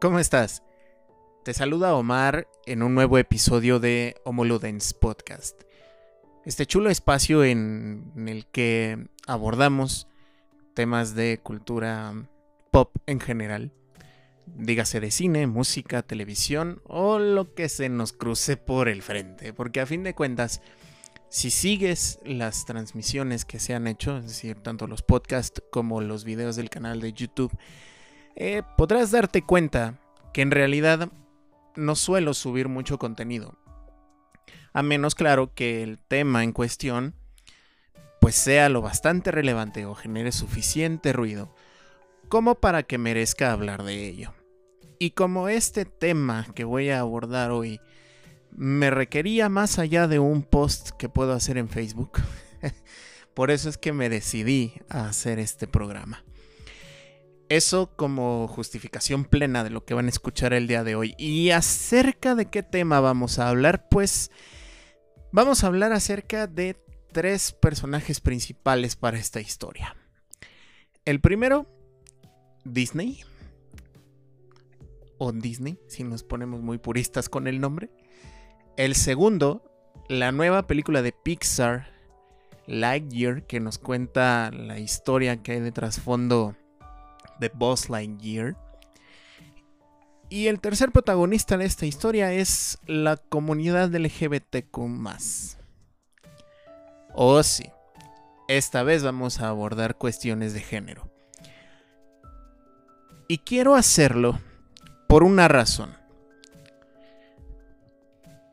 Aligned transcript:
¿Cómo 0.00 0.20
estás? 0.20 0.62
Te 1.44 1.52
saluda 1.52 1.96
Omar 1.96 2.46
en 2.66 2.84
un 2.84 2.94
nuevo 2.94 3.18
episodio 3.18 3.80
de 3.80 4.14
Homoludens 4.24 4.94
Podcast. 4.94 5.60
Este 6.44 6.66
chulo 6.66 6.88
espacio 6.88 7.42
en, 7.42 8.12
el 8.28 8.46
que 8.46 9.08
abordamos 9.26 10.06
temas 10.74 11.16
de 11.16 11.40
cultura 11.42 12.14
pop 12.70 12.94
en 13.06 13.18
general. 13.18 13.72
Dígase 14.46 15.00
de 15.00 15.10
cine, 15.10 15.48
música, 15.48 16.02
televisión 16.02 16.80
o 16.84 17.18
lo 17.18 17.52
que 17.54 17.68
se 17.68 17.88
nos 17.88 18.12
cruce 18.12 18.56
por 18.56 18.88
el 18.88 19.02
frente. 19.02 19.52
Porque 19.52 19.80
a 19.80 19.86
fin 19.86 20.04
de 20.04 20.14
cuentas, 20.14 20.62
si 21.28 21.50
sigues 21.50 22.20
las 22.24 22.66
transmisiones 22.66 23.44
que 23.44 23.58
se 23.58 23.74
han 23.74 23.88
hecho, 23.88 24.18
es 24.18 24.28
decir, 24.28 24.60
tanto 24.62 24.86
los 24.86 25.02
podcasts 25.02 25.60
como 25.72 26.00
los 26.00 26.22
videos 26.22 26.54
del 26.54 26.70
canal 26.70 27.00
de 27.00 27.12
YouTube, 27.12 27.50
eh, 28.40 28.62
podrás 28.76 29.10
darte 29.10 29.42
cuenta 29.42 29.98
que 30.32 30.42
en 30.42 30.52
realidad 30.52 31.10
no 31.74 31.96
suelo 31.96 32.34
subir 32.34 32.68
mucho 32.68 32.96
contenido. 32.96 33.58
A 34.72 34.84
menos 34.84 35.16
claro 35.16 35.52
que 35.54 35.82
el 35.82 35.98
tema 35.98 36.44
en 36.44 36.52
cuestión 36.52 37.14
pues 38.20 38.36
sea 38.36 38.68
lo 38.68 38.80
bastante 38.80 39.32
relevante 39.32 39.86
o 39.86 39.94
genere 39.96 40.30
suficiente 40.30 41.12
ruido 41.12 41.52
como 42.28 42.56
para 42.56 42.84
que 42.84 42.96
merezca 42.96 43.52
hablar 43.52 43.82
de 43.82 44.06
ello. 44.06 44.34
Y 45.00 45.12
como 45.12 45.48
este 45.48 45.84
tema 45.84 46.46
que 46.54 46.62
voy 46.62 46.90
a 46.90 47.00
abordar 47.00 47.50
hoy 47.50 47.80
me 48.52 48.90
requería 48.90 49.48
más 49.48 49.80
allá 49.80 50.06
de 50.06 50.20
un 50.20 50.42
post 50.42 50.90
que 50.90 51.08
puedo 51.08 51.32
hacer 51.32 51.58
en 51.58 51.68
Facebook. 51.68 52.20
Por 53.34 53.50
eso 53.50 53.68
es 53.68 53.78
que 53.78 53.92
me 53.92 54.08
decidí 54.08 54.74
a 54.88 55.06
hacer 55.06 55.40
este 55.40 55.66
programa. 55.66 56.24
Eso 57.48 57.90
como 57.96 58.46
justificación 58.46 59.24
plena 59.24 59.64
de 59.64 59.70
lo 59.70 59.84
que 59.84 59.94
van 59.94 60.06
a 60.06 60.10
escuchar 60.10 60.52
el 60.52 60.66
día 60.66 60.84
de 60.84 60.96
hoy. 60.96 61.14
Y 61.16 61.50
acerca 61.50 62.34
de 62.34 62.46
qué 62.46 62.62
tema 62.62 63.00
vamos 63.00 63.38
a 63.38 63.48
hablar, 63.48 63.88
pues 63.88 64.30
vamos 65.32 65.64
a 65.64 65.68
hablar 65.68 65.92
acerca 65.92 66.46
de 66.46 66.76
tres 67.10 67.52
personajes 67.52 68.20
principales 68.20 68.96
para 68.96 69.18
esta 69.18 69.40
historia. 69.40 69.96
El 71.06 71.20
primero, 71.20 71.66
Disney. 72.64 73.24
O 75.16 75.32
Disney, 75.32 75.78
si 75.88 76.04
nos 76.04 76.22
ponemos 76.22 76.60
muy 76.60 76.76
puristas 76.76 77.30
con 77.30 77.46
el 77.46 77.60
nombre. 77.60 77.90
El 78.76 78.94
segundo, 78.94 79.64
la 80.10 80.32
nueva 80.32 80.66
película 80.66 81.00
de 81.00 81.12
Pixar, 81.12 81.90
Lightyear, 82.66 83.46
que 83.46 83.58
nos 83.58 83.78
cuenta 83.78 84.50
la 84.52 84.78
historia 84.78 85.42
que 85.42 85.52
hay 85.52 85.60
de 85.60 85.72
trasfondo 85.72 86.54
de 87.38 87.50
Buzz 87.50 87.88
Lightyear. 87.88 88.56
Y 90.30 90.48
el 90.48 90.60
tercer 90.60 90.92
protagonista 90.92 91.56
de 91.56 91.64
esta 91.64 91.86
historia 91.86 92.32
es 92.32 92.78
la 92.86 93.16
comunidad 93.16 93.94
LGBTQ. 93.94 94.78
Oh, 97.14 97.42
sí. 97.42 97.70
Esta 98.48 98.82
vez 98.82 99.02
vamos 99.02 99.40
a 99.40 99.48
abordar 99.48 99.96
cuestiones 99.96 100.54
de 100.54 100.60
género. 100.60 101.10
Y 103.26 103.38
quiero 103.38 103.74
hacerlo 103.74 104.38
por 105.06 105.22
una 105.22 105.48
razón. 105.48 105.94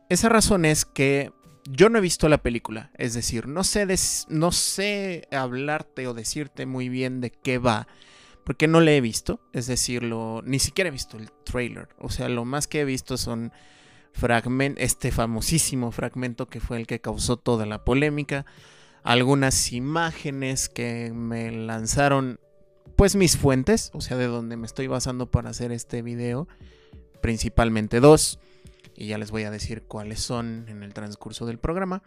Esa 0.08 0.28
razón 0.28 0.64
es 0.64 0.84
que 0.84 1.32
yo 1.68 1.88
no 1.88 1.98
he 1.98 2.02
visto 2.02 2.28
la 2.28 2.38
película, 2.38 2.90
es 2.96 3.14
decir, 3.14 3.48
no 3.48 3.64
sé, 3.64 3.86
no 4.28 4.52
sé 4.52 5.26
hablarte 5.32 6.06
o 6.06 6.14
decirte 6.14 6.64
muy 6.64 6.88
bien 6.88 7.20
de 7.20 7.30
qué 7.30 7.58
va, 7.58 7.88
porque 8.46 8.68
no 8.68 8.80
la 8.80 8.92
he 8.92 9.00
visto, 9.00 9.40
es 9.52 9.66
decir, 9.66 10.04
ni 10.04 10.60
siquiera 10.60 10.86
he 10.86 10.92
visto 10.92 11.18
el 11.18 11.32
trailer, 11.44 11.88
o 11.98 12.10
sea, 12.10 12.28
lo 12.28 12.44
más 12.44 12.68
que 12.68 12.80
he 12.80 12.84
visto 12.84 13.16
son 13.16 13.52
fragmentos, 14.12 14.84
este 14.84 15.10
famosísimo 15.10 15.90
fragmento 15.90 16.46
que 16.46 16.60
fue 16.60 16.76
el 16.76 16.86
que 16.86 17.00
causó 17.00 17.38
toda 17.38 17.66
la 17.66 17.84
polémica, 17.84 18.46
algunas 19.02 19.72
imágenes 19.72 20.68
que 20.68 21.10
me 21.12 21.50
lanzaron, 21.50 22.38
pues 22.94 23.16
mis 23.16 23.36
fuentes, 23.36 23.90
o 23.94 24.00
sea, 24.00 24.16
de 24.16 24.28
donde 24.28 24.56
me 24.56 24.66
estoy 24.66 24.86
basando 24.86 25.28
para 25.28 25.50
hacer 25.50 25.72
este 25.72 26.02
video, 26.02 26.46
principalmente 27.20 27.98
dos 27.98 28.38
y 28.94 29.08
ya 29.08 29.18
les 29.18 29.32
voy 29.32 29.42
a 29.42 29.50
decir 29.50 29.82
cuáles 29.82 30.20
son 30.20 30.66
en 30.68 30.84
el 30.84 30.94
transcurso 30.94 31.46
del 31.46 31.58
programa. 31.58 32.04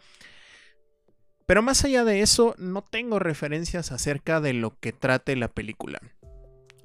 Pero 1.44 1.60
más 1.60 1.84
allá 1.84 2.02
de 2.04 2.22
eso, 2.22 2.54
no 2.56 2.82
tengo 2.82 3.18
referencias 3.18 3.92
acerca 3.92 4.40
de 4.40 4.54
lo 4.54 4.80
que 4.80 4.92
trate 4.92 5.36
la 5.36 5.48
película. 5.48 6.00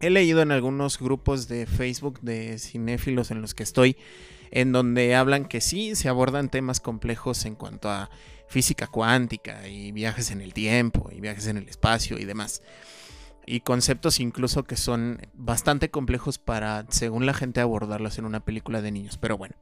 He 0.01 0.09
leído 0.09 0.41
en 0.41 0.51
algunos 0.51 0.99
grupos 0.99 1.47
de 1.47 1.65
Facebook 1.65 2.19
de 2.21 2.59
cinéfilos 2.59 3.31
en 3.31 3.41
los 3.41 3.53
que 3.53 3.63
estoy, 3.63 3.97
en 4.51 4.71
donde 4.71 5.15
hablan 5.15 5.45
que 5.45 5.61
sí 5.61 5.95
se 5.95 6.09
abordan 6.09 6.49
temas 6.49 6.79
complejos 6.79 7.45
en 7.45 7.55
cuanto 7.55 7.89
a 7.89 8.09
física 8.47 8.87
cuántica 8.87 9.67
y 9.67 9.91
viajes 9.91 10.31
en 10.31 10.41
el 10.41 10.53
tiempo 10.53 11.09
y 11.11 11.19
viajes 11.19 11.47
en 11.47 11.57
el 11.57 11.67
espacio 11.67 12.17
y 12.17 12.25
demás. 12.25 12.61
Y 13.45 13.61
conceptos 13.61 14.19
incluso 14.19 14.63
que 14.63 14.75
son 14.75 15.21
bastante 15.33 15.91
complejos 15.91 16.39
para, 16.39 16.85
según 16.89 17.25
la 17.25 17.33
gente, 17.33 17.61
abordarlos 17.61 18.17
en 18.17 18.25
una 18.25 18.43
película 18.43 18.81
de 18.81 18.91
niños. 18.91 19.17
Pero 19.17 19.37
bueno, 19.37 19.55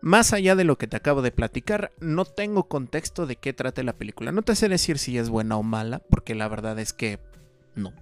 más 0.00 0.32
allá 0.32 0.56
de 0.56 0.64
lo 0.64 0.78
que 0.78 0.86
te 0.86 0.96
acabo 0.96 1.22
de 1.22 1.30
platicar, 1.30 1.92
no 2.00 2.24
tengo 2.24 2.68
contexto 2.68 3.26
de 3.26 3.36
qué 3.36 3.52
trate 3.52 3.82
la 3.84 3.92
película. 3.92 4.32
No 4.32 4.42
te 4.42 4.56
sé 4.56 4.68
decir 4.68 4.98
si 4.98 5.18
es 5.18 5.28
buena 5.28 5.56
o 5.56 5.62
mala, 5.62 6.00
porque 6.10 6.34
la 6.34 6.48
verdad 6.48 6.78
es 6.78 6.92
que 6.92 7.20
no. 7.74 7.92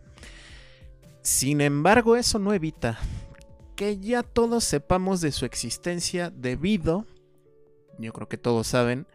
Sin 1.22 1.60
embargo, 1.60 2.16
eso 2.16 2.38
no 2.38 2.52
evita 2.54 2.98
que 3.76 3.98
ya 3.98 4.22
todos 4.22 4.64
sepamos 4.64 5.20
de 5.20 5.32
su 5.32 5.46
existencia 5.46 6.30
debido, 6.30 7.06
yo 7.98 8.12
creo 8.12 8.28
que 8.28 8.36
todos 8.36 8.66
saben, 8.66 9.06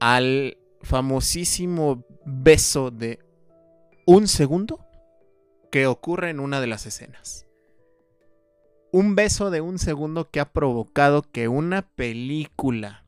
al 0.00 0.56
famosísimo 0.80 2.04
beso 2.24 2.90
de 2.90 3.18
un 4.06 4.26
segundo 4.28 4.80
que 5.70 5.86
ocurre 5.86 6.30
en 6.30 6.40
una 6.40 6.60
de 6.60 6.66
las 6.66 6.86
escenas. 6.86 7.46
Un 8.92 9.14
beso 9.16 9.50
de 9.50 9.60
un 9.60 9.78
segundo 9.78 10.30
que 10.30 10.40
ha 10.40 10.52
provocado 10.52 11.22
que 11.22 11.48
una 11.48 11.82
película 11.82 13.04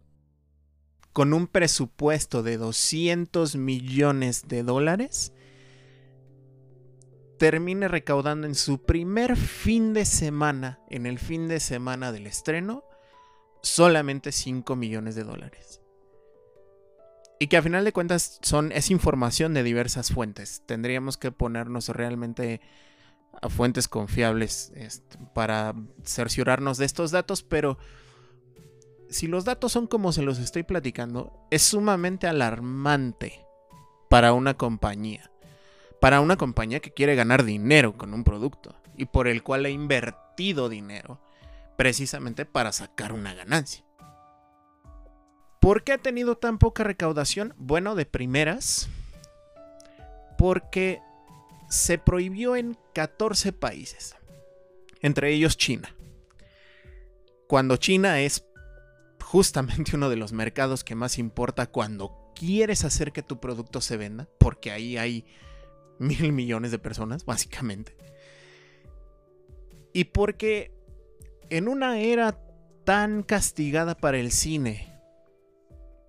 con 1.12 1.33
un 1.33 1.47
presupuesto 1.47 2.43
de 2.43 2.59
200 2.59 3.56
millones 3.56 4.48
de 4.48 4.62
dólares 4.62 5.33
termine 7.38 7.88
recaudando 7.88 8.47
en 8.47 8.54
su 8.54 8.84
primer 8.84 9.36
fin 9.36 9.92
de 9.92 10.04
semana, 10.04 10.80
en 10.88 11.06
el 11.06 11.19
fin 11.19 11.48
de 11.48 11.60
semana 11.60 12.12
del 12.12 12.26
estreno, 12.26 12.84
solamente 13.62 14.32
5 14.32 14.76
millones 14.76 15.14
de 15.14 15.24
dólares. 15.24 15.80
Y 17.38 17.48
que 17.48 17.58
a 17.58 17.62
final 17.62 17.84
de 17.84 17.92
cuentas 17.92 18.38
son, 18.42 18.72
es 18.72 18.91
información 18.91 19.52
de 19.52 19.62
diversas 19.62 20.10
fuentes. 20.10 20.62
Tendríamos 20.66 21.19
que 21.19 21.32
ponernos 21.32 21.88
realmente 21.91 22.60
a 23.42 23.50
fuentes 23.50 23.88
confiables 23.88 24.72
este, 24.74 25.18
para 25.34 25.74
cerciorarnos 26.03 26.78
de 26.78 26.86
estos 26.86 27.10
datos, 27.10 27.42
pero 27.42 27.76
si 29.10 29.26
los 29.26 29.44
datos 29.44 29.72
son 29.72 29.86
como 29.86 30.12
se 30.12 30.22
los 30.22 30.38
estoy 30.38 30.62
platicando, 30.62 31.47
es 31.50 31.62
sumamente 31.62 32.26
alarmante 32.26 33.44
para 34.08 34.32
una 34.32 34.54
compañía. 34.54 35.30
Para 36.01 36.21
una 36.21 36.37
compañía 36.37 36.81
que 36.81 36.93
quiere 36.93 37.15
ganar 37.15 37.45
dinero 37.45 37.97
con 37.97 38.15
un 38.15 38.25
producto 38.25 38.75
y 38.97 39.07
por 39.07 39.29
el 39.29 39.43
cual 39.43 39.65
ha 39.65 39.71
invertido 39.71 40.69
dinero 40.69 41.21
precisamente 41.77 42.45
para 42.45 42.73
sacar 42.73 43.12
una 43.12 43.34
ganancia. 43.34 43.84
¿Por 45.61 45.84
qué 45.84 45.93
ha 45.93 45.99
tenido 45.99 46.37
tan 46.37 46.59
poca 46.59 46.84
recaudación? 46.84 47.55
Bueno, 47.57 47.95
de 47.95 48.07
primeras, 48.07 48.89
porque 50.39 51.01
se 51.69 51.99
prohibió 51.99 52.57
en 52.57 52.78
14 52.95 53.53
países, 53.53 54.16
entre 55.01 55.33
ellos 55.33 55.57
China. 55.57 55.95
Cuando 57.49 57.77
China 57.77 58.21
es 58.21 58.45
justamente 59.22 59.95
uno 59.97 60.09
de 60.09 60.16
los 60.16 60.33
mercados 60.33 60.84
que 60.84 60.95
más 60.95 61.19
importa 61.19 61.66
cuando 61.66 62.33
quieres 62.34 62.84
hacer 62.84 63.13
que 63.13 63.22
tu 63.22 63.41
producto 63.41 63.81
se 63.81 63.97
venda, 63.97 64.28
porque 64.39 64.71
ahí 64.71 64.97
hay 64.97 65.25
mil 65.98 66.33
millones 66.33 66.71
de 66.71 66.78
personas, 66.78 67.25
básicamente. 67.25 67.97
Y 69.93 70.04
porque 70.04 70.72
en 71.51 71.69
una 71.69 72.01
era 72.01 72.41
tan 72.84 73.22
castigada 73.22 73.97
para 73.97 74.19
el 74.19 74.31
cine, 74.31 74.93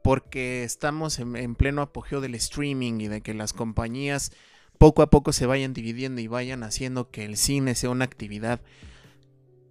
porque 0.03 0.63
estamos 0.63 1.19
en, 1.19 1.35
en 1.35 1.55
pleno 1.55 1.81
apogeo 1.81 2.21
del 2.21 2.35
streaming 2.35 2.99
y 3.01 3.07
de 3.07 3.21
que 3.21 3.33
las 3.33 3.53
compañías 3.53 4.31
poco 4.77 5.01
a 5.01 5.09
poco 5.09 5.33
se 5.33 5.45
vayan 5.45 5.73
dividiendo 5.73 6.21
y 6.21 6.27
vayan 6.27 6.63
haciendo 6.63 7.09
que 7.09 7.25
el 7.25 7.37
cine 7.37 7.75
sea 7.75 7.89
una 7.89 8.05
actividad 8.05 8.61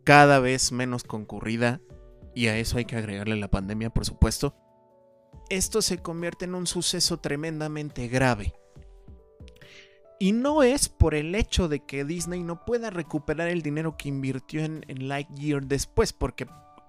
cada 0.04 0.38
vez 0.38 0.70
menos 0.70 1.02
concurrida, 1.02 1.80
y 2.32 2.46
a 2.46 2.58
eso 2.58 2.78
hay 2.78 2.84
que 2.84 2.96
agregarle 2.96 3.34
la 3.34 3.50
pandemia, 3.50 3.90
por 3.90 4.04
supuesto, 4.04 4.54
esto 5.48 5.82
se 5.82 5.98
convierte 5.98 6.44
en 6.44 6.54
un 6.54 6.66
suceso 6.66 7.18
tremendamente 7.18 8.06
grave. 8.06 8.54
Y 10.18 10.32
no 10.32 10.62
es 10.62 10.88
por 10.88 11.14
el 11.14 11.34
hecho 11.34 11.68
de 11.68 11.80
que 11.80 12.04
Disney 12.04 12.42
no 12.42 12.64
pueda 12.64 12.88
recuperar 12.90 13.48
el 13.48 13.62
dinero 13.62 13.96
que 13.98 14.08
invirtió 14.08 14.64
en, 14.64 14.82
Lightyear 14.88 15.66
después, 15.66 16.14
porque 16.14 16.46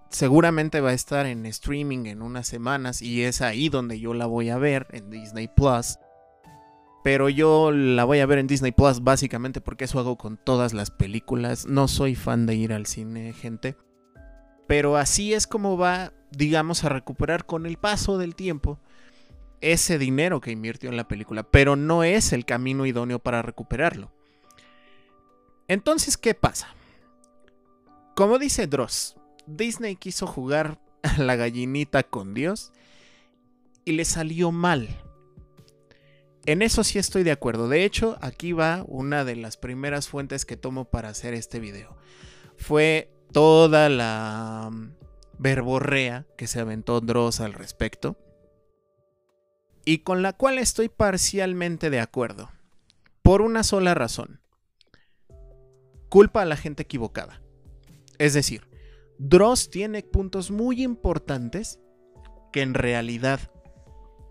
seguramente 0.09 0.79
va 0.79 0.91
a 0.91 0.93
estar 0.93 1.25
en 1.25 1.45
streaming 1.45 2.05
en 2.05 2.21
unas 2.21 2.47
semanas 2.47 3.01
y 3.01 3.23
es 3.23 3.41
ahí 3.41 3.67
donde 3.67 3.99
yo 3.99 4.13
la 4.13 4.25
voy 4.25 4.49
a 4.49 4.57
ver 4.57 4.87
en 4.91 5.09
Disney 5.09 5.49
Plus. 5.49 5.97
Pero 7.03 7.27
yo 7.27 7.71
la 7.71 8.05
voy 8.05 8.19
a 8.19 8.25
ver 8.25 8.39
en 8.39 8.47
Disney 8.47 8.71
Plus 8.71 9.03
básicamente 9.03 9.59
porque 9.59 9.85
eso 9.85 9.99
hago 9.99 10.17
con 10.17 10.37
todas 10.37 10.73
las 10.73 10.89
películas. 10.89 11.65
No 11.65 11.89
soy 11.89 12.15
fan 12.15 12.45
de 12.45 12.55
ir 12.55 12.71
al 12.71 12.85
cine, 12.85 13.33
gente. 13.33 13.75
Pero 14.67 14.97
así 14.97 15.33
es 15.33 15.47
como 15.47 15.77
va, 15.77 16.13
digamos, 16.31 16.83
a 16.85 16.89
recuperar 16.89 17.45
con 17.45 17.65
el 17.65 17.77
paso 17.77 18.17
del 18.17 18.35
tiempo 18.35 18.79
ese 19.61 19.97
dinero 19.97 20.41
que 20.41 20.51
invirtió 20.51 20.89
en 20.89 20.97
la 20.97 21.07
película. 21.07 21.43
Pero 21.43 21.75
no 21.75 22.03
es 22.03 22.33
el 22.33 22.45
camino 22.45 22.85
idóneo 22.85 23.19
para 23.19 23.41
recuperarlo. 23.41 24.11
Entonces, 25.67 26.17
¿qué 26.17 26.33
pasa? 26.33 26.69
Como 28.15 28.39
dice 28.39 28.67
Dross, 28.67 29.15
Disney 29.45 29.95
quiso 29.95 30.25
jugar 30.27 30.79
a 31.03 31.21
la 31.21 31.35
gallinita 31.35 32.03
con 32.03 32.33
Dios 32.33 32.71
y 33.85 33.93
le 33.93 34.05
salió 34.05 34.51
mal. 34.51 34.87
En 36.45 36.61
eso 36.61 36.83
sí 36.83 36.97
estoy 36.97 37.23
de 37.23 37.31
acuerdo. 37.31 37.67
De 37.67 37.83
hecho, 37.83 38.17
aquí 38.21 38.53
va 38.53 38.85
una 38.87 39.25
de 39.25 39.35
las 39.35 39.57
primeras 39.57 40.07
fuentes 40.07 40.45
que 40.45 40.55
tomo 40.55 40.85
para 40.85 41.09
hacer 41.09 41.33
este 41.33 41.59
video. 41.59 41.97
Fue 42.55 43.11
toda 43.33 43.89
la 43.89 44.69
mm, 44.71 44.91
verborrea 45.39 46.25
que 46.37 46.47
se 46.47 46.61
aventó 46.61 47.01
Dross 47.01 47.41
al 47.41 47.53
respecto. 47.53 48.17
Y 49.87 49.99
con 49.99 50.21
la 50.21 50.33
cual 50.33 50.57
estoy 50.57 50.89
parcialmente 50.89 51.89
de 51.89 52.01
acuerdo. 52.01 52.51
Por 53.21 53.41
una 53.41 53.63
sola 53.63 53.93
razón. 53.93 54.41
Culpa 56.09 56.41
a 56.41 56.45
la 56.45 56.57
gente 56.57 56.83
equivocada. 56.83 57.41
Es 58.17 58.33
decir, 58.33 58.67
Dross 59.17 59.69
tiene 59.69 60.03
puntos 60.03 60.51
muy 60.51 60.83
importantes 60.83 61.79
que 62.51 62.63
en 62.63 62.73
realidad 62.73 63.39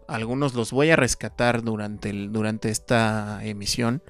algunos 0.09 0.53
los 0.53 0.73
voy 0.73 0.91
a 0.91 0.97
rescatar 0.97 1.63
durante, 1.63 2.13
durante 2.13 2.69
esta 2.69 3.43
emisión. 3.43 4.03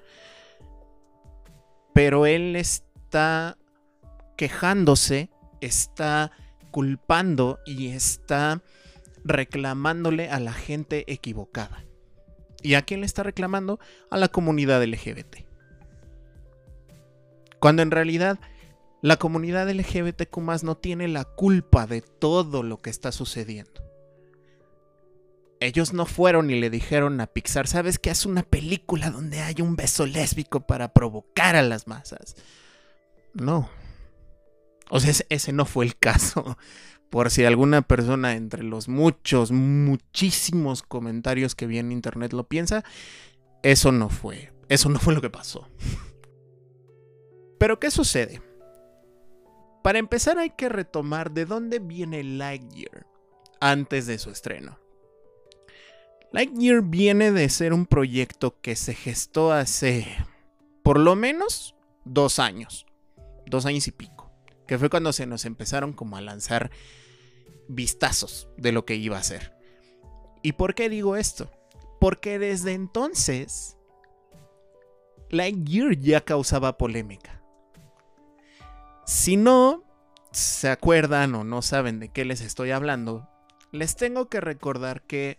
Pero 1.95 2.27
él 2.27 2.57
está 2.57 3.57
quejándose, 4.37 5.31
está 5.61 6.33
culpando 6.73 7.61
y 7.67 7.91
está 7.91 8.65
reclamándole 9.27 10.31
a 10.31 10.41
la 10.41 10.53
gente 10.53 11.05
equivocada. 11.13 11.85
¿Y 12.63 12.75
a 12.75 12.83
quién 12.83 13.01
le 13.01 13.07
está 13.07 13.23
reclamando? 13.23 13.79
A 14.11 14.17
la 14.17 14.29
comunidad 14.29 14.83
LGBT. 14.83 15.47
Cuando 17.61 17.83
en 17.83 17.91
realidad 17.91 18.39
la 19.03 19.17
comunidad 19.17 19.71
LGBTQ 19.71 20.37
no 20.63 20.77
tiene 20.77 21.09
la 21.09 21.25
culpa 21.25 21.87
de 21.87 22.01
todo 22.01 22.63
lo 22.63 22.79
que 22.79 22.91
está 22.91 23.13
sucediendo. 23.13 23.83
Ellos 25.61 25.93
no 25.93 26.07
fueron 26.07 26.51
y 26.51 26.61
le 26.61 26.71
dijeron 26.71 27.21
a 27.21 27.27
Pixar, 27.27 27.67
¿sabes 27.67 27.99
que 27.99 28.11
es 28.11 28.27
una 28.27 28.43
película 28.43 29.11
donde 29.11 29.41
hay 29.41 29.57
un 29.61 29.75
beso 29.75 30.07
lésbico 30.07 30.67
para 30.67 30.93
provocar 30.93 31.57
a 31.57 31.63
las 31.63 31.87
masas? 31.87 32.37
No. 33.33 33.71
O 34.91 35.01
sea, 35.01 35.15
ese 35.29 35.53
no 35.53 35.65
fue 35.65 35.87
el 35.87 35.97
caso. 35.97 36.59
Por 37.11 37.31
si 37.31 37.45
alguna 37.45 37.83
persona 37.83 38.35
entre 38.35 38.63
los 38.63 38.89
muchos, 38.89 39.53
muchísimos 39.53 40.83
comentarios 40.83 41.55
que 41.55 41.67
vi 41.67 41.79
en 41.79 41.93
internet 41.93 42.33
lo 42.33 42.49
piensa, 42.49 42.85
eso 43.63 43.93
no 43.93 44.09
fue. 44.09 44.53
Eso 44.69 44.89
no 44.89 44.99
fue 44.99 45.15
lo 45.15 45.21
que 45.21 45.31
pasó. 45.31 45.69
Pero 47.59 47.79
¿qué 47.79 47.91
sucede? 47.91 48.43
Para 49.83 49.99
empezar 49.99 50.39
hay 50.39 50.51
que 50.51 50.69
retomar 50.69 51.31
de 51.31 51.45
dónde 51.45 51.79
viene 51.79 52.25
Lightyear 52.25 53.07
antes 53.61 54.07
de 54.07 54.19
su 54.19 54.31
estreno. 54.31 54.79
Lightyear 56.33 56.83
viene 56.83 57.31
de 57.31 57.49
ser 57.49 57.73
un 57.73 57.87
proyecto 57.87 58.61
que 58.61 58.75
se 58.77 58.95
gestó 58.95 59.53
hace 59.53 60.07
por 60.83 60.99
lo 60.99 61.17
menos 61.17 61.75
dos 62.05 62.39
años, 62.39 62.87
dos 63.47 63.65
años 63.65 63.87
y 63.89 63.93
pico, 63.93 64.16
que 64.67 64.79
fue 64.79 64.91
cuando 64.91 65.13
se 65.13 65.27
nos 65.27 65.45
empezaron 65.45 65.93
como 65.93 66.17
a 66.17 66.21
lanzar 66.21 66.71
vistazos 67.69 68.49
de 68.57 68.73
lo 68.73 68.85
que 68.85 68.97
iba 68.97 69.19
a 69.19 69.23
ser. 69.23 69.55
¿Y 70.43 70.53
por 70.53 70.75
qué 70.75 70.89
digo 70.89 71.17
esto? 71.17 71.51
Porque 72.01 72.39
desde 72.39 72.73
entonces 72.73 73.77
Lightyear 75.31 75.99
ya 75.99 76.21
causaba 76.21 76.77
polémica. 76.77 77.43
Si 79.05 79.37
no 79.37 79.85
se 80.33 80.69
acuerdan 80.69 81.35
o 81.35 81.45
no 81.45 81.63
saben 81.63 82.01
de 82.01 82.11
qué 82.11 82.25
les 82.25 82.41
estoy 82.41 82.71
hablando, 82.71 83.29
les 83.73 83.97
tengo 83.97 84.29
que 84.29 84.41
recordar 84.41 85.03
que 85.03 85.39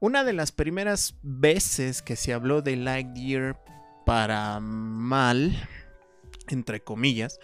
una 0.00 0.22
de 0.24 0.32
las 0.32 0.52
primeras 0.52 1.16
veces 1.22 2.02
que 2.02 2.16
se 2.16 2.32
habló 2.32 2.62
de 2.62 2.76
Lightyear 2.76 3.62
para 4.06 4.60
mal, 4.60 5.68
entre 6.48 6.80
comillas, 6.80 7.40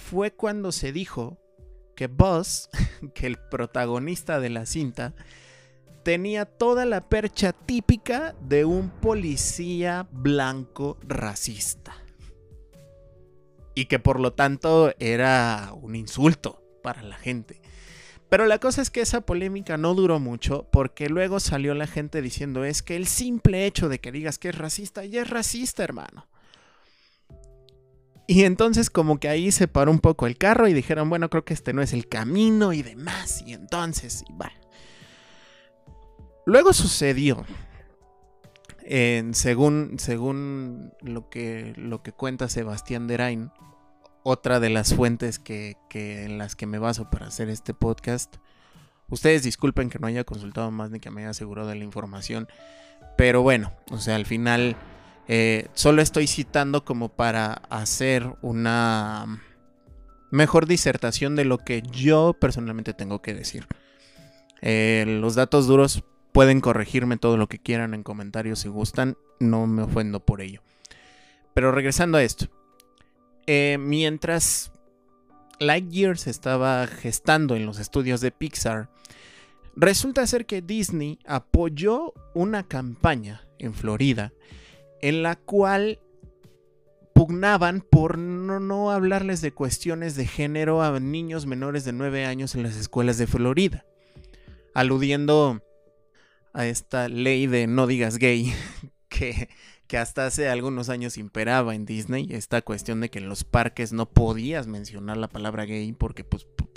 fue 0.00 0.32
cuando 0.32 0.72
se 0.72 0.92
dijo 0.92 1.38
que 1.94 2.08
Buzz, 2.08 2.68
que 3.14 3.26
el 3.26 3.38
protagonista 3.38 4.40
de 4.40 4.50
la 4.50 4.66
cinta, 4.66 5.14
tenía 6.02 6.46
toda 6.46 6.84
la 6.86 7.08
percha 7.08 7.52
típica 7.52 8.34
de 8.40 8.64
un 8.64 8.90
policía 8.90 10.08
blanco 10.10 10.98
racista 11.06 11.94
y 13.74 13.86
que 13.86 13.98
por 13.98 14.18
lo 14.18 14.32
tanto 14.32 14.92
era 14.98 15.72
un 15.80 15.94
insulto 15.94 16.62
para 16.82 17.02
la 17.02 17.16
gente. 17.16 17.60
Pero 18.28 18.46
la 18.46 18.58
cosa 18.58 18.80
es 18.80 18.90
que 18.90 19.00
esa 19.00 19.22
polémica 19.22 19.76
no 19.76 19.94
duró 19.94 20.20
mucho 20.20 20.68
porque 20.70 21.08
luego 21.08 21.40
salió 21.40 21.74
la 21.74 21.86
gente 21.86 22.22
diciendo 22.22 22.64
es 22.64 22.82
que 22.82 22.96
el 22.96 23.06
simple 23.06 23.66
hecho 23.66 23.88
de 23.88 23.98
que 23.98 24.12
digas 24.12 24.38
que 24.38 24.50
es 24.50 24.58
racista 24.58 25.04
ya 25.04 25.22
es 25.22 25.30
racista, 25.30 25.82
hermano. 25.82 26.28
Y 28.30 28.44
entonces 28.44 28.90
como 28.90 29.18
que 29.18 29.28
ahí 29.28 29.50
se 29.50 29.66
paró 29.66 29.90
un 29.90 29.98
poco 29.98 30.28
el 30.28 30.38
carro 30.38 30.68
y 30.68 30.72
dijeron, 30.72 31.10
bueno, 31.10 31.28
creo 31.30 31.44
que 31.44 31.52
este 31.52 31.72
no 31.72 31.82
es 31.82 31.92
el 31.92 32.06
camino 32.06 32.72
y 32.72 32.80
demás. 32.80 33.42
Y 33.44 33.54
entonces, 33.54 34.22
y 34.28 34.32
Luego 36.46 36.72
sucedió, 36.72 37.44
según, 39.32 39.96
según 39.98 40.92
lo, 41.00 41.28
que, 41.28 41.74
lo 41.76 42.04
que 42.04 42.12
cuenta 42.12 42.48
Sebastián 42.48 43.08
Derain, 43.08 43.50
otra 44.22 44.60
de 44.60 44.70
las 44.70 44.94
fuentes 44.94 45.40
que, 45.40 45.76
en 45.92 46.38
las 46.38 46.54
que 46.54 46.66
me 46.66 46.78
baso 46.78 47.10
para 47.10 47.26
hacer 47.26 47.48
este 47.48 47.74
podcast. 47.74 48.36
Ustedes 49.08 49.42
disculpen 49.42 49.90
que 49.90 49.98
no 49.98 50.06
haya 50.06 50.22
consultado 50.22 50.70
más 50.70 50.92
ni 50.92 51.00
que 51.00 51.10
me 51.10 51.22
haya 51.22 51.30
asegurado 51.30 51.66
de 51.66 51.74
la 51.74 51.82
información. 51.82 52.46
Pero 53.16 53.42
bueno, 53.42 53.72
o 53.90 53.98
sea, 53.98 54.14
al 54.14 54.24
final 54.24 54.76
eh, 55.32 55.68
solo 55.74 56.02
estoy 56.02 56.26
citando 56.26 56.84
como 56.84 57.08
para 57.08 57.52
hacer 57.70 58.34
una 58.42 59.40
mejor 60.32 60.66
disertación 60.66 61.36
de 61.36 61.44
lo 61.44 61.58
que 61.58 61.82
yo 61.82 62.32
personalmente 62.32 62.94
tengo 62.94 63.22
que 63.22 63.32
decir. 63.32 63.64
Eh, 64.60 65.04
los 65.06 65.36
datos 65.36 65.68
duros 65.68 66.02
pueden 66.32 66.60
corregirme 66.60 67.16
todo 67.16 67.36
lo 67.36 67.48
que 67.48 67.60
quieran 67.60 67.94
en 67.94 68.02
comentarios 68.02 68.58
si 68.58 68.68
gustan, 68.68 69.16
no 69.38 69.68
me 69.68 69.82
ofendo 69.82 70.18
por 70.18 70.40
ello. 70.40 70.62
Pero 71.54 71.70
regresando 71.70 72.18
a 72.18 72.24
esto. 72.24 72.48
Eh, 73.46 73.78
mientras 73.78 74.72
Lightyear 75.60 76.18
se 76.18 76.30
estaba 76.30 76.88
gestando 76.88 77.54
en 77.54 77.66
los 77.66 77.78
estudios 77.78 78.20
de 78.20 78.32
Pixar, 78.32 78.90
resulta 79.76 80.26
ser 80.26 80.44
que 80.44 80.60
Disney 80.60 81.20
apoyó 81.24 82.14
una 82.34 82.64
campaña 82.64 83.42
en 83.60 83.74
Florida 83.74 84.32
en 85.02 85.22
la 85.22 85.36
cual 85.36 85.98
pugnaban 87.14 87.80
por 87.80 88.18
no, 88.18 88.60
no, 88.60 88.90
hablarles 88.90 89.40
de 89.40 89.52
cuestiones 89.52 90.16
de 90.16 90.26
género 90.26 90.82
a 90.82 90.98
niños 91.00 91.46
menores 91.46 91.84
de 91.84 91.92
9 91.92 92.24
años 92.24 92.54
en 92.54 92.62
las 92.62 92.76
escuelas 92.76 93.18
de 93.18 93.26
Florida, 93.26 93.84
aludiendo 94.74 95.62
a 96.52 96.66
esta 96.66 97.08
ley 97.08 97.46
de 97.46 97.66
no 97.66 97.86
digas 97.86 98.18
gay 98.18 98.52
que 99.08 99.48
que 99.90 99.98
hasta 99.98 100.24
hace 100.24 100.48
algunos 100.48 100.88
años 100.88 101.18
imperaba 101.18 101.74
en 101.74 101.84
Disney, 101.84 102.28
esta 102.30 102.62
cuestión 102.62 103.00
de 103.00 103.10
que 103.10 103.18
en 103.18 103.28
los 103.28 103.42
parques 103.42 103.92
no 103.92 104.08
podías 104.08 104.68
mencionar 104.68 105.16
la 105.16 105.26
palabra 105.26 105.64
gay 105.64 105.92
porque 105.92 106.22
pues, 106.22 106.46
pues, 106.54 106.70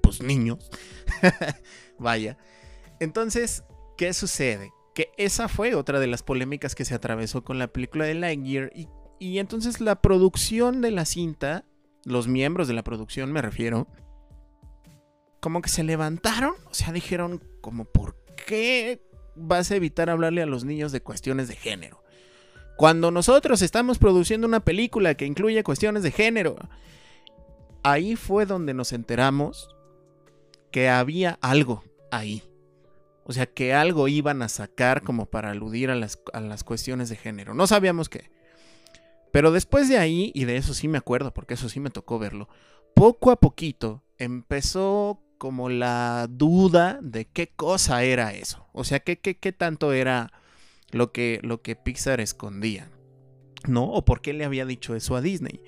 pues, 0.00 0.22
niños, 0.22 0.70
vaya. 1.98 2.38
Entonces, 3.00 3.64
¿qué 3.96 4.12
sucede? 4.12 4.72
Que 4.94 5.12
esa 5.16 5.48
fue 5.48 5.74
otra 5.74 6.00
de 6.00 6.06
las 6.06 6.22
polémicas 6.22 6.74
que 6.74 6.84
se 6.84 6.94
atravesó 6.94 7.44
con 7.44 7.58
la 7.58 7.68
película 7.68 8.04
de 8.04 8.14
Lightyear 8.14 8.72
y, 9.20 9.38
entonces 9.38 9.80
la 9.80 10.00
producción 10.00 10.80
de 10.80 10.90
la 10.90 11.04
cinta, 11.04 11.64
los 12.04 12.26
miembros 12.26 12.68
de 12.68 12.74
la 12.74 12.82
producción 12.82 13.32
me 13.32 13.42
refiero, 13.42 13.86
como 15.40 15.62
que 15.62 15.68
se 15.68 15.84
levantaron, 15.84 16.54
o 16.70 16.74
sea, 16.74 16.92
dijeron 16.92 17.42
como, 17.60 17.84
¿por 17.84 18.16
qué 18.46 19.02
vas 19.36 19.70
a 19.70 19.76
evitar 19.76 20.10
hablarle 20.10 20.42
a 20.42 20.46
los 20.46 20.64
niños 20.64 20.90
de 20.92 21.02
cuestiones 21.02 21.48
de 21.48 21.56
género? 21.56 22.02
Cuando 22.76 23.10
nosotros 23.10 23.60
estamos 23.60 23.98
produciendo 23.98 24.46
una 24.46 24.60
película 24.60 25.14
que 25.14 25.26
incluye 25.26 25.62
cuestiones 25.62 26.02
de 26.02 26.10
género, 26.10 26.56
ahí 27.82 28.16
fue 28.16 28.46
donde 28.46 28.72
nos 28.72 28.92
enteramos 28.92 29.68
que 30.70 30.88
había 30.88 31.38
algo 31.42 31.84
ahí. 32.10 32.42
O 33.30 33.32
sea, 33.32 33.46
que 33.46 33.72
algo 33.72 34.08
iban 34.08 34.42
a 34.42 34.48
sacar 34.48 35.02
como 35.02 35.26
para 35.26 35.52
aludir 35.52 35.88
a 35.88 35.94
las, 35.94 36.18
a 36.32 36.40
las 36.40 36.64
cuestiones 36.64 37.08
de 37.10 37.14
género. 37.14 37.54
No 37.54 37.68
sabíamos 37.68 38.08
qué. 38.08 38.28
Pero 39.30 39.52
después 39.52 39.88
de 39.88 39.98
ahí, 39.98 40.32
y 40.34 40.46
de 40.46 40.56
eso 40.56 40.74
sí 40.74 40.88
me 40.88 40.98
acuerdo, 40.98 41.32
porque 41.32 41.54
eso 41.54 41.68
sí 41.68 41.78
me 41.78 41.90
tocó 41.90 42.18
verlo, 42.18 42.48
poco 42.92 43.30
a 43.30 43.38
poquito 43.38 44.02
empezó 44.18 45.22
como 45.38 45.68
la 45.68 46.26
duda 46.28 46.98
de 47.02 47.26
qué 47.26 47.52
cosa 47.54 48.02
era 48.02 48.34
eso. 48.34 48.66
O 48.72 48.82
sea, 48.82 48.98
qué, 48.98 49.20
qué, 49.20 49.38
qué 49.38 49.52
tanto 49.52 49.92
era 49.92 50.32
lo 50.90 51.12
que, 51.12 51.38
lo 51.44 51.62
que 51.62 51.76
Pixar 51.76 52.20
escondía. 52.20 52.90
¿No? 53.68 53.84
O 53.84 54.04
por 54.04 54.22
qué 54.22 54.32
le 54.32 54.44
había 54.44 54.66
dicho 54.66 54.96
eso 54.96 55.14
a 55.14 55.20
Disney. 55.20 55.62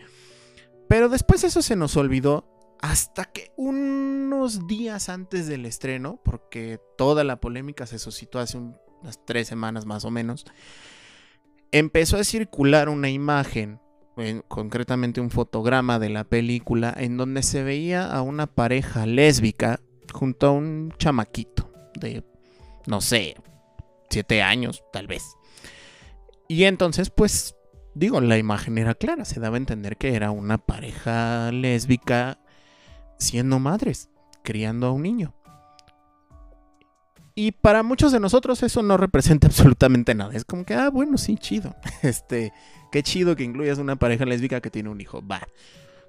Pero 0.89 1.09
después 1.09 1.45
eso 1.45 1.63
se 1.63 1.77
nos 1.77 1.97
olvidó 1.97 2.52
hasta 2.83 3.27
que 3.27 3.53
unos 3.57 4.67
días 4.67 5.09
antes 5.09 5.47
del 5.47 5.65
estreno, 5.67 6.21
porque 6.25 6.81
toda 6.99 7.23
la 7.23 7.41
polémica 7.41 7.87
se 7.87 7.99
suscitó 7.99 8.41
hace 8.41 8.59
unas 8.59 9.25
tres 9.25 9.47
semanas 9.47 9.87
más 9.87 10.05
o 10.05 10.11
menos, 10.11 10.45
empezó 11.71 12.19
a 12.19 12.25
circular 12.25 12.89
una 12.89 13.09
imagen, 13.09 13.81
concretamente 14.49 15.21
un 15.21 15.31
fotograma 15.31 16.01
de 16.01 16.11
la 16.11 16.25
película, 16.25 16.93
en 16.97 17.17
donde 17.17 17.45
se 17.45 17.63
veía 17.63 18.05
a 18.05 18.21
una 18.21 18.49
pareja 18.49 19.07
lésbica 19.07 19.81
junto 20.13 20.49
a 20.49 20.51
un 20.51 20.93
chamaquito 20.99 21.73
de, 21.95 22.25
no 22.87 23.01
sé, 23.01 23.37
siete 24.11 24.43
años, 24.43 24.83
tal 24.93 25.07
vez. 25.07 25.23
Y 26.49 26.65
entonces, 26.65 27.11
pues, 27.11 27.55
digo, 27.95 28.21
la 28.21 28.39
imagen 28.39 28.77
era 28.77 28.97
clara, 28.97 29.25
se 29.25 29.39
daba 29.39 29.57
a 29.57 29.59
entender 29.59 29.97
que 29.97 30.17
era 30.17 30.33
una 30.33 30.59
pareja 30.59 31.53
lésbica 31.53 32.42
siendo 33.23 33.59
madres, 33.59 34.11
criando 34.43 34.87
a 34.87 34.93
un 34.93 35.03
niño. 35.03 35.35
Y 37.35 37.53
para 37.53 37.83
muchos 37.83 38.13
de 38.13 38.21
nosotros 38.21 38.63
eso 38.63 38.83
no 38.83 38.97
representa 38.97 39.47
absolutamente 39.49 40.15
nada. 40.15 40.35
Es 40.35 40.45
como 40.45 40.65
que, 40.65 40.75
ah, 40.75 40.91
bueno, 40.91 41.19
sí, 41.19 41.37
chido. 41.37 41.75
Este, 42.03 42.53
qué 42.91 43.03
chido 43.03 43.37
que 43.37 43.45
incluyas 43.45 43.79
una 43.79 43.97
pareja 43.97 44.25
lésbica 44.25 44.61
que 44.61 44.71
tiene 44.71 44.91
un 44.91 45.01
hijo. 45.01 45.27
Va. 45.27 45.47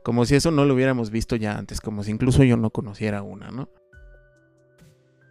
Como 0.04 0.26
si 0.26 0.36
eso 0.36 0.52
no 0.52 0.66
lo 0.66 0.74
hubiéramos 0.74 1.12
visto 1.12 1.38
ya 1.38 1.58
antes, 1.58 1.80
como 1.80 2.04
si 2.04 2.12
incluso 2.12 2.44
yo 2.44 2.58
no 2.58 2.72
conociera 2.72 3.22
una, 3.22 3.52
¿no? 3.52 3.70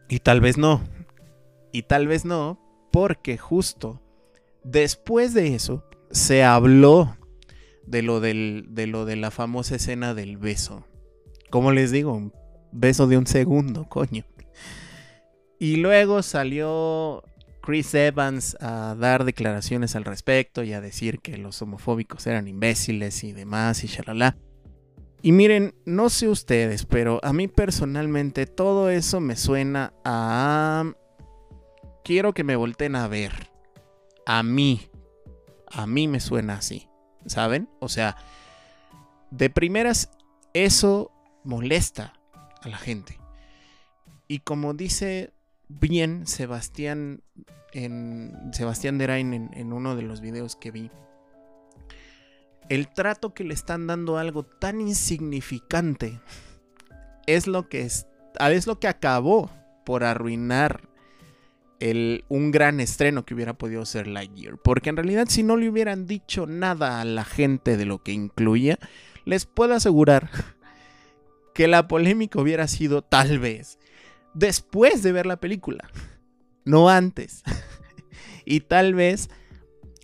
Y 0.09 0.21
tal 0.21 0.41
vez 0.41 0.57
no. 0.57 0.81
Y 1.73 1.83
tal 1.83 2.07
vez 2.07 2.25
no, 2.25 2.59
porque 2.91 3.37
justo 3.37 4.01
después 4.65 5.35
de 5.35 5.55
eso 5.55 5.85
se 6.11 6.45
habló 6.45 7.17
de 7.87 8.03
lo, 8.03 8.21
del, 8.21 8.67
de 8.71 8.87
lo 8.87 9.05
de 9.05 9.17
la 9.17 9.31
famosa 9.31 9.77
escena 9.77 10.15
del 10.15 10.37
beso. 10.37 10.87
Como 11.53 11.71
les 11.71 11.91
digo, 11.91 12.15
un 12.15 12.33
beso 12.73 13.07
de 13.07 13.19
un 13.19 13.27
segundo, 13.27 13.85
coño. 13.91 14.25
Y 15.59 15.77
luego 15.77 16.23
salió 16.23 17.23
Chris 17.61 17.95
Evans 17.95 18.57
a 18.59 18.97
dar 18.99 19.25
declaraciones 19.25 19.95
al 19.95 20.07
respecto 20.07 20.65
y 20.65 20.73
a 20.73 20.81
decir 20.81 21.21
que 21.21 21.37
los 21.37 21.61
homofóbicos 21.61 22.27
eran 22.27 22.49
imbéciles 22.49 23.23
y 23.23 23.33
demás 23.33 23.85
y 23.85 23.89
shalala. 23.89 24.39
Y 25.21 25.33
miren, 25.33 25.75
no 25.85 26.09
sé 26.09 26.27
ustedes, 26.27 26.87
pero 26.87 27.21
a 27.23 27.35
mí 27.35 27.49
personalmente 27.49 28.47
todo 28.47 28.89
eso 28.89 29.21
me 29.21 29.37
suena 29.37 29.93
a... 30.07 30.91
Quiero 32.03 32.33
que 32.33 32.45
me 32.45 32.57
volteen 32.57 32.97
a 32.97 33.09
ver. 33.09 33.51
A 34.25 34.43
mí. 34.43 34.89
A 35.69 35.87
mí 35.87 36.09
me 36.09 36.19
suena 36.19 36.55
así. 36.55 36.89
¿Saben? 37.27 37.69
O 37.79 37.91
sea, 37.91 38.17
de 39.31 39.51
primeras, 39.51 40.11
eso 40.55 41.13
molesta 41.45 42.15
a 42.63 42.69
la 42.69 42.79
gente. 42.79 43.19
Y 44.29 44.41
como 44.41 44.75
dice 44.75 45.33
bien 45.69 46.27
Sebastián 46.27 47.23
en 47.73 48.51
Sebastián 48.53 48.99
Derain 48.99 49.33
en, 49.53 49.73
uno 49.73 49.97
de 49.97 50.03
los 50.03 50.21
videos 50.21 50.57
que 50.57 50.71
vi. 50.71 50.91
El 52.69 52.89
trato 52.89 53.35
que 53.35 53.45
le 53.45 53.55
están 53.55 53.87
dando 53.87 54.17
a 54.17 54.21
algo 54.21 54.45
tan 54.45 54.81
insignificante 54.81 56.21
es 57.27 57.47
lo 57.47 57.69
que 57.69 57.83
es, 57.83 58.07
es 58.41 58.67
lo 58.67 58.79
que 58.79 58.89
acabó 58.89 59.51
por 59.85 60.05
arruinar 60.05 60.89
el, 61.81 62.25
un 62.29 62.53
gran 62.53 62.79
estreno 62.79 63.25
que 63.25 63.35
hubiera 63.35 63.55
podido 63.55 63.85
ser 63.85 64.07
Lightyear. 64.07 64.59
Porque 64.59 64.91
en 64.91 64.97
realidad 64.97 65.27
si 65.29 65.43
no 65.43 65.57
le 65.57 65.69
hubieran 65.69 66.07
dicho 66.07 66.47
nada 66.47 67.01
a 67.01 67.05
la 67.05 67.25
gente 67.25 67.77
de 67.77 67.85
lo 67.85 68.03
que 68.03 68.13
incluía, 68.13 68.79
les 69.25 69.47
puedo 69.47 69.75
asegurar 69.75 70.31
que 71.55 71.69
la 71.69 71.89
polémica 71.89 72.41
hubiera 72.41 72.67
sido 72.69 73.03
tal 73.03 73.39
vez 73.39 73.79
después 74.35 75.03
de 75.03 75.13
ver 75.13 75.27
la 75.27 75.37
película, 75.37 75.89
no 76.65 76.89
antes. 76.89 77.43
y 78.45 78.61
tal 78.61 78.95
vez 78.95 79.29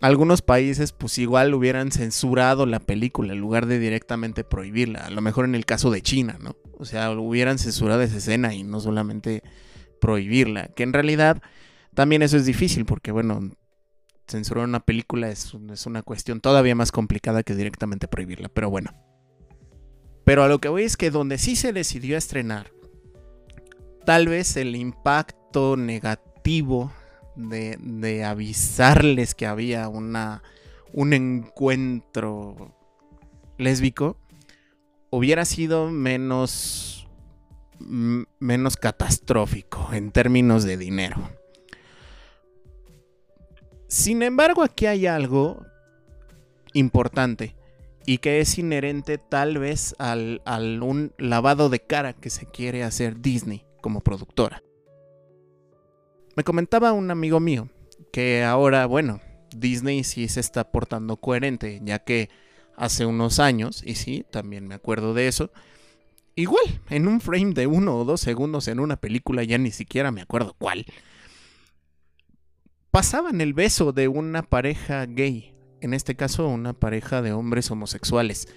algunos 0.00 0.42
países 0.42 0.92
pues 0.92 1.18
igual 1.18 1.54
hubieran 1.54 1.90
censurado 1.90 2.66
la 2.66 2.80
película 2.80 3.32
en 3.32 3.40
lugar 3.40 3.66
de 3.66 3.78
directamente 3.78 4.44
prohibirla. 4.44 5.06
A 5.06 5.10
lo 5.10 5.20
mejor 5.20 5.44
en 5.44 5.54
el 5.54 5.64
caso 5.64 5.90
de 5.90 6.02
China, 6.02 6.38
¿no? 6.40 6.56
O 6.78 6.84
sea, 6.84 7.10
hubieran 7.10 7.58
censurado 7.58 8.02
esa 8.02 8.18
escena 8.18 8.54
y 8.54 8.62
no 8.62 8.78
solamente 8.80 9.42
prohibirla. 10.00 10.68
Que 10.68 10.84
en 10.84 10.92
realidad 10.92 11.42
también 11.94 12.22
eso 12.22 12.36
es 12.36 12.46
difícil 12.46 12.84
porque, 12.84 13.10
bueno, 13.10 13.50
censurar 14.28 14.64
una 14.64 14.80
película 14.80 15.28
es, 15.28 15.52
es 15.72 15.86
una 15.86 16.02
cuestión 16.02 16.40
todavía 16.40 16.76
más 16.76 16.92
complicada 16.92 17.42
que 17.42 17.56
directamente 17.56 18.06
prohibirla. 18.06 18.48
Pero 18.48 18.70
bueno. 18.70 19.07
Pero 20.28 20.42
a 20.42 20.48
lo 20.48 20.58
que 20.58 20.68
voy 20.68 20.82
es 20.82 20.98
que 20.98 21.10
donde 21.10 21.38
sí 21.38 21.56
se 21.56 21.72
decidió 21.72 22.18
estrenar 22.18 22.70
tal 24.04 24.28
vez 24.28 24.58
el 24.58 24.76
impacto 24.76 25.78
negativo 25.78 26.92
de, 27.34 28.24
avisarles 28.26 29.34
que 29.34 29.46
había 29.46 29.88
una, 29.88 30.42
un 30.92 31.14
encuentro 31.14 32.76
lésbico 33.56 34.18
hubiera 35.08 35.46
sido 35.46 35.90
menos, 35.90 37.08
menos 37.78 38.76
catastrófico 38.76 39.94
en 39.94 40.10
términos 40.10 40.64
de 40.64 40.76
dinero. 40.76 41.30
Sin 43.86 44.22
embargo, 44.22 44.62
aquí 44.62 44.84
hay 44.84 45.06
algo 45.06 45.64
importante 46.74 47.57
y 48.08 48.16
que 48.16 48.40
es 48.40 48.56
inherente 48.56 49.18
tal 49.18 49.58
vez 49.58 49.94
al, 49.98 50.40
un 50.82 51.12
lavado 51.18 51.68
de 51.68 51.80
cara 51.80 52.14
que 52.14 52.30
se 52.30 52.46
quiere 52.46 52.82
hacer 52.82 53.20
Disney 53.20 53.66
como 53.82 54.00
productora. 54.00 54.62
Me 56.34 56.42
comentaba 56.42 56.92
un 56.92 57.10
amigo 57.10 57.38
mío 57.38 57.68
que 58.10 58.44
ahora, 58.44 58.86
bueno, 58.86 59.20
Disney 59.54 60.04
sí 60.04 60.26
se 60.28 60.40
está 60.40 60.72
portando 60.72 61.18
coherente, 61.18 61.82
ya 61.84 61.98
que 61.98 62.30
hace 62.78 63.04
unos 63.04 63.40
años, 63.40 63.82
y 63.84 63.94
sí, 63.94 64.24
también 64.30 64.66
me 64.66 64.74
acuerdo 64.74 65.12
de 65.12 65.28
eso, 65.28 65.50
igual, 66.34 66.80
en 66.88 67.08
un 67.08 67.20
frame 67.20 67.52
de 67.52 67.66
uno 67.66 67.94
o 67.94 68.06
dos 68.06 68.22
segundos 68.22 68.68
en 68.68 68.80
una 68.80 68.96
película, 68.96 69.44
ya 69.44 69.58
ni 69.58 69.70
siquiera 69.70 70.12
me 70.12 70.22
acuerdo 70.22 70.56
cuál, 70.56 70.86
pasaban 72.90 73.42
el 73.42 73.52
beso 73.52 73.92
de 73.92 74.08
una 74.08 74.44
pareja 74.44 75.04
gay, 75.04 75.57
en 75.80 75.94
este 75.94 76.16
caso 76.16 76.48
una 76.48 76.72
pareja 76.72 77.22
de 77.22 77.32
hombres 77.32 77.70
homosexuales 77.70 78.48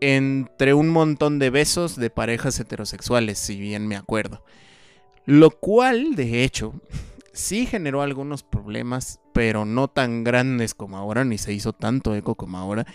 entre 0.00 0.74
un 0.74 0.88
montón 0.88 1.38
de 1.38 1.50
besos 1.50 1.96
de 1.96 2.10
parejas 2.10 2.58
heterosexuales, 2.58 3.38
si 3.38 3.60
bien 3.60 3.86
me 3.86 3.96
acuerdo. 3.96 4.42
Lo 5.26 5.50
cual, 5.50 6.14
de 6.14 6.42
hecho, 6.42 6.74
sí 7.32 7.66
generó 7.66 8.02
algunos 8.02 8.42
problemas, 8.42 9.20
pero 9.32 9.64
no 9.64 9.88
tan 9.88 10.24
grandes 10.24 10.74
como 10.74 10.96
ahora, 10.96 11.24
ni 11.24 11.38
se 11.38 11.52
hizo 11.52 11.72
tanto 11.72 12.14
eco 12.14 12.34
como 12.34 12.58
ahora. 12.58 12.86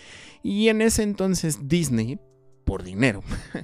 Y 0.42 0.68
en 0.68 0.82
ese 0.82 1.02
entonces 1.02 1.68
Disney, 1.68 2.18
por 2.64 2.82
dinero, 2.82 3.22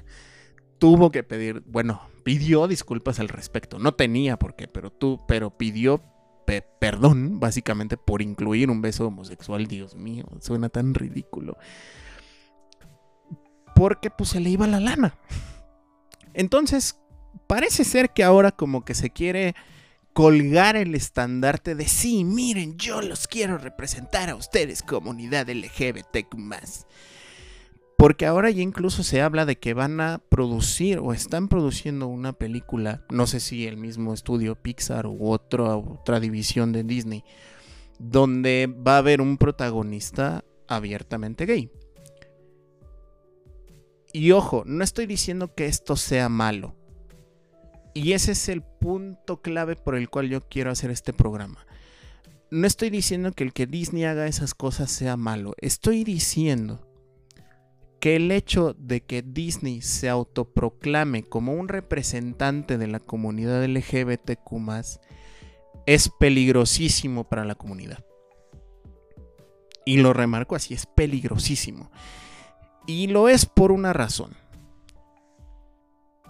tuvo 0.79 1.11
que 1.11 1.23
pedir, 1.23 1.61
bueno, 1.65 2.01
pidió 2.23 2.67
disculpas 2.67 3.19
al 3.19 3.27
respecto. 3.27 3.77
No 3.77 3.93
tenía 3.93 4.39
por 4.39 4.55
qué, 4.55 4.67
pero 4.67 4.89
tú, 4.89 5.19
pero 5.27 5.57
pidió 5.57 6.01
perdón, 6.45 7.39
básicamente, 7.39 7.97
por 7.97 8.21
incluir 8.21 8.69
un 8.69 8.81
beso 8.81 9.07
homosexual. 9.07 9.67
Dios 9.67 9.95
mío, 9.95 10.25
suena 10.39 10.69
tan 10.69 10.93
ridículo 10.93 11.57
porque 13.75 14.09
pues 14.09 14.29
se 14.29 14.39
le 14.39 14.49
iba 14.49 14.67
la 14.67 14.79
lana. 14.79 15.17
Entonces, 16.33 16.99
parece 17.47 17.83
ser 17.83 18.11
que 18.11 18.23
ahora 18.23 18.51
como 18.51 18.85
que 18.85 18.95
se 18.95 19.09
quiere 19.09 19.55
colgar 20.13 20.75
el 20.75 20.95
estandarte 20.95 21.75
de 21.75 21.87
sí, 21.87 22.23
miren, 22.23 22.77
yo 22.77 23.01
los 23.01 23.27
quiero 23.27 23.57
representar 23.57 24.29
a 24.29 24.35
ustedes, 24.35 24.83
comunidad 24.83 25.49
LGBT 25.49 26.33
más. 26.35 26.85
Porque 28.03 28.25
ahora 28.25 28.49
ya 28.49 28.61
incluso 28.61 29.01
se 29.01 29.21
habla 29.21 29.45
de 29.45 29.55
que 29.55 29.73
van 29.73 30.01
a 30.01 30.21
producir 30.27 30.99
o 30.99 31.13
están 31.13 31.47
produciendo 31.47 32.07
una 32.07 32.33
película, 32.33 33.05
no 33.09 33.27
sé 33.27 33.39
si 33.39 33.65
el 33.65 33.77
mismo 33.77 34.13
estudio 34.13 34.61
Pixar 34.61 35.07
u 35.07 35.31
otra, 35.31 35.77
otra 35.77 36.19
división 36.19 36.73
de 36.73 36.83
Disney, 36.83 37.23
donde 37.99 38.67
va 38.67 38.95
a 38.95 38.97
haber 38.97 39.21
un 39.21 39.37
protagonista 39.37 40.43
abiertamente 40.67 41.45
gay. 41.45 41.71
Y 44.11 44.31
ojo, 44.31 44.63
no 44.65 44.83
estoy 44.83 45.05
diciendo 45.05 45.55
que 45.55 45.67
esto 45.67 45.95
sea 45.95 46.27
malo. 46.27 46.75
Y 47.93 48.11
ese 48.11 48.33
es 48.33 48.49
el 48.49 48.63
punto 48.63 49.41
clave 49.41 49.77
por 49.77 49.95
el 49.95 50.09
cual 50.09 50.27
yo 50.27 50.41
quiero 50.49 50.71
hacer 50.71 50.91
este 50.91 51.13
programa. 51.13 51.65
No 52.51 52.67
estoy 52.67 52.89
diciendo 52.89 53.31
que 53.31 53.45
el 53.45 53.53
que 53.53 53.65
Disney 53.65 54.03
haga 54.03 54.27
esas 54.27 54.53
cosas 54.53 54.91
sea 54.91 55.15
malo. 55.15 55.53
Estoy 55.61 56.03
diciendo 56.03 56.92
que 58.03 58.17
el 58.17 58.33
hecho 58.33 58.75
de 58.77 58.99
que 58.99 59.21
Disney 59.21 59.81
se 59.81 60.09
autoproclame 60.09 61.23
como 61.23 61.53
un 61.53 61.69
representante 61.69 62.77
de 62.77 62.87
la 62.87 62.99
comunidad 62.99 63.63
LGBTQ 63.63 64.99
es 65.85 66.09
peligrosísimo 66.09 67.23
para 67.23 67.45
la 67.45 67.55
comunidad. 67.55 68.03
Y 69.85 70.01
lo 70.01 70.11
remarco 70.11 70.57
así, 70.57 70.73
es 70.73 70.85
peligrosísimo. 70.85 71.91
Y 72.87 73.07
lo 73.07 73.29
es 73.29 73.45
por 73.45 73.71
una 73.71 73.93
razón. 73.93 74.35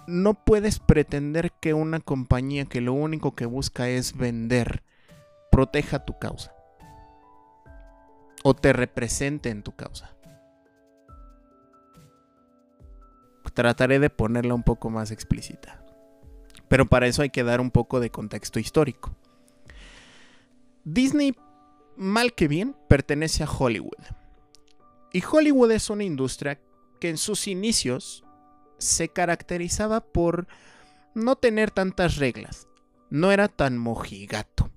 No 0.05 0.35
puedes 0.35 0.77
pretender 0.77 1.53
que 1.59 1.73
una 1.73 1.99
compañía 2.01 2.65
que 2.65 2.81
lo 2.81 2.93
único 2.93 3.33
que 3.33 3.47
busca 3.47 3.89
es 3.89 4.15
vender 4.15 4.83
proteja 5.49 6.05
tu 6.05 6.19
causa. 6.19 6.53
O 8.43 8.53
te 8.53 8.73
represente 8.73 9.49
en 9.49 9.63
tu 9.63 9.75
causa. 9.75 10.13
Trataré 13.53 13.99
de 13.99 14.09
ponerla 14.09 14.53
un 14.53 14.63
poco 14.63 14.89
más 14.89 15.11
explícita. 15.11 15.83
Pero 16.67 16.87
para 16.87 17.07
eso 17.07 17.21
hay 17.21 17.29
que 17.29 17.43
dar 17.43 17.61
un 17.61 17.71
poco 17.71 17.99
de 17.99 18.09
contexto 18.09 18.59
histórico. 18.59 19.15
Disney, 20.83 21.35
mal 21.95 22.33
que 22.33 22.47
bien, 22.47 22.75
pertenece 22.87 23.43
a 23.43 23.49
Hollywood 23.49 24.03
y 25.13 25.23
Hollywood 25.23 25.71
es 25.71 25.91
una 25.91 26.03
industria 26.03 26.59
que 26.99 27.09
en 27.09 27.17
sus 27.17 27.47
inicios 27.47 28.25
se 28.79 29.09
caracterizaba 29.09 30.01
por 30.01 30.47
no 31.13 31.35
tener 31.35 31.69
tantas 31.69 32.17
reglas. 32.17 32.67
No 33.11 33.31
era 33.31 33.47
tan 33.47 33.77
mojigato. 33.77 34.71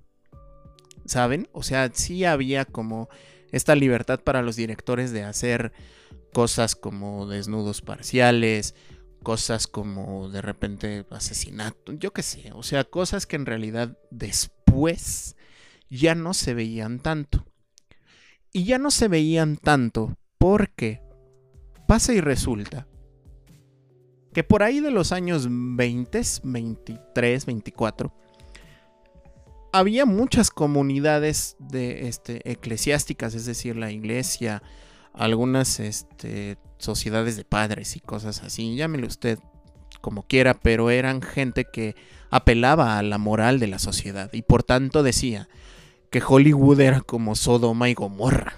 ¿Saben? 1.05 1.49
O 1.53 1.63
sea, 1.63 1.89
sí 1.91 2.23
había 2.23 2.65
como 2.65 3.09
esta 3.51 3.73
libertad 3.75 4.19
para 4.19 4.43
los 4.43 4.55
directores 4.55 5.11
de 5.11 5.23
hacer 5.23 5.73
cosas 6.33 6.75
como 6.75 7.27
desnudos 7.27 7.81
parciales, 7.81 8.75
cosas 9.23 9.67
como 9.67 10.29
de 10.29 10.41
repente 10.41 11.05
asesinato, 11.09 11.93
yo 11.93 12.13
qué 12.13 12.23
sé, 12.23 12.51
o 12.53 12.63
sea, 12.63 12.83
cosas 12.83 13.25
que 13.25 13.35
en 13.35 13.45
realidad 13.45 13.97
después 14.11 15.35
ya 15.89 16.15
no 16.15 16.33
se 16.33 16.53
veían 16.53 16.99
tanto. 16.99 17.45
Y 18.53 18.63
ya 18.63 18.77
no 18.77 18.91
se 18.91 19.07
veían 19.07 19.57
tanto 19.57 20.17
porque 20.37 21.01
pasa 21.87 22.13
y 22.13 22.21
resulta 22.21 22.87
que 24.33 24.43
por 24.43 24.63
ahí 24.63 24.79
de 24.79 24.91
los 24.91 25.11
años 25.11 25.47
20, 25.49 26.21
23, 26.43 27.45
24, 27.45 28.13
había 29.73 30.05
muchas 30.05 30.51
comunidades 30.51 31.55
de, 31.59 32.07
este, 32.07 32.49
eclesiásticas, 32.49 33.33
es 33.35 33.45
decir, 33.45 33.75
la 33.75 33.91
iglesia, 33.91 34.61
algunas 35.17 35.79
este, 35.79 36.57
sociedades 36.77 37.37
de 37.37 37.43
padres 37.43 37.95
y 37.95 37.99
cosas 37.99 38.43
así, 38.43 38.75
llámele 38.75 39.07
usted 39.07 39.39
como 40.01 40.23
quiera, 40.23 40.53
pero 40.53 40.89
eran 40.89 41.21
gente 41.21 41.65
que 41.65 41.95
apelaba 42.29 42.97
a 42.97 43.03
la 43.03 43.17
moral 43.17 43.59
de 43.59 43.67
la 43.67 43.79
sociedad 43.79 44.29
y 44.33 44.41
por 44.43 44.63
tanto 44.63 45.03
decía 45.03 45.49
que 46.09 46.21
Hollywood 46.25 46.79
era 46.79 47.01
como 47.01 47.35
Sodoma 47.35 47.89
y 47.89 47.93
Gomorra 47.93 48.55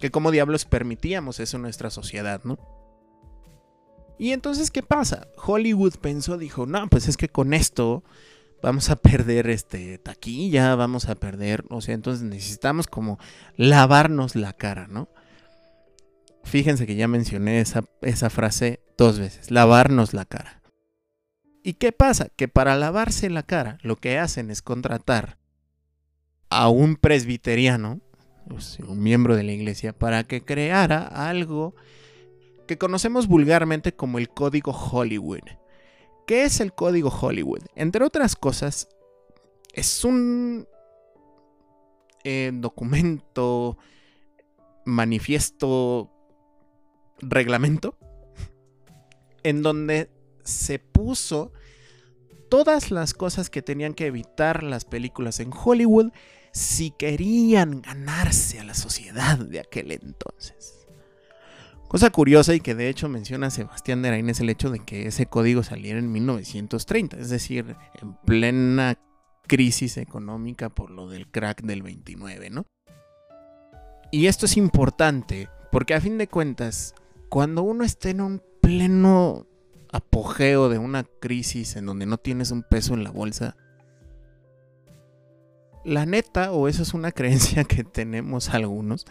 que 0.00 0.10
como 0.10 0.30
diablos 0.30 0.64
permitíamos 0.64 1.38
eso 1.38 1.58
en 1.58 1.62
nuestra 1.62 1.90
sociedad, 1.90 2.40
¿no? 2.42 2.58
Y 4.18 4.32
entonces, 4.32 4.70
¿qué 4.70 4.82
pasa? 4.82 5.28
Hollywood 5.36 5.94
pensó, 6.00 6.36
dijo, 6.36 6.66
no, 6.66 6.88
pues 6.88 7.08
es 7.08 7.16
que 7.16 7.28
con 7.28 7.54
esto 7.54 8.02
vamos 8.62 8.90
a 8.90 8.96
perder 8.96 9.48
este 9.48 9.98
taquilla, 9.98 10.74
vamos 10.74 11.08
a 11.08 11.14
perder, 11.14 11.64
o 11.70 11.80
sea, 11.80 11.94
entonces 11.94 12.22
necesitamos 12.22 12.86
como 12.86 13.18
lavarnos 13.56 14.36
la 14.36 14.52
cara, 14.52 14.88
¿no? 14.88 15.08
Fíjense 16.44 16.86
que 16.86 16.96
ya 16.96 17.08
mencioné 17.08 17.60
esa, 17.60 17.84
esa 18.02 18.30
frase 18.30 18.80
dos 18.96 19.18
veces, 19.18 19.50
lavarnos 19.50 20.14
la 20.14 20.24
cara. 20.24 20.62
¿Y 21.62 21.74
qué 21.74 21.92
pasa? 21.92 22.28
Que 22.36 22.48
para 22.48 22.76
lavarse 22.76 23.28
la 23.30 23.42
cara 23.42 23.78
lo 23.82 23.96
que 23.96 24.18
hacen 24.18 24.50
es 24.50 24.62
contratar 24.62 25.38
a 26.48 26.68
un 26.68 26.96
presbiteriano 26.96 28.00
un 28.86 29.02
miembro 29.02 29.36
de 29.36 29.42
la 29.42 29.52
iglesia, 29.52 29.92
para 29.92 30.24
que 30.24 30.42
creara 30.44 31.06
algo 31.06 31.74
que 32.66 32.78
conocemos 32.78 33.26
vulgarmente 33.26 33.94
como 33.94 34.18
el 34.18 34.28
código 34.28 34.72
Hollywood. 34.72 35.48
¿Qué 36.26 36.44
es 36.44 36.60
el 36.60 36.72
código 36.72 37.10
Hollywood? 37.10 37.62
Entre 37.74 38.04
otras 38.04 38.36
cosas, 38.36 38.88
es 39.72 40.04
un 40.04 40.66
eh, 42.24 42.50
documento, 42.54 43.76
manifiesto, 44.84 46.10
reglamento, 47.20 47.96
en 49.42 49.62
donde 49.62 50.10
se 50.44 50.78
puso 50.78 51.52
todas 52.48 52.90
las 52.90 53.14
cosas 53.14 53.48
que 53.50 53.62
tenían 53.62 53.94
que 53.94 54.06
evitar 54.06 54.62
las 54.62 54.84
películas 54.84 55.40
en 55.40 55.52
Hollywood 55.52 56.12
si 56.52 56.90
querían 56.90 57.80
ganarse 57.80 58.58
a 58.58 58.64
la 58.64 58.74
sociedad 58.74 59.38
de 59.38 59.60
aquel 59.60 59.92
entonces. 59.92 60.80
Cosa 61.88 62.10
curiosa 62.10 62.54
y 62.54 62.60
que 62.60 62.74
de 62.74 62.88
hecho 62.88 63.08
menciona 63.08 63.50
Sebastián 63.50 64.02
de 64.02 64.18
es 64.30 64.40
el 64.40 64.50
hecho 64.50 64.70
de 64.70 64.78
que 64.78 65.08
ese 65.08 65.26
código 65.26 65.62
saliera 65.62 65.98
en 65.98 66.12
1930, 66.12 67.18
es 67.18 67.30
decir, 67.30 67.76
en 68.00 68.14
plena 68.24 68.96
crisis 69.48 69.96
económica 69.96 70.68
por 70.68 70.90
lo 70.90 71.08
del 71.08 71.28
crack 71.28 71.62
del 71.62 71.82
29, 71.82 72.50
¿no? 72.50 72.66
Y 74.12 74.26
esto 74.26 74.46
es 74.46 74.56
importante 74.56 75.48
porque 75.72 75.94
a 75.94 76.00
fin 76.00 76.18
de 76.18 76.28
cuentas, 76.28 76.94
cuando 77.30 77.62
uno 77.62 77.84
está 77.84 78.10
en 78.10 78.20
un 78.20 78.42
pleno 78.60 79.46
apogeo 79.92 80.68
de 80.68 80.78
una 80.78 81.04
crisis 81.04 81.76
en 81.76 81.86
donde 81.86 82.04
no 82.04 82.18
tienes 82.18 82.50
un 82.50 82.62
peso 82.62 82.92
en 82.92 83.04
la 83.04 83.10
bolsa, 83.10 83.56
la 85.84 86.04
neta, 86.04 86.52
o 86.52 86.68
eso 86.68 86.82
es 86.82 86.92
una 86.92 87.12
creencia 87.12 87.64
que 87.64 87.84
tenemos 87.84 88.50
algunos, 88.50 89.06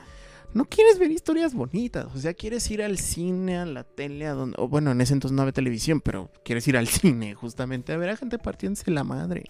no 0.53 0.65
quieres 0.65 0.99
ver 0.99 1.11
historias 1.11 1.53
bonitas, 1.53 2.07
o 2.13 2.19
sea, 2.19 2.33
quieres 2.33 2.69
ir 2.69 2.83
al 2.83 2.97
cine, 2.97 3.57
a 3.57 3.65
la 3.65 3.83
tele, 3.85 4.27
a 4.27 4.33
donde, 4.33 4.55
o 4.59 4.67
bueno, 4.67 4.91
en 4.91 4.99
ese 4.99 5.13
entonces 5.13 5.35
no 5.35 5.43
había 5.43 5.53
televisión, 5.53 6.01
pero 6.01 6.29
quieres 6.43 6.67
ir 6.67 6.75
al 6.75 6.87
cine 6.89 7.35
justamente 7.35 7.93
a 7.93 7.97
ver 7.97 8.09
a 8.09 8.17
gente 8.17 8.37
partiéndose 8.37 8.91
la 8.91 9.05
madre. 9.05 9.45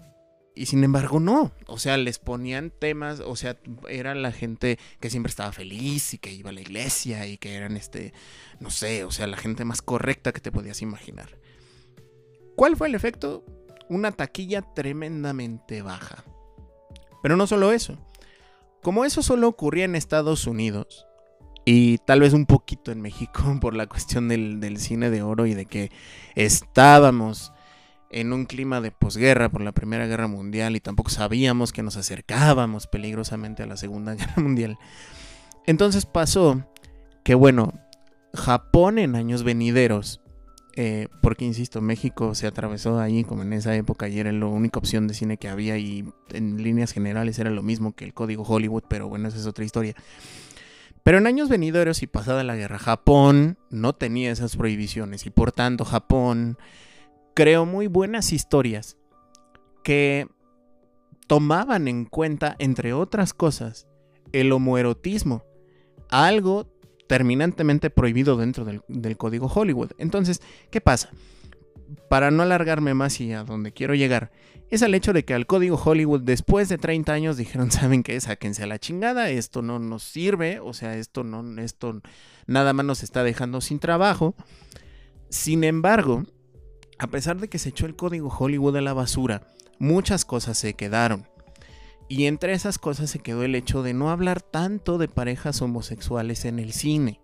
Y 0.60 0.66
sin 0.66 0.84
embargo, 0.84 1.22
no. 1.22 1.54
O 1.68 1.80
sea, 1.80 1.96
les 1.96 2.20
ponían 2.20 2.70
temas, 2.70 3.22
o 3.22 3.38
sea, 3.38 3.58
era 3.88 4.14
la 4.14 4.34
gente 4.34 4.78
que 5.00 5.10
siempre 5.10 5.30
estaba 5.30 5.54
feliz 5.54 6.14
y 6.14 6.18
que 6.18 6.34
iba 6.34 6.50
a 6.50 6.54
la 6.54 6.60
iglesia 6.60 7.26
y 7.28 7.38
que 7.38 7.56
eran 7.56 7.78
este, 7.78 8.12
no 8.60 8.70
sé, 8.70 9.06
o 9.06 9.12
sea, 9.12 9.26
la 9.26 9.38
gente 9.38 9.64
más 9.64 9.82
correcta 9.82 10.34
que 10.34 10.42
te 10.42 10.52
podías 10.52 10.82
imaginar. 10.82 11.40
¿Cuál 12.58 12.76
fue 12.76 12.90
el 12.90 12.96
efecto? 12.96 13.46
Una 13.88 14.12
taquilla 14.12 14.62
tremendamente 14.62 15.82
baja. 15.82 16.26
Pero 17.24 17.38
no 17.38 17.48
solo 17.48 17.72
eso. 17.72 17.98
Como 18.82 19.06
eso 19.06 19.24
solo 19.24 19.48
ocurría 19.48 19.86
en 19.86 19.96
Estados 19.96 20.46
Unidos 20.46 21.08
y 21.64 22.00
tal 22.00 22.20
vez 22.20 22.34
un 22.34 22.46
poquito 22.46 22.92
en 22.92 23.00
México 23.00 23.44
por 23.62 23.76
la 23.76 23.88
cuestión 23.88 24.28
del, 24.28 24.78
cine 24.78 25.10
de 25.10 25.22
oro 25.22 25.46
y 25.46 25.54
de 25.54 25.66
que 25.66 25.90
estábamos 26.36 27.54
en 28.10 28.34
un 28.34 28.46
clima 28.46 28.82
de 28.82 28.92
posguerra 28.92 29.50
por 29.50 29.62
la 29.62 29.72
Primera 29.72 30.08
Guerra 30.08 30.28
Mundial 30.28 30.76
y 30.76 30.80
tampoco 30.80 31.10
sabíamos 31.10 31.72
que 31.72 31.84
nos 31.84 31.98
acercábamos 31.98 32.88
peligrosamente 32.88 33.64
a 33.64 33.68
la 33.68 33.78
Segunda 33.78 34.14
Guerra 34.16 34.42
Mundial. 34.42 34.78
Entonces 35.66 36.06
pasó 36.06 36.66
que, 37.24 37.36
bueno, 37.36 37.74
Japón 38.34 39.00
en 39.00 39.16
años 39.16 39.44
venideros 39.44 40.22
eh, 40.82 41.10
porque 41.22 41.44
insisto, 41.44 41.82
México 41.82 42.36
se 42.36 42.48
atravesó 42.48 43.00
ahí 43.00 43.26
como 43.26 43.42
en 43.42 43.52
esa 43.52 43.76
época 43.76 44.08
y 44.08 44.18
era 44.18 44.32
la 44.32 44.46
única 44.46 44.80
opción 44.80 45.10
de 45.10 45.14
cine 45.14 45.36
que 45.36 45.50
había 45.50 45.78
y 45.78 46.06
en 46.30 46.64
líneas 46.64 46.94
generales 46.94 47.38
era 47.38 47.50
lo 47.50 47.64
mismo 47.64 47.94
que 47.94 48.06
el 48.06 48.14
código 48.14 48.44
Hollywood, 48.44 48.84
pero 48.88 49.10
bueno, 49.10 49.28
esa 49.28 49.40
es 49.40 49.46
otra 49.46 49.66
historia. 49.66 49.94
Pero 51.04 51.18
en 51.18 51.28
años 51.28 51.50
venideros 51.50 52.02
y 52.02 52.08
pasada 52.08 52.46
la 52.46 52.56
guerra, 52.56 52.80
Japón 52.80 53.58
no 53.70 53.94
tenía 53.94 54.32
esas 54.32 54.56
prohibiciones 54.56 55.26
y 55.26 55.32
por 55.32 55.52
tanto 55.52 55.84
Japón 55.84 56.58
creó 57.40 57.66
muy 57.66 57.88
buenas 57.88 58.34
historias 58.34 58.98
que 59.82 60.28
tomaban 61.26 61.88
en 61.88 62.04
cuenta, 62.04 62.58
entre 62.60 62.92
otras 62.92 63.34
cosas, 63.34 63.88
el 64.34 64.52
homoerotismo, 64.52 65.46
algo 66.10 66.70
terminantemente 67.08 67.90
prohibido 67.90 68.36
dentro 68.36 68.66
del, 68.66 69.16
código 69.16 69.48
Hollywood. 69.48 69.92
Entonces, 70.00 70.42
¿qué 70.70 70.82
pasa? 70.82 71.12
para 72.10 72.30
no 72.30 72.44
alargarme 72.44 72.94
más 72.94 73.22
y 73.22 73.32
a 73.32 73.46
donde 73.46 73.72
quiero 73.72 73.96
llegar, 73.96 74.32
es 74.70 74.82
el 74.82 74.94
hecho 74.94 75.14
de 75.14 75.24
que 75.24 75.34
al 75.34 75.48
código 75.48 75.82
Hollywood 75.82 76.22
después 76.22 76.68
de 76.68 76.78
30 76.78 77.14
años 77.14 77.38
dijeron, 77.38 77.72
¿saben 77.72 78.04
qué? 78.04 78.20
Sáquense 78.20 78.64
a 78.64 78.68
la 78.68 78.80
chingada, 78.80 79.30
esto 79.30 79.62
no 79.62 79.80
nos 79.80 80.04
sirve, 80.04 80.60
o 80.60 80.74
sea, 80.74 80.98
esto 80.98 81.24
no, 81.24 81.62
esto 81.62 82.02
nada 82.48 82.74
más 82.74 82.86
nos 82.86 83.02
está 83.02 83.24
dejando 83.24 83.62
sin 83.62 83.80
trabajo. 83.80 84.36
Sin 85.30 85.64
embargo, 85.64 86.26
a 87.00 87.08
pesar 87.08 87.40
de 87.40 87.48
que 87.48 87.60
se 87.60 87.70
echó 87.70 87.86
el 87.86 87.96
código 87.96 88.30
Hollywood 88.30 88.76
a 88.76 88.82
la 88.82 88.94
basura, 88.94 89.42
muchas 89.80 90.26
cosas 90.26 90.58
se 90.58 90.74
quedaron. 90.74 91.28
Y 92.10 92.26
entre 92.26 92.54
esas 92.54 92.78
cosas 92.78 93.10
se 93.10 93.20
quedó 93.20 93.44
el 93.44 93.56
hecho 93.56 93.84
de 93.84 93.94
no 93.94 94.12
hablar 94.12 94.42
tanto 94.42 94.98
de 94.98 95.08
parejas 95.08 95.62
homosexuales 95.62 96.44
en 96.44 96.60
el 96.60 96.74
cine. 96.74 97.22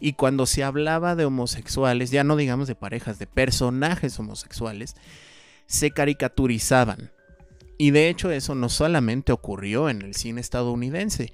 Y 0.00 0.14
cuando 0.14 0.46
se 0.46 0.64
hablaba 0.64 1.16
de 1.16 1.26
homosexuales, 1.26 2.10
ya 2.10 2.24
no 2.24 2.36
digamos 2.36 2.66
de 2.66 2.74
parejas, 2.74 3.18
de 3.18 3.26
personajes 3.26 4.18
homosexuales, 4.18 4.96
se 5.66 5.90
caricaturizaban. 5.90 7.12
Y 7.76 7.90
de 7.90 8.08
hecho 8.08 8.30
eso 8.30 8.54
no 8.54 8.70
solamente 8.70 9.32
ocurrió 9.32 9.90
en 9.90 10.00
el 10.00 10.14
cine 10.14 10.40
estadounidense, 10.40 11.32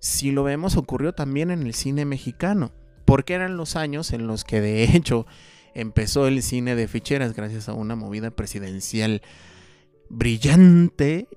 si 0.00 0.32
lo 0.32 0.42
vemos 0.42 0.76
ocurrió 0.76 1.12
también 1.12 1.50
en 1.50 1.62
el 1.62 1.74
cine 1.74 2.04
mexicano, 2.04 2.72
porque 3.04 3.34
eran 3.34 3.56
los 3.56 3.76
años 3.76 4.12
en 4.12 4.26
los 4.26 4.44
que 4.44 4.60
de 4.60 4.84
hecho 4.96 5.26
empezó 5.74 6.26
el 6.26 6.42
cine 6.42 6.74
de 6.74 6.88
ficheras 6.88 7.34
gracias 7.34 7.68
a 7.68 7.74
una 7.74 7.96
movida 7.96 8.30
presidencial 8.30 9.22
brillante, 10.08 11.28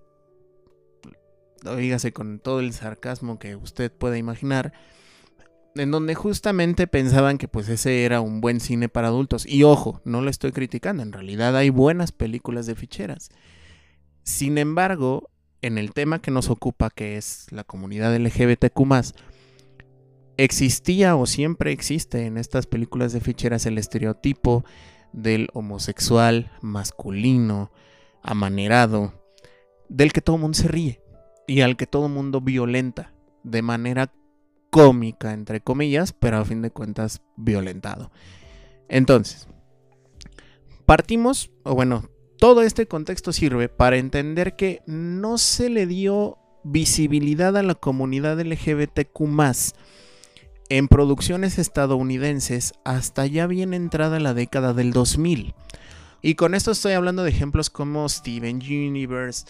oígase 1.66 2.12
con 2.12 2.40
todo 2.40 2.60
el 2.60 2.74
sarcasmo 2.74 3.40
que 3.40 3.56
usted 3.56 3.92
pueda 3.92 4.18
imaginar, 4.18 4.74
en 5.76 5.92
donde 5.92 6.16
justamente 6.16 6.88
pensaban 6.88 7.38
que 7.38 7.48
pues 7.48 7.70
ese 7.70 8.04
era 8.04 8.22
un 8.22 8.42
buen 8.42 8.60
cine 8.60 8.90
para 8.90 9.08
adultos. 9.08 9.46
Y 9.46 9.64
ojo, 9.64 10.02
no 10.04 10.22
lo 10.22 10.30
estoy 10.30 10.52
criticando, 10.52 11.04
en 11.04 11.14
realidad 11.14 11.56
hay 11.56 11.70
buenas 11.70 12.12
películas 12.12 12.66
de 12.66 12.76
ficheras. 12.76 13.30
Sin 14.24 14.58
embargo, 14.58 15.30
en 15.62 15.78
el 15.78 15.94
tema 15.94 16.22
que 16.22 16.32
nos 16.32 16.50
ocupa, 16.50 16.90
que 16.90 17.18
es 17.18 17.48
la 17.52 17.64
comunidad 17.64 18.16
LGBTQ, 18.16 18.86
existía 20.44 21.16
o 21.16 21.26
siempre 21.26 21.72
existe 21.72 22.26
en 22.26 22.38
estas 22.38 22.66
películas 22.66 23.14
de 23.14 23.22
ficheras 23.22 23.66
el 23.66 23.78
estereotipo 23.78 24.66
del 25.14 25.50
homosexual 25.54 26.52
masculino, 26.62 27.72
amanerado, 28.24 29.14
del 29.90 30.14
que 30.14 30.22
todo 30.22 30.38
el 30.38 30.42
mundo 30.42 30.58
se 30.58 30.68
ríe 30.68 31.02
y 31.48 31.62
al 31.62 31.78
que 31.78 31.86
todo 31.86 32.08
el 32.08 32.14
mundo 32.14 32.42
violenta 32.42 33.14
de 33.44 33.62
manera 33.62 34.14
cómica, 34.70 35.34
entre 35.34 35.62
comillas, 35.62 36.14
pero 36.14 36.38
a 36.38 36.46
fin 36.46 36.62
de 36.62 36.72
cuentas 36.72 37.22
violentado. 37.36 38.12
Entonces, 38.88 39.48
partimos, 40.86 41.52
o 41.64 41.76
bueno, 41.76 42.10
todo 42.40 42.64
este 42.64 42.88
contexto 42.88 43.32
sirve 43.34 43.70
para 43.70 43.98
entender 43.98 44.56
que 44.56 44.82
no 44.88 45.38
se 45.38 45.70
le 45.70 45.86
dio 45.86 46.38
visibilidad 46.64 47.56
a 47.58 47.64
la 47.64 47.76
comunidad 47.76 48.40
LGBTQ 48.40 49.20
en 50.72 50.88
producciones 50.88 51.60
estadounidenses 51.60 52.76
hasta 52.86 53.26
ya 53.26 53.46
bien 53.46 53.74
entrada 53.74 54.22
la 54.22 54.34
década 54.34 54.74
del 54.74 54.94
2000. 54.94 55.54
Y 56.22 56.36
con 56.36 56.56
esto 56.56 56.72
estoy 56.72 56.94
hablando 56.94 57.26
de 57.26 57.30
ejemplos 57.30 57.70
como 57.70 58.08
Steven 58.08 58.56
Universe, 58.56 59.48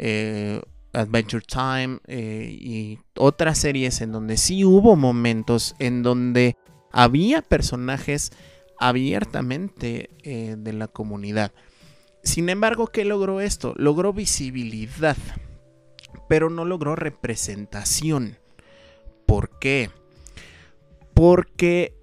eh, 0.00 0.60
Adventure 0.92 1.44
Time 1.46 2.00
eh, 2.08 2.58
y 2.60 2.98
otras 3.14 3.58
series 3.58 4.00
en 4.00 4.10
donde 4.10 4.36
sí 4.36 4.64
hubo 4.64 4.96
momentos 4.96 5.76
en 5.78 6.02
donde 6.02 6.56
había 6.90 7.42
personajes 7.42 8.32
abiertamente 8.80 10.10
eh, 10.24 10.56
de 10.58 10.72
la 10.72 10.88
comunidad. 10.88 11.52
Sin 12.24 12.48
embargo, 12.48 12.88
¿qué 12.88 13.04
logró 13.04 13.40
esto? 13.40 13.72
Logró 13.76 14.12
visibilidad, 14.12 15.16
pero 16.28 16.50
no 16.50 16.64
logró 16.64 16.96
representación. 16.96 18.38
¿Por 19.26 19.60
qué? 19.60 19.90
Porque 21.16 21.94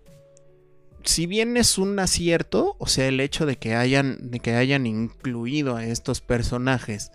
si 1.04 1.28
bien 1.28 1.56
es 1.56 1.78
un 1.78 1.99
acierto, 1.99 2.76
o 2.80 2.88
sea, 2.88 3.08
el 3.08 3.19
hecho 3.19 3.45
de 3.45 3.58
que 3.58 3.76
hayan, 3.76 4.32
de 4.32 4.39
que 4.39 4.56
hayan 4.56 4.88
incluido 4.88 5.76
a 5.76 5.86
estos 5.86 6.19
personajes 6.19 7.12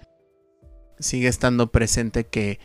sigue 1.01 1.27
estando 1.27 1.73
presente 1.73 2.25
que 2.25 2.61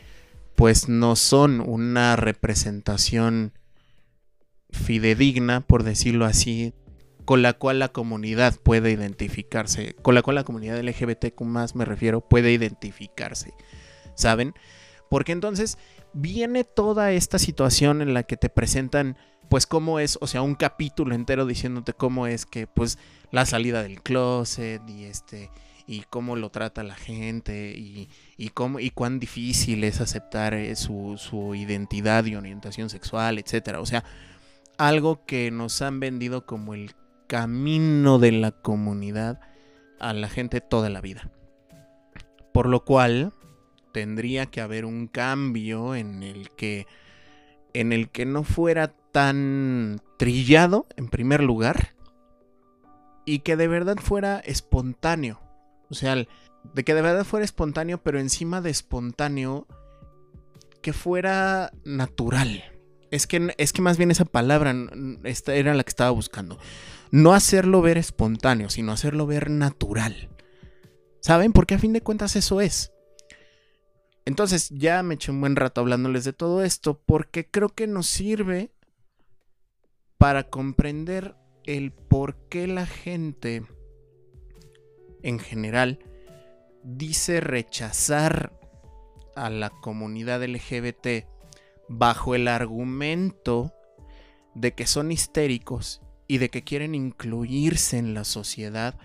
pues 0.54 0.88
no 0.88 1.16
son 1.16 1.60
una 1.60 2.14
representación 2.14 3.52
fidedigna, 4.70 5.62
por 5.62 5.82
decirlo 5.82 6.26
así, 6.26 6.72
con 7.24 7.42
la 7.42 7.54
cual 7.54 7.80
la 7.80 7.88
comunidad 7.88 8.54
puede 8.62 8.92
identificarse, 8.92 9.96
con 9.96 10.14
la 10.14 10.22
cual 10.22 10.36
la 10.36 10.44
comunidad 10.44 10.80
LGBTQ 10.80 11.40
más 11.42 11.74
me 11.74 11.84
refiero, 11.84 12.20
puede 12.20 12.52
identificarse, 12.52 13.52
¿saben? 14.14 14.54
Porque 15.10 15.32
entonces 15.32 15.76
viene 16.14 16.64
toda 16.64 17.12
esta 17.12 17.38
situación 17.38 18.00
en 18.00 18.14
la 18.14 18.22
que 18.22 18.36
te 18.36 18.48
presentan, 18.48 19.16
pues 19.48 19.66
cómo 19.66 19.98
es, 19.98 20.18
o 20.20 20.26
sea, 20.26 20.42
un 20.42 20.54
capítulo 20.54 21.14
entero 21.14 21.44
diciéndote 21.44 21.92
cómo 21.92 22.26
es 22.26 22.46
que, 22.46 22.66
pues, 22.66 22.98
la 23.30 23.44
salida 23.44 23.82
del 23.82 24.00
closet 24.02 24.80
y 24.88 25.04
este, 25.04 25.50
y 25.86 26.02
cómo 26.08 26.36
lo 26.36 26.50
trata 26.50 26.82
la 26.82 26.94
gente 26.94 27.74
y, 27.76 28.08
cómo, 28.54 28.80
y 28.80 28.90
cuán 28.90 29.20
difícil 29.20 29.84
es 29.84 30.00
aceptar 30.00 30.54
eh, 30.54 30.76
su, 30.76 31.16
su 31.18 31.54
identidad 31.54 32.24
y 32.24 32.36
orientación 32.36 32.88
sexual, 32.88 33.38
etcétera. 33.38 33.80
O 33.80 33.86
sea, 33.86 34.04
algo 34.78 35.24
que 35.26 35.50
nos 35.50 35.82
han 35.82 36.00
vendido 36.00 36.46
como 36.46 36.74
el 36.74 36.94
camino 37.26 38.18
de 38.18 38.32
la 38.32 38.52
comunidad 38.52 39.40
a 40.00 40.12
la 40.12 40.28
gente 40.28 40.60
toda 40.60 40.88
la 40.90 41.00
vida. 41.00 41.30
Por 42.52 42.68
lo 42.68 42.84
cual 42.84 43.32
tendría 43.94 44.46
que 44.46 44.60
haber 44.60 44.84
un 44.84 45.06
cambio 45.06 45.94
en 45.94 46.24
el 46.24 46.50
que 46.50 46.86
en 47.72 47.92
el 47.92 48.10
que 48.10 48.26
no 48.26 48.42
fuera 48.42 48.88
tan 49.12 50.00
trillado 50.18 50.86
en 50.96 51.08
primer 51.08 51.42
lugar 51.42 51.94
y 53.24 53.38
que 53.38 53.56
de 53.56 53.68
verdad 53.68 53.96
fuera 53.96 54.40
espontáneo. 54.40 55.40
O 55.90 55.94
sea, 55.94 56.16
de 56.16 56.84
que 56.84 56.94
de 56.94 57.02
verdad 57.02 57.24
fuera 57.24 57.44
espontáneo, 57.44 58.02
pero 58.02 58.18
encima 58.18 58.60
de 58.60 58.70
espontáneo, 58.70 59.66
que 60.82 60.92
fuera 60.92 61.72
natural. 61.84 62.64
Es 63.12 63.28
que, 63.28 63.54
es 63.58 63.72
que 63.72 63.82
más 63.82 63.96
bien 63.96 64.10
esa 64.10 64.24
palabra 64.24 64.74
esta 65.22 65.54
era 65.54 65.72
la 65.74 65.84
que 65.84 65.90
estaba 65.90 66.10
buscando. 66.10 66.58
No 67.12 67.32
hacerlo 67.32 67.80
ver 67.80 67.96
espontáneo, 67.96 68.70
sino 68.70 68.90
hacerlo 68.90 69.26
ver 69.26 69.50
natural. 69.50 70.30
¿Saben? 71.20 71.52
Porque 71.52 71.74
a 71.74 71.78
fin 71.78 71.92
de 71.92 72.02
cuentas 72.02 72.34
eso 72.36 72.60
es. 72.60 72.93
Entonces 74.26 74.70
ya 74.70 75.02
me 75.02 75.14
eché 75.14 75.30
un 75.30 75.40
buen 75.40 75.56
rato 75.56 75.80
hablándoles 75.80 76.24
de 76.24 76.32
todo 76.32 76.62
esto 76.64 76.98
porque 77.04 77.46
creo 77.46 77.68
que 77.68 77.86
nos 77.86 78.06
sirve 78.06 78.70
para 80.18 80.48
comprender 80.48 81.36
el 81.64 81.92
por 81.92 82.36
qué 82.48 82.66
la 82.66 82.86
gente 82.86 83.64
en 85.22 85.38
general 85.38 85.98
dice 86.82 87.40
rechazar 87.40 88.52
a 89.34 89.50
la 89.50 89.70
comunidad 89.70 90.42
LGBT 90.44 91.26
bajo 91.88 92.34
el 92.34 92.48
argumento 92.48 93.72
de 94.54 94.74
que 94.74 94.86
son 94.86 95.12
histéricos 95.12 96.00
y 96.26 96.38
de 96.38 96.50
que 96.50 96.62
quieren 96.62 96.94
incluirse 96.94 97.98
en 97.98 98.14
la 98.14 98.24
sociedad 98.24 98.98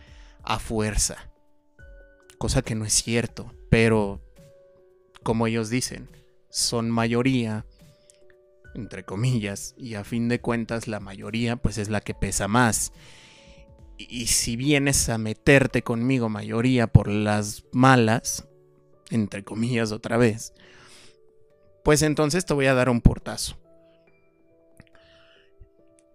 a 0.44 0.60
fuerza. 0.60 1.30
Cosa 2.38 2.62
que 2.62 2.76
no 2.76 2.86
es 2.86 2.94
cierto, 2.94 3.54
pero 3.70 4.22
como 5.24 5.48
ellos 5.48 5.70
dicen, 5.70 6.10
son 6.50 6.90
mayoría, 6.90 7.66
entre 8.76 9.04
comillas, 9.04 9.76
y 9.78 9.96
a 9.96 10.04
fin 10.04 10.28
de 10.30 10.42
cuentas 10.42 10.88
la 10.88 11.00
mayoría 11.00 11.56
pues 11.56 11.78
es 11.78 11.90
la 11.90 12.02
que 12.02 12.14
pesa 12.14 12.48
más 12.48 12.92
y 14.00 14.28
si 14.28 14.56
vienes 14.56 15.10
a 15.10 15.18
meterte 15.18 15.84
conmigo 15.84 16.30
mayoría 16.30 16.88
por 16.88 17.10
las 17.10 17.66
malas, 17.74 18.48
entre 19.10 19.44
comillas 19.44 19.92
otra 19.92 20.18
vez, 20.18 20.54
pues 21.84 22.02
entonces 22.02 22.46
te 22.46 22.54
voy 22.54 22.68
a 22.68 22.74
dar 22.74 22.90
un 22.90 23.02
portazo. 23.02 23.58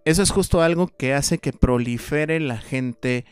Eso 0.03 0.23
es 0.23 0.31
justo 0.31 0.61
algo 0.61 0.87
que 0.87 1.13
hace 1.13 1.37
que 1.37 1.53
prolifere 1.53 2.39
la 2.39 2.57
gente 2.57 3.25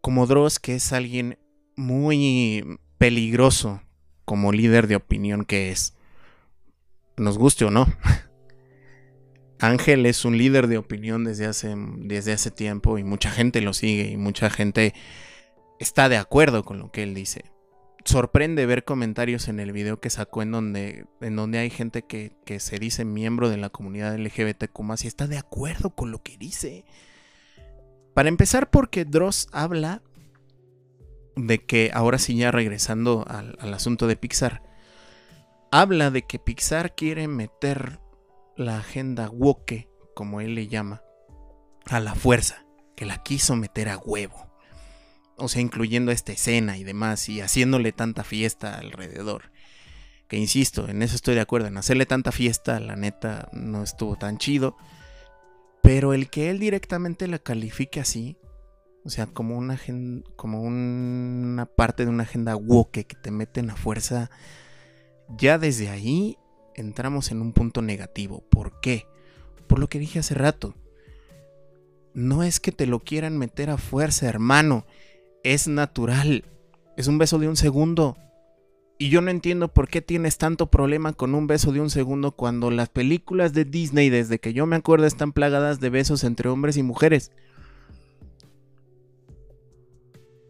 como 0.00 0.26
Dross, 0.26 0.58
que 0.60 0.76
es 0.76 0.92
alguien 0.92 1.38
muy 1.76 2.78
peligroso 2.98 3.82
como 4.26 4.52
líder 4.52 4.88
de 4.88 4.96
opinión 4.96 5.46
que 5.46 5.70
es. 5.70 5.94
Nos 7.16 7.38
guste 7.38 7.64
o 7.64 7.70
no. 7.70 7.86
Ángel 9.58 10.04
es 10.04 10.26
un 10.26 10.36
líder 10.36 10.66
de 10.66 10.76
opinión 10.76 11.24
desde 11.24 11.46
hace, 11.46 11.74
desde 12.00 12.32
hace 12.32 12.50
tiempo 12.50 12.98
y 12.98 13.04
mucha 13.04 13.30
gente 13.30 13.62
lo 13.62 13.72
sigue 13.72 14.10
y 14.10 14.18
mucha 14.18 14.50
gente 14.50 14.92
está 15.80 16.10
de 16.10 16.18
acuerdo 16.18 16.62
con 16.64 16.78
lo 16.78 16.90
que 16.90 17.04
él 17.04 17.14
dice. 17.14 17.46
Sorprende 18.04 18.66
ver 18.66 18.84
comentarios 18.84 19.48
en 19.48 19.58
el 19.60 19.72
video 19.72 19.98
que 19.98 20.10
sacó 20.10 20.42
en 20.42 20.52
donde, 20.52 21.06
en 21.20 21.36
donde 21.36 21.58
hay 21.58 21.70
gente 21.70 22.02
que, 22.02 22.36
que 22.44 22.60
se 22.60 22.78
dice 22.78 23.04
miembro 23.04 23.48
de 23.48 23.56
la 23.56 23.70
comunidad 23.70 24.18
LGBTQ 24.18 24.78
y 25.02 25.06
está 25.06 25.26
de 25.26 25.38
acuerdo 25.38 25.90
con 25.94 26.10
lo 26.10 26.22
que 26.22 26.36
dice. 26.36 26.84
Para 28.12 28.28
empezar, 28.28 28.70
porque 28.70 29.04
Dross 29.04 29.48
habla 29.52 30.02
de 31.36 31.64
que, 31.64 31.90
ahora 31.92 32.18
sí 32.18 32.34
ya 32.36 32.50
regresando 32.50 33.24
al, 33.28 33.74
asunto 33.74 34.06
de 34.06 34.16
Pixar, 34.16 34.62
habla 35.70 36.10
de 36.10 36.22
que 36.22 36.38
Pixar 36.38 36.94
quiere 36.94 37.28
meter 37.28 38.00
la 38.56 38.78
agenda 38.78 39.28
woke, 39.28 39.88
como 40.14 40.40
él 40.40 40.54
le 40.54 40.66
llama, 40.66 41.02
a 41.84 42.00
la 42.00 42.14
fuerza, 42.14 42.64
que 42.96 43.04
la 43.04 43.22
quiso 43.22 43.54
meter 43.54 43.90
a 43.90 43.98
huevo. 43.98 44.50
O 45.36 45.48
sea, 45.48 45.60
incluyendo 45.60 46.10
esta 46.10 46.32
escena 46.32 46.78
y 46.78 46.84
demás, 46.84 47.28
y 47.28 47.42
haciéndole 47.42 47.92
tanta 47.92 48.24
fiesta 48.24 48.78
alrededor. 48.78 49.52
Que 50.28 50.38
insisto, 50.38 50.88
en 50.88 51.02
eso 51.02 51.14
estoy 51.14 51.34
de 51.34 51.42
acuerdo, 51.42 51.68
en 51.68 51.76
hacerle 51.76 52.06
tanta 52.06 52.32
fiesta, 52.32 52.80
la 52.80 52.96
neta, 52.96 53.50
no 53.52 53.82
estuvo 53.82 54.16
tan 54.16 54.38
chido. 54.38 54.76
Pero 55.82 56.14
el 56.14 56.30
que 56.30 56.48
él 56.48 56.58
directamente 56.58 57.28
la 57.28 57.38
califique 57.38 58.00
así, 58.00 58.38
o 59.06 59.10
sea, 59.10 59.26
como 59.26 59.56
una, 59.56 59.80
como 60.34 60.62
una 60.62 61.64
parte 61.64 62.04
de 62.04 62.10
una 62.10 62.24
agenda 62.24 62.56
woke 62.56 63.06
que 63.06 63.16
te 63.22 63.30
meten 63.30 63.70
a 63.70 63.76
fuerza, 63.76 64.32
ya 65.38 65.58
desde 65.58 65.88
ahí 65.88 66.36
entramos 66.74 67.30
en 67.30 67.40
un 67.40 67.52
punto 67.52 67.82
negativo. 67.82 68.42
¿Por 68.50 68.80
qué? 68.80 69.06
Por 69.68 69.78
lo 69.78 69.88
que 69.88 70.00
dije 70.00 70.18
hace 70.18 70.34
rato. 70.34 70.74
No 72.14 72.42
es 72.42 72.58
que 72.58 72.72
te 72.72 72.86
lo 72.86 72.98
quieran 72.98 73.38
meter 73.38 73.70
a 73.70 73.76
fuerza, 73.76 74.28
hermano. 74.28 74.86
Es 75.44 75.68
natural. 75.68 76.44
Es 76.96 77.06
un 77.06 77.18
beso 77.18 77.38
de 77.38 77.46
un 77.46 77.56
segundo. 77.56 78.16
Y 78.98 79.10
yo 79.10 79.20
no 79.20 79.30
entiendo 79.30 79.68
por 79.68 79.86
qué 79.86 80.02
tienes 80.02 80.36
tanto 80.36 80.68
problema 80.68 81.12
con 81.12 81.36
un 81.36 81.46
beso 81.46 81.70
de 81.70 81.80
un 81.80 81.90
segundo 81.90 82.32
cuando 82.32 82.72
las 82.72 82.88
películas 82.88 83.52
de 83.52 83.64
Disney, 83.64 84.10
desde 84.10 84.40
que 84.40 84.52
yo 84.52 84.66
me 84.66 84.74
acuerdo, 84.74 85.06
están 85.06 85.32
plagadas 85.32 85.78
de 85.78 85.90
besos 85.90 86.24
entre 86.24 86.48
hombres 86.48 86.76
y 86.76 86.82
mujeres. 86.82 87.30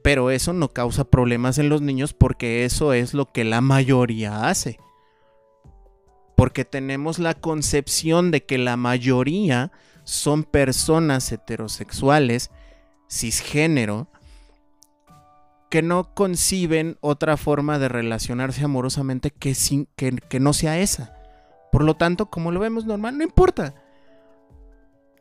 Pero 0.06 0.30
eso 0.30 0.52
no 0.52 0.72
causa 0.72 1.02
problemas 1.02 1.58
en 1.58 1.68
los 1.68 1.82
niños 1.82 2.12
porque 2.12 2.64
eso 2.64 2.92
es 2.92 3.12
lo 3.12 3.32
que 3.32 3.42
la 3.42 3.60
mayoría 3.60 4.48
hace. 4.48 4.78
Porque 6.36 6.64
tenemos 6.64 7.18
la 7.18 7.34
concepción 7.34 8.30
de 8.30 8.44
que 8.44 8.56
la 8.56 8.76
mayoría 8.76 9.72
son 10.04 10.44
personas 10.44 11.32
heterosexuales, 11.32 12.52
cisgénero, 13.10 14.06
que 15.70 15.82
no 15.82 16.14
conciben 16.14 16.98
otra 17.00 17.36
forma 17.36 17.80
de 17.80 17.88
relacionarse 17.88 18.62
amorosamente 18.62 19.32
que, 19.32 19.56
sin, 19.56 19.88
que, 19.96 20.12
que 20.12 20.38
no 20.38 20.52
sea 20.52 20.78
esa. 20.78 21.16
Por 21.72 21.82
lo 21.82 21.94
tanto, 21.94 22.26
como 22.26 22.52
lo 22.52 22.60
vemos 22.60 22.86
normal, 22.86 23.18
no 23.18 23.24
importa. 23.24 23.74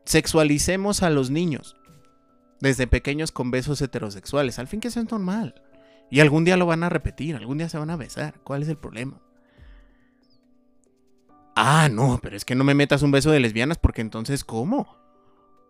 Sexualicemos 0.03 1.01
a 1.01 1.09
los 1.09 1.31
niños 1.31 1.75
desde 2.59 2.87
pequeños 2.87 3.31
con 3.31 3.51
besos 3.51 3.81
heterosexuales. 3.81 4.59
Al 4.59 4.67
fin 4.67 4.79
que 4.79 4.87
eso 4.89 4.99
es 4.99 5.11
normal. 5.11 5.61
Y 6.11 6.19
algún 6.19 6.45
día 6.45 6.57
lo 6.57 6.65
van 6.65 6.83
a 6.83 6.89
repetir, 6.89 7.35
algún 7.35 7.57
día 7.57 7.69
se 7.69 7.77
van 7.77 7.89
a 7.89 7.97
besar. 7.97 8.39
¿Cuál 8.43 8.63
es 8.63 8.69
el 8.69 8.77
problema? 8.77 9.21
Ah, 11.55 11.89
no, 11.91 12.19
pero 12.21 12.35
es 12.35 12.45
que 12.45 12.55
no 12.55 12.63
me 12.63 12.75
metas 12.75 13.01
un 13.01 13.11
beso 13.11 13.31
de 13.31 13.39
lesbianas 13.39 13.77
porque 13.77 14.01
entonces, 14.01 14.43
¿cómo? 14.43 14.97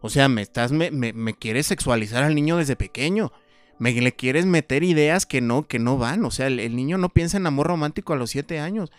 O 0.02 0.10
sea, 0.10 0.28
me 0.28 0.42
estás, 0.42 0.72
me, 0.72 0.92
me 0.92 1.34
quieres 1.36 1.68
sexualizar 1.68 2.24
al 2.24 2.36
niño 2.36 2.58
desde 2.58 2.76
pequeño 2.76 3.32
me 3.78 3.94
le 3.94 4.14
quieres 4.14 4.46
meter 4.46 4.84
ideas 4.84 5.26
que 5.26 5.42
no, 5.42 5.68
que 5.68 5.80
no 5.80 5.98
van. 5.98 6.24
O 6.26 6.32
sea, 6.32 6.48
el, 6.48 6.76
niño 6.76 6.98
no 6.98 7.10
piensa 7.10 7.38
en 7.38 7.48
amor 7.48 7.68
romántico 7.68 8.14
a 8.14 8.16
los 8.16 8.30
7 8.32 8.60
años. 8.60 8.92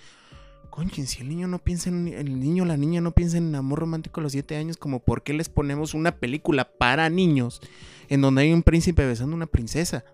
Conchen, 0.77 1.07
si 1.07 1.23
el 1.23 1.31
niño 1.31 1.49
no 1.49 1.59
piensa 1.59 1.89
en. 1.89 2.07
El 2.09 2.39
niño 2.39 2.65
o 2.65 2.67
la 2.67 2.77
niña 2.77 3.01
no 3.01 3.12
piensa 3.12 3.39
en 3.39 3.55
amor 3.55 3.79
romántico 3.79 4.21
a 4.21 4.23
los 4.23 4.33
7 4.33 4.57
años, 4.57 4.77
como 4.77 5.01
por 5.01 5.23
qué 5.23 5.33
les 5.33 5.49
ponemos 5.49 5.95
una 5.95 6.19
película 6.21 6.71
para 6.71 7.09
niños 7.09 7.62
en 8.11 8.21
donde 8.21 8.43
hay 8.43 8.53
un 8.53 8.62
príncipe 8.62 9.07
besando 9.07 9.33
a 9.33 9.37
una 9.39 9.47
princesa. 9.47 10.05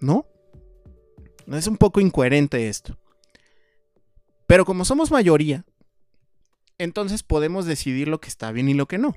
¿No? 0.00 0.26
Es 1.46 1.68
un 1.68 1.76
poco 1.76 2.00
incoherente 2.00 2.68
esto. 2.68 2.98
Pero 4.48 4.64
como 4.64 4.84
somos 4.84 5.12
mayoría, 5.12 5.64
entonces 6.76 7.22
podemos 7.22 7.66
decidir 7.66 8.08
lo 8.08 8.20
que 8.20 8.28
está 8.28 8.50
bien 8.50 8.68
y 8.68 8.74
lo 8.74 8.86
que 8.88 8.98
no. 8.98 9.14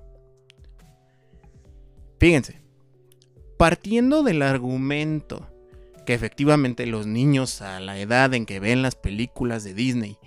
Fíjense, 2.20 2.62
partiendo 3.58 4.22
del 4.22 4.44
argumento 4.44 5.51
que 6.06 6.14
efectivamente 6.14 6.86
los 6.86 7.08
niños 7.08 7.62
a 7.62 7.80
la 7.80 8.00
edad 8.00 8.34
en 8.34 8.46
que 8.46 8.60
ven 8.60 8.82
las 8.82 8.96
películas 8.96 9.64
de 9.64 9.74
Disney 9.74 10.18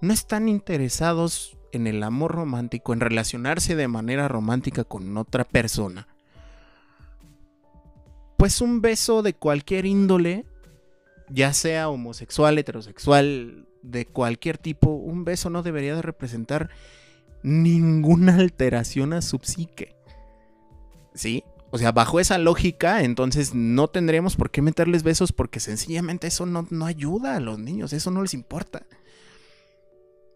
no 0.00 0.12
están 0.12 0.48
interesados 0.48 1.58
en 1.72 1.86
el 1.86 2.02
amor 2.02 2.32
romántico, 2.32 2.92
en 2.92 3.00
relacionarse 3.00 3.76
de 3.76 3.88
manera 3.88 4.28
romántica 4.28 4.84
con 4.84 5.16
otra 5.16 5.44
persona, 5.44 6.08
pues 8.38 8.60
un 8.60 8.80
beso 8.80 9.22
de 9.22 9.34
cualquier 9.34 9.84
índole, 9.84 10.46
ya 11.28 11.52
sea 11.52 11.88
homosexual, 11.88 12.56
heterosexual, 12.56 13.66
de 13.82 14.06
cualquier 14.06 14.58
tipo, 14.58 14.90
un 14.90 15.24
beso 15.24 15.50
no 15.50 15.62
debería 15.62 15.94
de 15.94 16.02
representar 16.02 16.70
ninguna 17.42 18.36
alteración 18.36 19.12
a 19.12 19.22
su 19.22 19.38
psique. 19.42 19.96
¿Sí? 21.14 21.42
O 21.70 21.78
sea, 21.78 21.92
bajo 21.92 22.18
esa 22.18 22.38
lógica, 22.38 23.02
entonces 23.02 23.54
no 23.54 23.88
tendremos 23.88 24.36
por 24.36 24.50
qué 24.50 24.62
meterles 24.62 25.02
besos 25.02 25.32
porque 25.32 25.60
sencillamente 25.60 26.26
eso 26.26 26.46
no, 26.46 26.66
no 26.70 26.86
ayuda 26.86 27.36
a 27.36 27.40
los 27.40 27.58
niños, 27.58 27.92
eso 27.92 28.10
no 28.10 28.22
les 28.22 28.32
importa. 28.32 28.86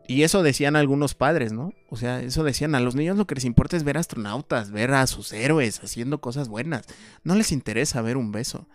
Y 0.06 0.24
eso 0.24 0.42
decían 0.42 0.76
algunos 0.76 1.14
padres, 1.14 1.52
¿no? 1.52 1.72
O 1.88 1.96
sea, 1.96 2.20
eso 2.20 2.44
decían, 2.44 2.74
a 2.74 2.80
los 2.80 2.94
niños 2.94 3.16
lo 3.16 3.26
que 3.26 3.36
les 3.36 3.44
importa 3.44 3.76
es 3.76 3.84
ver 3.84 3.96
astronautas, 3.96 4.70
ver 4.70 4.92
a 4.92 5.06
sus 5.06 5.32
héroes 5.32 5.82
haciendo 5.82 6.20
cosas 6.20 6.48
buenas. 6.48 6.84
No 7.24 7.34
les 7.34 7.52
interesa 7.52 8.02
ver 8.02 8.16
un 8.16 8.32
beso. 8.32 8.68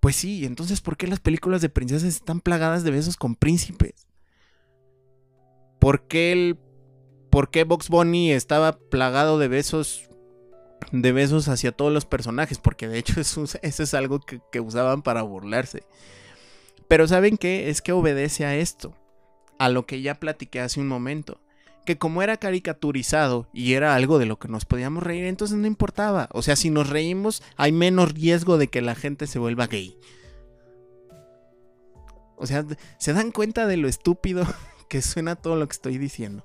Pues 0.00 0.16
sí, 0.16 0.46
entonces, 0.46 0.80
¿por 0.80 0.96
qué 0.96 1.08
las 1.08 1.20
películas 1.20 1.60
de 1.60 1.68
princesas 1.68 2.08
están 2.08 2.40
plagadas 2.40 2.84
de 2.84 2.92
besos 2.92 3.16
con 3.16 3.34
príncipes? 3.34 4.06
¿Por 5.78 6.06
qué 6.06 6.32
el... 6.32 6.58
¿Por 7.30 7.50
qué 7.50 7.64
Box 7.64 7.90
Bunny 7.90 8.32
estaba 8.32 8.78
plagado 8.78 9.38
de 9.38 9.48
besos 9.48 10.07
de 10.92 11.12
besos 11.12 11.48
hacia 11.48 11.72
todos 11.72 11.92
los 11.92 12.04
personajes, 12.04 12.58
porque 12.58 12.88
de 12.88 12.98
hecho 12.98 13.20
eso, 13.20 13.44
es 13.62 13.94
algo 13.94 14.20
que, 14.20 14.60
usaban 14.60 15.02
para 15.02 15.22
burlarse. 15.22 15.84
Pero 16.88 17.06
¿saben 17.06 17.36
qué? 17.36 17.68
Es 17.68 17.82
que 17.82 17.92
obedece 17.92 18.46
a 18.46 18.56
esto, 18.56 18.94
a 19.58 19.68
lo 19.68 19.86
que 19.86 20.00
ya 20.00 20.14
platiqué 20.14 20.60
hace 20.60 20.80
un 20.80 20.88
momento. 20.88 21.40
Que 21.84 21.98
como 21.98 22.22
era 22.22 22.36
caricaturizado 22.36 23.48
y 23.52 23.72
era 23.72 23.94
algo 23.94 24.18
de 24.18 24.26
lo 24.26 24.38
que 24.38 24.48
nos 24.48 24.64
podíamos 24.64 25.02
reír, 25.02 25.24
entonces 25.24 25.56
no 25.56 25.66
importaba. 25.66 26.28
O 26.32 26.42
sea, 26.42 26.56
si 26.56 26.70
nos 26.70 26.88
reímos, 26.88 27.42
hay 27.56 27.72
menos 27.72 28.12
riesgo 28.12 28.58
de 28.58 28.68
que 28.68 28.82
la 28.82 28.94
gente 28.94 29.26
se 29.26 29.38
vuelva 29.38 29.66
gay. 29.66 29.96
O 32.36 32.46
sea, 32.46 32.64
¿se 32.98 33.12
dan 33.12 33.32
cuenta 33.32 33.66
de 33.66 33.76
lo 33.76 33.88
estúpido 33.88 34.46
que 34.88 35.02
suena 35.02 35.36
todo 35.36 35.56
lo 35.56 35.66
que 35.66 35.72
estoy 35.72 35.98
diciendo? 35.98 36.44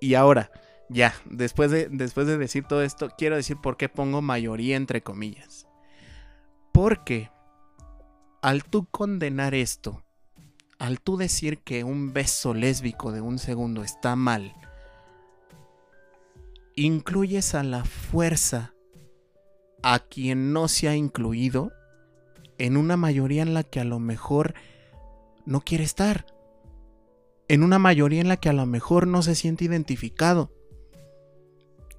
Y 0.00 0.14
ahora, 0.14 0.50
ya, 0.92 1.14
después 1.24 1.70
de, 1.70 1.88
después 1.88 2.26
de 2.26 2.36
decir 2.36 2.64
todo 2.64 2.82
esto, 2.82 3.10
quiero 3.16 3.36
decir 3.36 3.56
por 3.56 3.76
qué 3.76 3.88
pongo 3.88 4.22
mayoría 4.22 4.76
entre 4.76 5.02
comillas. 5.02 5.68
Porque 6.72 7.30
al 8.42 8.64
tú 8.64 8.86
condenar 8.86 9.54
esto, 9.54 10.02
al 10.80 11.00
tú 11.00 11.16
decir 11.16 11.58
que 11.58 11.84
un 11.84 12.12
beso 12.12 12.54
lésbico 12.54 13.12
de 13.12 13.20
un 13.20 13.38
segundo 13.38 13.84
está 13.84 14.16
mal, 14.16 14.52
incluyes 16.74 17.54
a 17.54 17.62
la 17.62 17.84
fuerza 17.84 18.74
a 19.84 20.00
quien 20.00 20.52
no 20.52 20.66
se 20.66 20.88
ha 20.88 20.96
incluido 20.96 21.72
en 22.58 22.76
una 22.76 22.96
mayoría 22.96 23.42
en 23.42 23.54
la 23.54 23.62
que 23.62 23.78
a 23.78 23.84
lo 23.84 24.00
mejor 24.00 24.54
no 25.46 25.60
quiere 25.60 25.84
estar. 25.84 26.26
En 27.46 27.62
una 27.62 27.78
mayoría 27.78 28.20
en 28.20 28.28
la 28.28 28.38
que 28.38 28.48
a 28.48 28.52
lo 28.52 28.66
mejor 28.66 29.06
no 29.06 29.22
se 29.22 29.36
siente 29.36 29.64
identificado. 29.64 30.52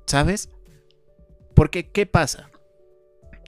¿Sabes? 0.05 0.49
Porque, 1.55 1.89
¿qué 1.89 2.05
pasa? 2.05 2.49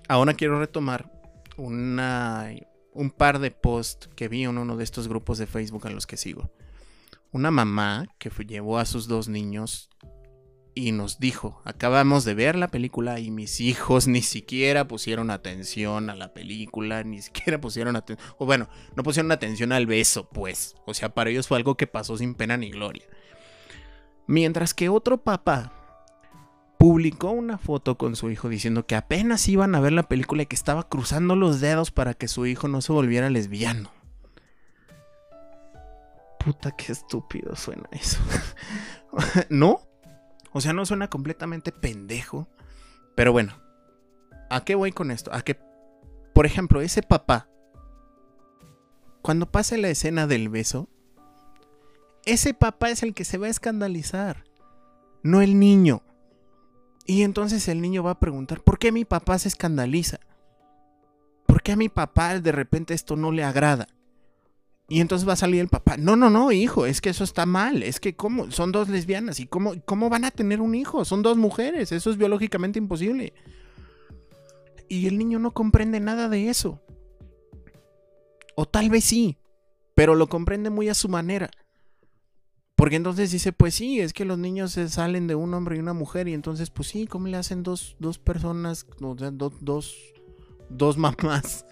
Ahora 0.07 0.33
quiero 0.33 0.59
retomar 0.59 1.11
una, 1.57 2.51
un 2.91 3.11
par 3.11 3.39
de 3.39 3.51
posts 3.51 4.09
que 4.15 4.27
vi 4.27 4.43
en 4.43 4.57
uno 4.57 4.75
de 4.77 4.83
estos 4.83 5.07
grupos 5.07 5.37
de 5.37 5.47
Facebook 5.47 5.87
a 5.87 5.91
los 5.91 6.07
que 6.07 6.17
sigo. 6.17 6.51
Una 7.31 7.51
mamá 7.51 8.07
que 8.19 8.29
llevó 8.45 8.77
a 8.77 8.85
sus 8.85 9.07
dos 9.07 9.27
niños 9.27 9.89
y 10.75 10.91
nos 10.91 11.19
dijo, 11.19 11.61
acabamos 11.65 12.25
de 12.25 12.33
ver 12.33 12.55
la 12.55 12.67
película 12.67 13.19
y 13.19 13.31
mis 13.31 13.59
hijos 13.59 14.07
ni 14.07 14.21
siquiera 14.21 14.87
pusieron 14.87 15.29
atención 15.29 16.09
a 16.09 16.15
la 16.15 16.33
película, 16.33 17.03
ni 17.03 17.21
siquiera 17.21 17.61
pusieron 17.61 17.95
atención, 17.95 18.27
o 18.37 18.45
bueno, 18.45 18.67
no 18.95 19.03
pusieron 19.03 19.31
atención 19.31 19.71
al 19.71 19.85
beso, 19.85 20.29
pues. 20.29 20.75
O 20.85 20.93
sea, 20.93 21.13
para 21.13 21.29
ellos 21.29 21.47
fue 21.47 21.57
algo 21.57 21.75
que 21.75 21.87
pasó 21.87 22.17
sin 22.17 22.35
pena 22.35 22.57
ni 22.57 22.71
gloria. 22.71 23.05
Mientras 24.25 24.73
que 24.73 24.89
otro 24.89 25.17
papá 25.23 25.82
publicó 26.83 27.31
una 27.31 27.57
foto 27.57 27.97
con 27.97 28.17
su 28.17 28.29
hijo 28.29 28.49
diciendo 28.49 28.85
que 28.85 28.97
apenas 28.97 29.47
iban 29.47 29.73
a 29.73 29.79
ver 29.79 29.93
la 29.93 30.03
película 30.03 30.43
y 30.43 30.47
que 30.47 30.55
estaba 30.57 30.89
cruzando 30.89 31.37
los 31.37 31.61
dedos 31.61 31.91
para 31.91 32.13
que 32.13 32.27
su 32.27 32.45
hijo 32.45 32.67
no 32.67 32.81
se 32.81 32.91
volviera 32.91 33.29
lesbiano. 33.29 33.89
Puta, 36.43 36.71
qué 36.71 36.91
estúpido 36.91 37.55
suena 37.55 37.87
eso. 37.93 38.19
¿No? 39.49 39.79
O 40.51 40.59
sea, 40.59 40.73
no 40.73 40.85
suena 40.85 41.09
completamente 41.09 41.71
pendejo. 41.71 42.49
Pero 43.15 43.31
bueno, 43.31 43.53
¿a 44.49 44.65
qué 44.65 44.75
voy 44.75 44.91
con 44.91 45.09
esto? 45.09 45.33
A 45.33 45.41
que, 45.41 45.57
por 46.33 46.45
ejemplo, 46.45 46.81
ese 46.81 47.01
papá, 47.01 47.47
cuando 49.21 49.49
pase 49.49 49.77
la 49.77 49.87
escena 49.87 50.27
del 50.27 50.49
beso, 50.49 50.89
ese 52.25 52.53
papá 52.53 52.89
es 52.89 53.03
el 53.03 53.13
que 53.13 53.23
se 53.23 53.37
va 53.37 53.47
a 53.47 53.51
escandalizar, 53.51 54.43
no 55.21 55.41
el 55.41 55.57
niño. 55.57 56.03
Y 57.05 57.23
entonces 57.23 57.67
el 57.67 57.81
niño 57.81 58.03
va 58.03 58.11
a 58.11 58.19
preguntar, 58.19 58.61
¿por 58.61 58.79
qué 58.79 58.91
mi 58.91 59.05
papá 59.05 59.37
se 59.39 59.49
escandaliza? 59.49 60.19
¿Por 61.45 61.61
qué 61.61 61.73
a 61.73 61.75
mi 61.75 61.89
papá 61.89 62.39
de 62.39 62.51
repente 62.51 62.93
esto 62.93 63.15
no 63.15 63.31
le 63.31 63.43
agrada? 63.43 63.87
Y 64.87 65.01
entonces 65.01 65.27
va 65.27 65.33
a 65.33 65.37
salir 65.37 65.61
el 65.61 65.69
papá. 65.69 65.97
No, 65.97 66.15
no, 66.15 66.29
no, 66.29 66.51
hijo, 66.51 66.85
es 66.85 67.01
que 67.01 67.09
eso 67.09 67.23
está 67.23 67.45
mal. 67.45 67.83
Es 67.83 67.99
que 67.99 68.15
¿cómo? 68.15 68.51
Son 68.51 68.71
dos 68.71 68.89
lesbianas. 68.89 69.39
¿Y 69.39 69.47
cómo, 69.47 69.73
cómo 69.85 70.09
van 70.09 70.25
a 70.25 70.31
tener 70.31 70.61
un 70.61 70.75
hijo? 70.75 71.03
Son 71.05 71.21
dos 71.21 71.37
mujeres. 71.37 71.91
Eso 71.91 72.09
es 72.09 72.17
biológicamente 72.17 72.79
imposible. 72.79 73.33
Y 74.89 75.07
el 75.07 75.17
niño 75.17 75.39
no 75.39 75.51
comprende 75.51 75.99
nada 75.99 76.29
de 76.29 76.49
eso. 76.49 76.81
O 78.55 78.65
tal 78.67 78.89
vez 78.89 79.05
sí, 79.05 79.37
pero 79.95 80.15
lo 80.15 80.27
comprende 80.27 80.69
muy 80.69 80.89
a 80.89 80.93
su 80.93 81.09
manera. 81.09 81.49
Porque 82.83 82.97
entonces 82.97 83.31
dice, 83.31 83.53
pues 83.53 83.75
sí, 83.75 84.01
es 84.01 84.11
que 84.11 84.25
los 84.25 84.37
niños 84.37 84.73
se 84.73 84.89
salen 84.89 85.25
de 85.25 85.35
un 85.35 85.53
hombre 85.53 85.77
y 85.77 85.79
una 85.79 85.93
mujer. 85.93 86.27
Y 86.27 86.33
entonces, 86.33 86.69
pues 86.69 86.89
sí, 86.89 87.07
¿cómo 87.07 87.29
le 87.29 87.37
hacen 87.37 87.63
dos, 87.63 87.95
dos 87.97 88.19
personas, 88.19 88.85
o 89.01 89.15
dos, 89.15 89.95
dos 90.69 90.97
mamás? 90.97 91.65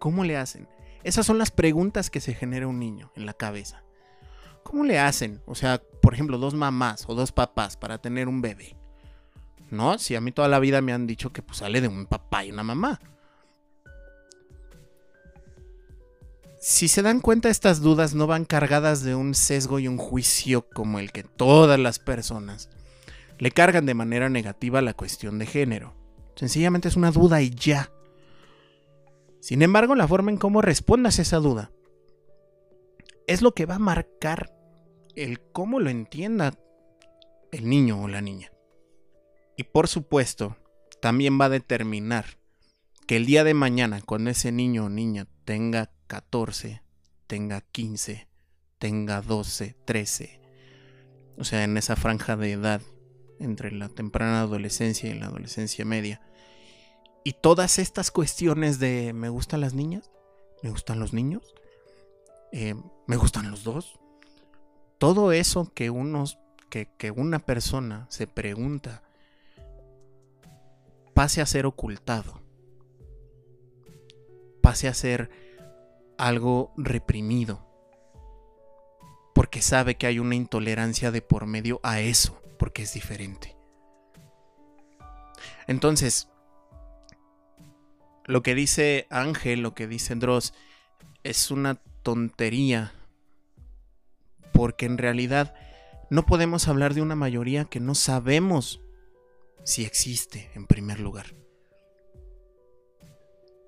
¿Cómo 0.00 0.24
le 0.24 0.36
hacen? 0.36 0.66
Esas 1.04 1.24
son 1.24 1.38
las 1.38 1.52
preguntas 1.52 2.10
que 2.10 2.20
se 2.20 2.34
genera 2.34 2.66
un 2.66 2.80
niño 2.80 3.12
en 3.14 3.26
la 3.26 3.32
cabeza. 3.32 3.84
¿Cómo 4.64 4.82
le 4.82 4.98
hacen? 4.98 5.40
O 5.46 5.54
sea, 5.54 5.80
por 6.02 6.14
ejemplo, 6.14 6.36
dos 6.36 6.54
mamás 6.54 7.04
o 7.06 7.14
dos 7.14 7.30
papás 7.30 7.76
para 7.76 7.98
tener 7.98 8.26
un 8.26 8.42
bebé. 8.42 8.76
¿No? 9.70 9.98
Si 9.98 10.16
a 10.16 10.20
mí 10.20 10.32
toda 10.32 10.48
la 10.48 10.58
vida 10.58 10.80
me 10.80 10.92
han 10.92 11.06
dicho 11.06 11.32
que 11.32 11.42
pues, 11.42 11.58
sale 11.58 11.80
de 11.80 11.86
un 11.86 12.06
papá 12.06 12.44
y 12.44 12.50
una 12.50 12.64
mamá. 12.64 12.98
Si 16.68 16.88
se 16.88 17.00
dan 17.00 17.20
cuenta, 17.20 17.48
estas 17.48 17.80
dudas 17.80 18.16
no 18.16 18.26
van 18.26 18.44
cargadas 18.44 19.04
de 19.04 19.14
un 19.14 19.36
sesgo 19.36 19.78
y 19.78 19.86
un 19.86 19.98
juicio 19.98 20.68
como 20.68 20.98
el 20.98 21.12
que 21.12 21.22
todas 21.22 21.78
las 21.78 22.00
personas 22.00 22.70
le 23.38 23.52
cargan 23.52 23.86
de 23.86 23.94
manera 23.94 24.28
negativa 24.30 24.80
a 24.80 24.82
la 24.82 24.92
cuestión 24.92 25.38
de 25.38 25.46
género. 25.46 25.94
Sencillamente 26.34 26.88
es 26.88 26.96
una 26.96 27.12
duda 27.12 27.40
y 27.40 27.50
ya. 27.50 27.92
Sin 29.38 29.62
embargo, 29.62 29.94
la 29.94 30.08
forma 30.08 30.32
en 30.32 30.38
cómo 30.38 30.60
respondas 30.60 31.20
esa 31.20 31.36
duda 31.36 31.70
es 33.28 33.42
lo 33.42 33.54
que 33.54 33.64
va 33.64 33.76
a 33.76 33.78
marcar 33.78 34.52
el 35.14 35.38
cómo 35.52 35.78
lo 35.78 35.88
entienda 35.88 36.52
el 37.52 37.68
niño 37.68 38.02
o 38.02 38.08
la 38.08 38.22
niña. 38.22 38.50
Y 39.56 39.62
por 39.62 39.86
supuesto, 39.86 40.56
también 41.00 41.40
va 41.40 41.44
a 41.44 41.50
determinar 41.50 42.40
que 43.06 43.18
el 43.18 43.24
día 43.24 43.44
de 43.44 43.54
mañana, 43.54 44.00
cuando 44.04 44.30
ese 44.30 44.50
niño 44.50 44.86
o 44.86 44.88
niña 44.88 45.28
tenga 45.44 45.92
14, 46.06 46.82
tenga 47.26 47.60
15, 47.60 48.28
tenga 48.78 49.22
12, 49.22 49.76
13, 49.84 50.40
o 51.38 51.44
sea, 51.44 51.64
en 51.64 51.76
esa 51.76 51.96
franja 51.96 52.36
de 52.36 52.52
edad 52.52 52.80
entre 53.38 53.70
la 53.70 53.88
temprana 53.88 54.40
adolescencia 54.40 55.10
y 55.10 55.18
la 55.18 55.26
adolescencia 55.26 55.84
media, 55.84 56.20
y 57.24 57.32
todas 57.32 57.78
estas 57.78 58.10
cuestiones 58.10 58.78
de 58.78 59.12
me 59.12 59.28
gustan 59.28 59.60
las 59.60 59.74
niñas, 59.74 60.10
me 60.62 60.70
gustan 60.70 61.00
los 61.00 61.12
niños, 61.12 61.42
eh, 62.52 62.74
me 63.06 63.16
gustan 63.16 63.50
los 63.50 63.64
dos. 63.64 63.98
Todo 64.98 65.32
eso 65.32 65.72
que, 65.74 65.90
unos, 65.90 66.38
que, 66.70 66.88
que 66.96 67.10
una 67.10 67.40
persona 67.40 68.06
se 68.10 68.26
pregunta 68.26 69.02
pase 71.14 71.40
a 71.40 71.46
ser 71.46 71.66
ocultado, 71.66 72.40
pase 74.62 74.86
a 74.86 74.94
ser 74.94 75.30
algo 76.18 76.72
reprimido, 76.76 77.66
porque 79.34 79.62
sabe 79.62 79.96
que 79.96 80.06
hay 80.06 80.18
una 80.18 80.34
intolerancia 80.34 81.10
de 81.10 81.22
por 81.22 81.46
medio 81.46 81.80
a 81.82 82.00
eso, 82.00 82.40
porque 82.58 82.82
es 82.82 82.94
diferente. 82.94 83.56
Entonces, 85.66 86.28
lo 88.24 88.42
que 88.42 88.54
dice 88.54 89.06
Ángel, 89.10 89.60
lo 89.60 89.74
que 89.74 89.86
dice 89.86 90.14
Dross, 90.14 90.52
es 91.22 91.50
una 91.50 91.76
tontería. 92.02 92.92
Porque 94.52 94.86
en 94.86 94.98
realidad 94.98 95.54
no 96.10 96.24
podemos 96.24 96.66
hablar 96.68 96.94
de 96.94 97.02
una 97.02 97.14
mayoría 97.16 97.66
que 97.66 97.80
no 97.80 97.94
sabemos 97.94 98.80
si 99.64 99.84
existe 99.84 100.50
en 100.54 100.66
primer 100.66 101.00
lugar. 101.00 101.34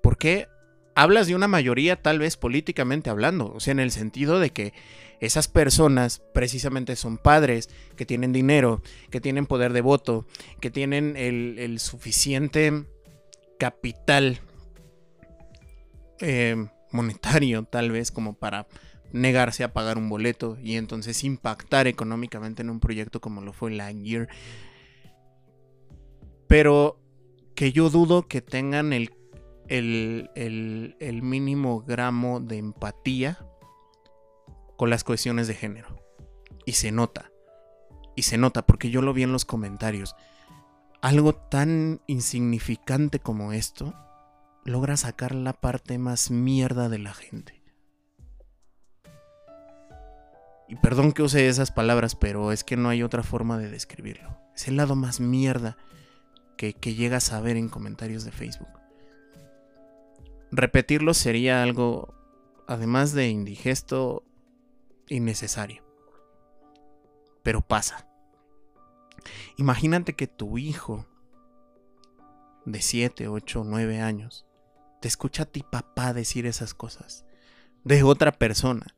¿Por 0.01 0.17
qué 0.17 0.47
hablas 1.01 1.27
de 1.27 1.35
una 1.35 1.47
mayoría 1.47 1.95
tal 1.95 2.19
vez 2.19 2.35
políticamente 2.35 3.09
hablando? 3.09 3.53
O 3.53 3.61
sea, 3.61 3.71
en 3.71 3.79
el 3.79 3.91
sentido 3.91 4.37
de 4.39 4.49
que 4.49 4.73
esas 5.21 5.47
personas 5.47 6.21
precisamente 6.33 6.97
son 6.97 7.17
padres 7.17 7.69
que 7.95 8.05
tienen 8.05 8.33
dinero, 8.33 8.81
que 9.09 9.21
tienen 9.21 9.45
poder 9.45 9.71
de 9.71 9.79
voto, 9.79 10.25
que 10.59 10.69
tienen 10.69 11.15
el, 11.15 11.79
suficiente 11.79 12.85
capital 13.57 14.41
eh, 16.19 16.67
monetario, 16.91 17.63
tal 17.63 17.91
vez, 17.91 18.11
como 18.11 18.33
para 18.33 18.67
negarse 19.13 19.63
a 19.63 19.71
pagar 19.71 19.97
un 19.97 20.09
boleto 20.09 20.57
y 20.61 20.75
entonces 20.75 21.23
impactar 21.23 21.87
económicamente 21.87 22.61
en 22.61 22.69
un 22.69 22.81
proyecto 22.81 23.21
como 23.21 23.39
lo 23.39 23.53
fue 23.53 23.71
Lightyear. 23.71 24.27
Pero 26.47 26.99
que 27.55 27.71
yo 27.71 27.89
dudo 27.89 28.27
que 28.27 28.41
tengan 28.41 28.91
el, 28.91 29.11
el, 29.69 31.19
mínimo 31.23 31.81
gramo 31.81 32.39
de 32.39 32.57
empatía 32.57 33.37
con 34.77 34.89
las 34.89 35.03
cuestiones 35.03 35.47
de 35.47 35.55
género. 35.55 36.03
Y 36.65 36.73
se 36.73 36.91
nota. 36.91 37.31
Y 38.15 38.23
se 38.23 38.37
nota 38.37 38.65
porque 38.65 38.89
yo 38.89 39.01
lo 39.01 39.13
vi 39.13 39.23
en 39.23 39.31
los 39.31 39.45
comentarios. 39.45 40.15
Algo 41.01 41.33
tan 41.33 42.01
insignificante 42.07 43.19
como 43.19 43.53
esto 43.53 43.93
logra 44.65 44.97
sacar 44.97 45.33
la 45.33 45.53
parte 45.53 45.97
más 45.97 46.29
mierda 46.29 46.89
de 46.89 46.99
la 46.99 47.13
gente. 47.13 47.63
Y 50.67 50.75
perdón 50.75 51.13
que 51.13 51.23
use 51.23 51.47
esas 51.47 51.71
palabras, 51.71 52.15
pero 52.15 52.51
es 52.51 52.63
que 52.63 52.77
no 52.77 52.89
hay 52.89 53.01
otra 53.01 53.23
forma 53.23 53.57
de 53.57 53.69
describirlo. 53.69 54.37
Es 54.55 54.67
el 54.67 54.77
lado 54.77 54.95
más 54.95 55.19
mierda 55.19 55.77
que, 56.57 56.73
llegas 56.73 57.31
a 57.31 57.39
ver 57.39 57.55
en 57.55 57.69
comentarios 57.69 58.25
de 58.25 58.31
Facebook. 58.31 58.78
Repetirlo 60.51 61.13
sería 61.13 61.61
algo, 61.61 62.13
además 62.67 63.13
de 63.13 63.29
indigesto, 63.29 64.23
innecesario. 65.07 65.83
Pero 67.43 67.61
pasa. 67.61 68.07
Imagínate 69.57 70.13
que 70.13 70.27
tu 70.27 70.57
hijo 70.57 71.05
de 72.65 72.81
7, 72.81 73.27
8, 73.27 73.63
9 73.65 74.01
años 74.01 74.45
te 75.01 75.07
escucha 75.07 75.43
a 75.43 75.45
ti 75.45 75.63
papá 75.69 76.13
decir 76.13 76.45
esas 76.45 76.73
cosas 76.73 77.25
de 77.83 78.03
otra 78.03 78.31
persona 78.31 78.95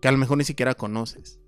que 0.00 0.08
a 0.08 0.12
lo 0.12 0.18
mejor 0.18 0.38
ni 0.38 0.44
siquiera 0.44 0.74
conoces, 0.74 1.40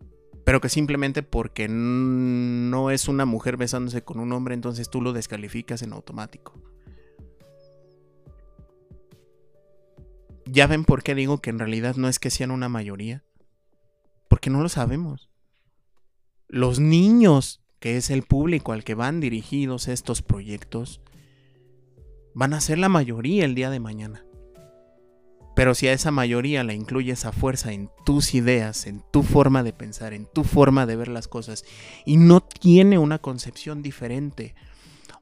pero 0.45 0.61
que 0.61 0.69
simplemente 0.69 1.23
porque 1.23 1.69
no 1.69 2.91
es 2.91 3.09
una 3.09 3.25
mujer 3.25 3.57
besándose 3.57 4.03
con 4.03 4.19
un 4.21 4.33
hombre, 4.33 4.55
entonces 4.55 4.91
tú 4.91 5.01
lo 5.01 5.13
descalificas 5.13 5.83
en 5.83 5.93
automático. 5.93 6.61
Ya 10.53 10.67
ven 10.67 10.85
por 10.85 11.03
qué 11.03 11.15
digo 11.15 11.39
que 11.39 11.49
en 11.49 11.59
realidad 11.59 11.97
no 11.97 12.09
es 12.09 12.19
que 12.19 12.29
sean 12.29 12.51
una 12.51 12.69
mayoría, 12.69 13.25
porque 14.29 14.51
no 14.51 14.61
lo 14.61 14.69
sabemos. 14.69 15.31
Los 16.47 16.79
niños, 16.79 17.63
que 17.81 17.97
es 17.97 18.11
el 18.11 18.23
público 18.23 18.73
al 18.73 18.85
que 18.85 18.95
van 18.95 19.19
dirigidos 19.19 19.89
estos 19.89 20.21
proyectos, 20.21 21.01
van 22.35 22.53
a 22.53 22.61
ser 22.61 22.77
la 22.77 22.91
mayoría 22.91 23.47
el 23.47 23.55
día 23.55 23.71
de 23.71 23.81
mañana. 23.81 24.27
Pero 25.57 25.75
si 25.75 25.89
a 25.89 25.95
esa 25.95 26.11
mayoría 26.11 26.65
la 26.65 26.75
incluyes 26.75 27.25
a 27.25 27.33
fuerza 27.33 27.73
en 27.73 27.89
tus 28.05 28.35
ideas, 28.35 28.87
en 28.87 29.03
tu 29.11 29.23
forma 29.23 29.63
de 29.63 29.73
pensar, 29.73 30.13
en 30.13 30.27
tu 30.27 30.45
forma 30.45 30.85
de 30.85 30.97
ver 30.97 31.09
las 31.09 31.29
cosas, 31.29 31.65
y 32.05 32.19
no 32.19 32.43
tiene 32.43 32.99
una 32.99 33.21
concepción 33.21 33.81
diferente, 33.81 34.55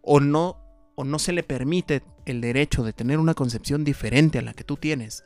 o 0.03 0.19
no, 0.19 0.70
o 1.01 1.05
no 1.05 1.19
se 1.19 1.33
le 1.33 1.43
permite 1.43 2.03
el 2.27 2.41
derecho 2.41 2.83
de 2.83 2.93
tener 2.93 3.19
una 3.19 3.35
concepción 3.35 3.85
diferente 3.85 4.39
a 4.39 4.43
la 4.43 4.55
que 4.55 4.65
tú 4.65 4.77
tienes, 4.77 5.25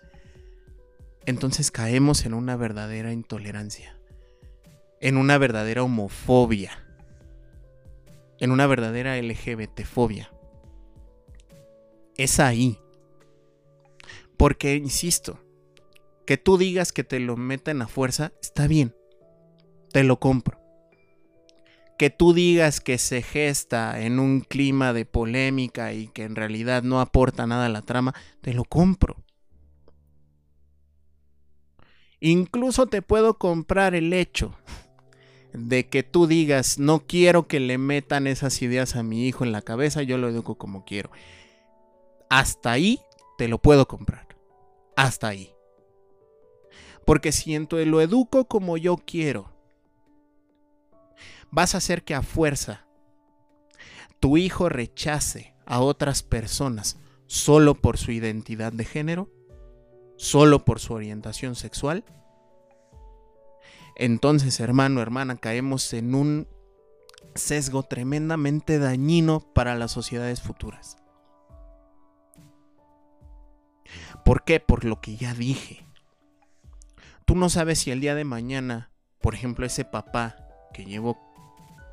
entonces 1.27 1.71
caemos 1.71 2.27
en 2.27 2.35
una 2.35 2.57
verdadera 2.57 3.13
intolerancia, 3.13 3.99
en 5.01 5.17
una 5.17 5.39
verdadera 5.39 5.83
homofobia, 5.83 6.73
en 8.39 8.51
una 8.51 8.67
verdadera 8.67 9.17
LGBTfobia 9.17 10.31
es 12.17 12.41
ahí. 12.41 12.79
Porque, 14.37 14.77
insisto, 14.77 15.39
que 16.27 16.37
tú 16.37 16.59
digas 16.59 16.93
que 16.93 17.05
te 17.05 17.21
lo 17.21 17.37
meten 17.37 17.83
a 17.83 17.89
fuerza, 17.89 18.33
está 18.41 18.67
bien. 18.67 18.95
Te 19.93 20.05
lo 20.05 20.19
compro. 20.19 20.59
Que 21.99 22.11
tú 22.11 22.33
digas 22.33 22.81
que 22.81 22.99
se 22.99 23.23
gesta 23.23 24.01
en 24.01 24.19
un 24.19 24.41
clima 24.41 24.93
de 24.93 25.05
polémica 25.05 25.93
y 25.93 26.09
que 26.09 26.25
en 26.25 26.35
realidad 26.35 26.83
no 26.83 27.01
aporta 27.01 27.47
nada 27.47 27.67
a 27.67 27.71
la 27.71 27.83
trama, 27.83 28.15
te 28.41 28.53
lo 28.53 28.65
compro. 28.65 29.17
Incluso 32.21 32.87
te 32.87 33.03
puedo 33.03 33.39
comprar 33.39 33.95
el 33.95 34.13
hecho 34.13 34.55
de 35.53 35.89
que 35.89 36.03
tú 36.03 36.27
digas, 36.27 36.79
no 36.79 37.07
quiero 37.07 37.47
que 37.47 37.61
le 37.61 37.79
metan 37.79 38.27
esas 38.27 38.61
ideas 38.63 38.97
a 38.97 39.03
mi 39.03 39.29
hijo 39.29 39.45
en 39.45 39.53
la 39.53 39.63
cabeza, 39.63 40.03
yo 40.03 40.19
lo 40.19 40.29
educo 40.29 40.57
como 40.57 40.85
quiero. 40.85 41.11
Hasta 42.29 42.73
ahí 42.73 42.99
te 43.39 43.47
lo 43.47 43.59
puedo 43.59 43.87
comprar. 43.87 44.27
Hasta 44.97 45.29
ahí. 45.29 45.53
Porque 47.05 47.31
siento 47.31 47.77
lo 47.85 48.01
educo 48.01 48.47
como 48.47 48.77
yo 48.79 48.97
quiero, 48.97 49.54
vas 51.55 51.75
a 51.75 51.79
hacer 51.79 52.03
que 52.03 52.15
a 52.15 52.23
fuerza 52.23 52.85
tu 54.19 54.37
hijo 54.37 54.69
rechace 54.69 55.55
a 55.67 55.81
otras 55.81 56.23
personas 56.23 56.99
solo 57.27 57.75
por 57.77 57.97
su 57.97 58.11
identidad 58.11 58.73
de 58.73 58.85
género, 58.85 59.31
solo 60.17 60.65
por 60.65 60.81
su 60.81 60.95
orientación 60.95 61.55
sexual, 61.55 62.05
entonces 63.95 64.59
hermano, 64.59 65.01
hermana, 65.01 65.37
caemos 65.37 65.93
en 65.93 66.17
un 66.17 66.49
sesgo 67.37 67.85
tremendamente 67.85 68.81
dañino 68.81 69.41
para 69.55 69.77
las 69.77 69.93
sociedades 69.93 70.41
futuras. 70.43 70.97
¿Por 74.25 74.43
qué? 74.45 74.59
Por 74.59 74.85
lo 74.85 75.01
que 75.01 75.17
ya 75.17 75.35
dije. 75.35 75.87
Tú 77.25 77.37
no 77.37 77.49
sabes 77.49 77.79
si 77.79 77.93
el 77.93 78.01
día 78.01 78.15
de 78.15 78.25
mañana, 78.25 78.91
por 79.21 79.35
ejemplo, 79.35 79.65
ese 79.65 79.85
papá 79.85 80.37
que 80.73 80.85
llevó 80.85 81.34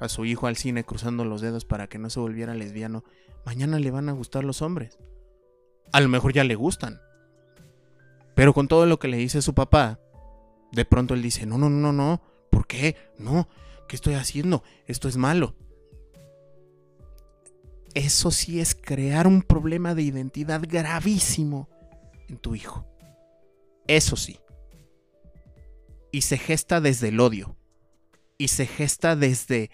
a 0.01 0.09
su 0.09 0.25
hijo 0.25 0.47
al 0.47 0.57
cine 0.57 0.83
cruzando 0.83 1.23
los 1.23 1.41
dedos 1.41 1.63
para 1.63 1.87
que 1.87 1.99
no 1.99 2.09
se 2.09 2.19
volviera 2.19 2.55
lesbiano, 2.55 3.03
mañana 3.45 3.79
le 3.79 3.91
van 3.91 4.09
a 4.09 4.13
gustar 4.13 4.43
los 4.43 4.63
hombres. 4.63 4.97
A 5.93 6.01
lo 6.01 6.09
mejor 6.09 6.33
ya 6.33 6.43
le 6.43 6.55
gustan. 6.55 6.99
Pero 8.35 8.53
con 8.53 8.67
todo 8.67 8.87
lo 8.87 8.97
que 8.97 9.07
le 9.07 9.17
dice 9.17 9.43
su 9.43 9.53
papá, 9.53 9.99
de 10.71 10.85
pronto 10.85 11.13
él 11.13 11.21
dice, 11.21 11.45
no, 11.45 11.59
no, 11.59 11.69
no, 11.69 11.93
no, 11.93 12.21
¿por 12.49 12.65
qué? 12.65 12.95
No, 13.19 13.47
¿qué 13.87 13.95
estoy 13.95 14.15
haciendo? 14.15 14.63
Esto 14.87 15.07
es 15.07 15.17
malo. 15.17 15.55
Eso 17.93 18.31
sí 18.31 18.59
es 18.59 18.73
crear 18.73 19.27
un 19.27 19.43
problema 19.43 19.93
de 19.93 20.01
identidad 20.01 20.63
gravísimo 20.67 21.69
en 22.27 22.37
tu 22.37 22.55
hijo. 22.55 22.87
Eso 23.85 24.15
sí. 24.15 24.39
Y 26.11 26.21
se 26.21 26.39
gesta 26.39 26.81
desde 26.81 27.09
el 27.09 27.19
odio. 27.19 27.55
Y 28.39 28.47
se 28.47 28.65
gesta 28.65 29.15
desde 29.15 29.69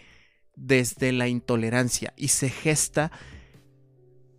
desde 0.58 1.12
la 1.14 1.30
intolerancia 1.30 2.14
y 2.18 2.30
se 2.30 2.50
gesta 2.50 3.12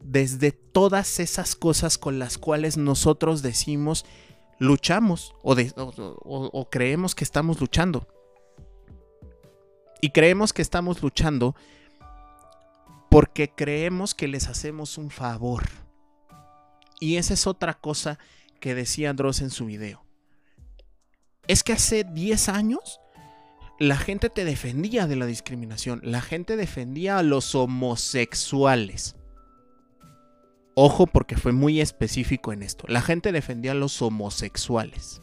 desde 0.03 0.53
todas 0.53 1.21
esas 1.21 1.57
cosas 1.57 1.97
con 1.97 2.19
las 2.19 2.37
cuales 2.37 2.77
nosotros 2.77 3.41
decimos 3.41 4.05
luchamos 4.59 5.35
o, 5.43 6.69
creemos 6.71 7.14
que 7.14 7.25
estamos 7.25 7.61
luchando. 7.61 8.07
Y 10.01 10.11
creemos 10.11 10.53
que 10.53 10.62
estamos 10.62 11.03
luchando 11.03 11.57
porque 13.11 13.51
creemos 13.55 14.14
que 14.14 14.29
les 14.29 14.49
hacemos 14.49 14.99
un 14.99 15.11
favor. 15.11 15.64
Y 17.01 17.16
esa 17.16 17.35
es 17.35 17.47
otra 17.47 17.75
cosa 17.75 18.19
que 18.61 18.75
decía 18.75 19.12
Dross 19.12 19.41
en 19.41 19.51
su 19.51 19.66
video. 19.66 20.05
Es 21.47 21.62
que 21.62 21.73
hace 21.73 22.05
10 22.05 22.49
años 22.49 23.01
la 23.79 23.97
gente 23.97 24.29
te 24.29 24.45
defendía 24.45 25.07
de 25.07 25.16
la 25.16 25.26
discriminación, 25.26 26.01
la 26.03 26.20
gente 26.20 26.57
defendía 26.57 27.18
a 27.18 27.22
los 27.22 27.55
homosexuales. 27.55 29.14
Ojo 30.74 31.07
porque 31.07 31.37
fue 31.37 31.53
muy 31.53 31.81
específico 31.81 32.53
en 32.53 32.62
esto. 32.62 32.85
La 32.89 33.03
gente 33.03 33.33
defendía 33.33 33.72
a 33.72 33.74
los 33.74 34.01
homosexuales. 34.01 35.22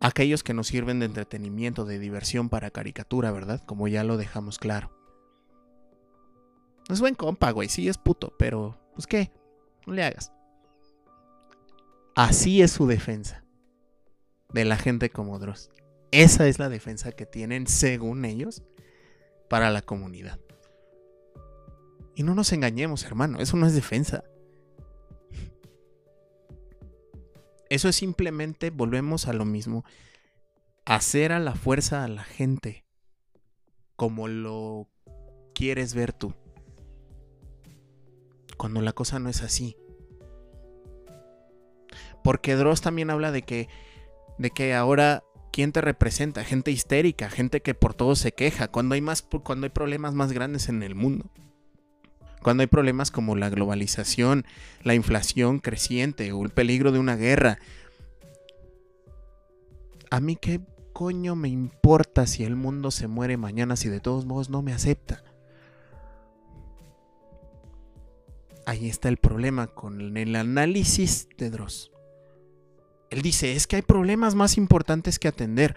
Aquellos 0.00 0.42
que 0.42 0.54
nos 0.54 0.68
sirven 0.68 1.00
de 1.00 1.06
entretenimiento, 1.06 1.84
de 1.84 1.98
diversión 1.98 2.48
para 2.48 2.70
caricatura, 2.70 3.30
¿verdad? 3.30 3.62
Como 3.64 3.88
ya 3.88 4.04
lo 4.04 4.16
dejamos 4.16 4.58
claro. 4.58 4.90
Es 6.88 7.00
buen 7.00 7.14
compa, 7.14 7.50
güey. 7.50 7.68
Sí 7.68 7.88
es 7.88 7.98
puto, 7.98 8.34
pero 8.38 8.78
pues 8.94 9.06
qué, 9.06 9.32
no 9.86 9.94
le 9.94 10.04
hagas. 10.04 10.32
Así 12.14 12.62
es 12.62 12.70
su 12.70 12.86
defensa 12.86 13.44
de 14.52 14.64
la 14.64 14.76
gente 14.76 15.10
como 15.10 15.38
Dross. 15.38 15.70
Esa 16.14 16.46
es 16.46 16.60
la 16.60 16.68
defensa 16.68 17.10
que 17.10 17.26
tienen, 17.26 17.66
según 17.66 18.24
ellos, 18.24 18.62
para 19.50 19.72
la 19.72 19.82
comunidad. 19.82 20.38
Y 22.14 22.22
no 22.22 22.36
nos 22.36 22.52
engañemos, 22.52 23.02
hermano, 23.02 23.40
eso 23.40 23.56
no 23.56 23.66
es 23.66 23.74
defensa. 23.74 24.22
Eso 27.68 27.88
es 27.88 27.96
simplemente, 27.96 28.70
volvemos 28.70 29.26
a 29.26 29.32
lo 29.32 29.44
mismo, 29.44 29.84
hacer 30.84 31.32
a 31.32 31.40
la 31.40 31.56
fuerza 31.56 32.04
a 32.04 32.08
la 32.08 32.22
gente 32.22 32.84
como 33.96 34.28
lo 34.28 34.86
quieres 35.52 35.94
ver 35.94 36.12
tú. 36.12 36.32
Cuando 38.56 38.82
la 38.82 38.92
cosa 38.92 39.18
no 39.18 39.30
es 39.30 39.42
así. 39.42 39.76
Porque 42.22 42.54
Dross 42.54 42.82
también 42.82 43.10
habla 43.10 43.32
de 43.32 43.42
que, 43.42 43.68
de 44.38 44.50
que 44.50 44.74
ahora 44.74 45.24
¿quién 45.54 45.70
te 45.70 45.80
representa? 45.80 46.42
Gente 46.42 46.72
histérica, 46.72 47.30
gente 47.30 47.62
que 47.62 47.74
por 47.74 47.94
todo 47.94 48.16
se 48.16 48.32
queja, 48.32 48.66
cuando 48.66 48.96
hay, 48.96 49.00
más, 49.00 49.22
cuando 49.22 49.66
hay 49.66 49.70
problemas 49.70 50.12
más 50.12 50.32
grandes 50.32 50.68
en 50.68 50.82
el 50.82 50.96
mundo. 50.96 51.30
Cuando 52.42 52.62
hay 52.62 52.66
problemas 52.66 53.12
como 53.12 53.36
la 53.36 53.50
globalización, 53.50 54.46
la 54.82 54.96
inflación 54.96 55.60
creciente 55.60 56.32
o 56.32 56.42
el 56.42 56.50
peligro 56.50 56.90
de 56.90 56.98
una 56.98 57.14
guerra. 57.14 57.58
A 60.10 60.18
mí 60.18 60.34
qué 60.34 60.60
coño 60.92 61.36
me 61.36 61.50
importa 61.50 62.26
si 62.26 62.42
el 62.42 62.56
mundo 62.56 62.90
se 62.90 63.06
muere 63.06 63.36
mañana 63.36 63.76
si 63.76 63.88
de 63.88 64.00
todos 64.00 64.26
modos 64.26 64.50
no 64.50 64.60
me 64.60 64.72
acepta. 64.72 65.22
Ahí 68.66 68.88
está 68.88 69.08
el 69.08 69.18
problema 69.18 69.68
con 69.68 70.16
el 70.16 70.34
análisis 70.34 71.28
de 71.38 71.50
Dross. 71.50 71.93
Él 73.14 73.22
dice, 73.22 73.52
es 73.52 73.68
que 73.68 73.76
hay 73.76 73.82
problemas 73.82 74.34
más 74.34 74.56
importantes 74.56 75.20
que 75.20 75.28
atender. 75.28 75.76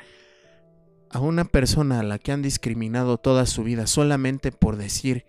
A 1.11 1.19
una 1.19 1.45
persona 1.45 1.99
a 1.99 2.03
la 2.03 2.17
que 2.17 2.31
han 2.31 2.41
discriminado 2.41 3.19
toda 3.19 3.45
su 3.45 3.63
vida 3.63 3.85
solamente 3.85 4.51
por 4.51 4.75
decir 4.75 5.23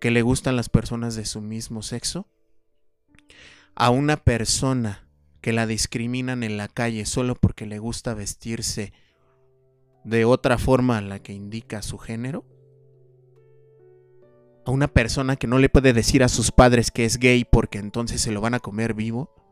que 0.00 0.10
le 0.10 0.22
gustan 0.22 0.56
las 0.56 0.70
personas 0.70 1.16
de 1.16 1.26
su 1.26 1.42
mismo 1.42 1.82
sexo. 1.82 2.26
A 3.74 3.90
una 3.90 4.16
persona 4.16 5.06
que 5.42 5.52
la 5.52 5.66
discriminan 5.66 6.44
en 6.44 6.56
la 6.56 6.66
calle 6.66 7.04
solo 7.04 7.34
porque 7.34 7.66
le 7.66 7.78
gusta 7.78 8.14
vestirse 8.14 8.94
de 10.02 10.24
otra 10.24 10.56
forma 10.56 10.96
a 10.96 11.02
la 11.02 11.18
que 11.18 11.34
indica 11.34 11.82
su 11.82 11.98
género. 11.98 12.46
A 14.64 14.70
una 14.70 14.88
persona 14.88 15.36
que 15.36 15.46
no 15.46 15.58
le 15.58 15.68
puede 15.68 15.92
decir 15.92 16.24
a 16.24 16.28
sus 16.28 16.52
padres 16.52 16.90
que 16.90 17.04
es 17.04 17.18
gay 17.18 17.44
porque 17.44 17.76
entonces 17.76 18.22
se 18.22 18.32
lo 18.32 18.40
van 18.40 18.54
a 18.54 18.60
comer 18.60 18.94
vivo 18.94 19.43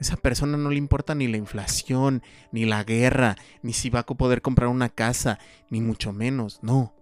esa 0.00 0.16
persona 0.16 0.56
no 0.56 0.70
le 0.70 0.76
importa 0.76 1.14
ni 1.14 1.26
la 1.26 1.36
inflación, 1.36 2.22
ni 2.52 2.64
la 2.64 2.84
guerra, 2.84 3.36
ni 3.62 3.72
si 3.72 3.90
va 3.90 4.00
a 4.00 4.06
poder 4.06 4.42
comprar 4.42 4.68
una 4.68 4.88
casa, 4.88 5.38
ni 5.70 5.80
mucho 5.80 6.12
menos, 6.12 6.60
no. 6.62 6.94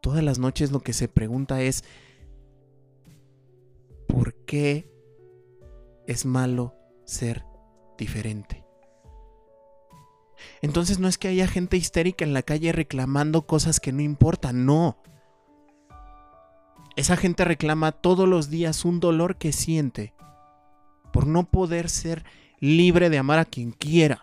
Todas 0.00 0.24
las 0.24 0.38
noches 0.38 0.72
lo 0.72 0.80
que 0.80 0.92
se 0.92 1.08
pregunta 1.08 1.60
es, 1.60 1.84
¿por 4.08 4.34
qué 4.44 4.90
es 6.06 6.24
malo 6.24 6.74
ser 7.04 7.44
diferente? 7.98 8.64
Entonces 10.62 10.98
no 10.98 11.08
es 11.08 11.18
que 11.18 11.28
haya 11.28 11.46
gente 11.46 11.76
histérica 11.76 12.24
en 12.24 12.32
la 12.32 12.42
calle 12.42 12.72
reclamando 12.72 13.46
cosas 13.46 13.80
que 13.80 13.92
no 13.92 14.00
importan, 14.00 14.64
no. 14.64 14.98
Esa 16.94 17.16
gente 17.16 17.44
reclama 17.44 17.92
todos 17.92 18.26
los 18.26 18.48
días 18.48 18.86
un 18.86 19.00
dolor 19.00 19.36
que 19.36 19.52
siente 19.52 20.14
por 21.16 21.26
no 21.26 21.48
poder 21.48 21.88
ser 21.88 22.24
libre 22.60 23.08
de 23.08 23.16
amar 23.16 23.38
a 23.38 23.46
quien 23.46 23.70
quiera, 23.70 24.20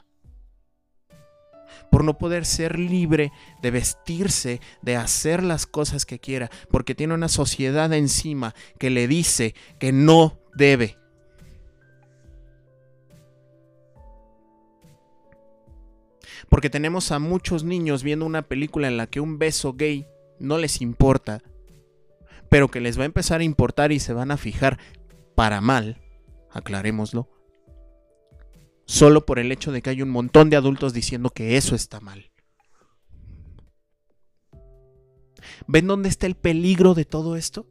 por 1.90 2.04
no 2.04 2.20
poder 2.20 2.46
ser 2.46 2.78
libre 2.78 3.32
de 3.64 3.72
vestirse, 3.72 4.62
de 4.84 4.96
hacer 4.96 5.42
las 5.42 5.66
cosas 5.66 6.06
que 6.06 6.20
quiera, 6.20 6.52
porque 6.70 6.94
tiene 6.94 7.16
una 7.16 7.30
sociedad 7.30 7.92
encima 7.94 8.54
que 8.78 8.92
le 8.92 9.08
dice 9.08 9.56
que 9.80 9.92
no 9.92 10.38
debe. 10.54 11.00
Porque 16.48 16.70
tenemos 16.70 17.12
a 17.12 17.18
muchos 17.18 17.64
niños 17.64 18.04
viendo 18.04 18.24
una 18.24 18.44
película 18.44 18.88
en 18.88 18.98
la 18.98 19.08
que 19.08 19.20
un 19.20 19.40
beso 19.40 19.74
gay 19.74 20.06
no 20.38 20.60
les 20.60 20.80
importa, 20.80 21.42
pero 22.50 22.70
que 22.70 22.82
les 22.82 23.00
va 23.00 23.02
a 23.02 23.08
empezar 23.08 23.42
a 23.42 23.46
importar 23.46 23.92
y 23.92 24.00
se 24.00 24.14
van 24.14 24.30
a 24.30 24.38
fijar 24.38 24.78
para 25.34 25.60
mal 25.60 26.03
aclarémoslo, 26.54 27.30
solo 28.86 29.26
por 29.26 29.40
el 29.40 29.52
hecho 29.52 29.72
de 29.72 29.82
que 29.82 29.90
hay 29.90 30.02
un 30.02 30.10
montón 30.10 30.50
de 30.50 30.56
adultos 30.56 30.94
diciendo 30.94 31.30
que 31.32 31.58
eso 31.58 31.76
está 31.76 32.00
mal. 32.00 32.32
¿Ven 35.68 35.88
dónde 35.88 36.10
está 36.10 36.28
el 36.28 36.36
peligro 36.36 36.94
de 36.94 37.06
todo 37.06 37.36
esto? 37.36 37.68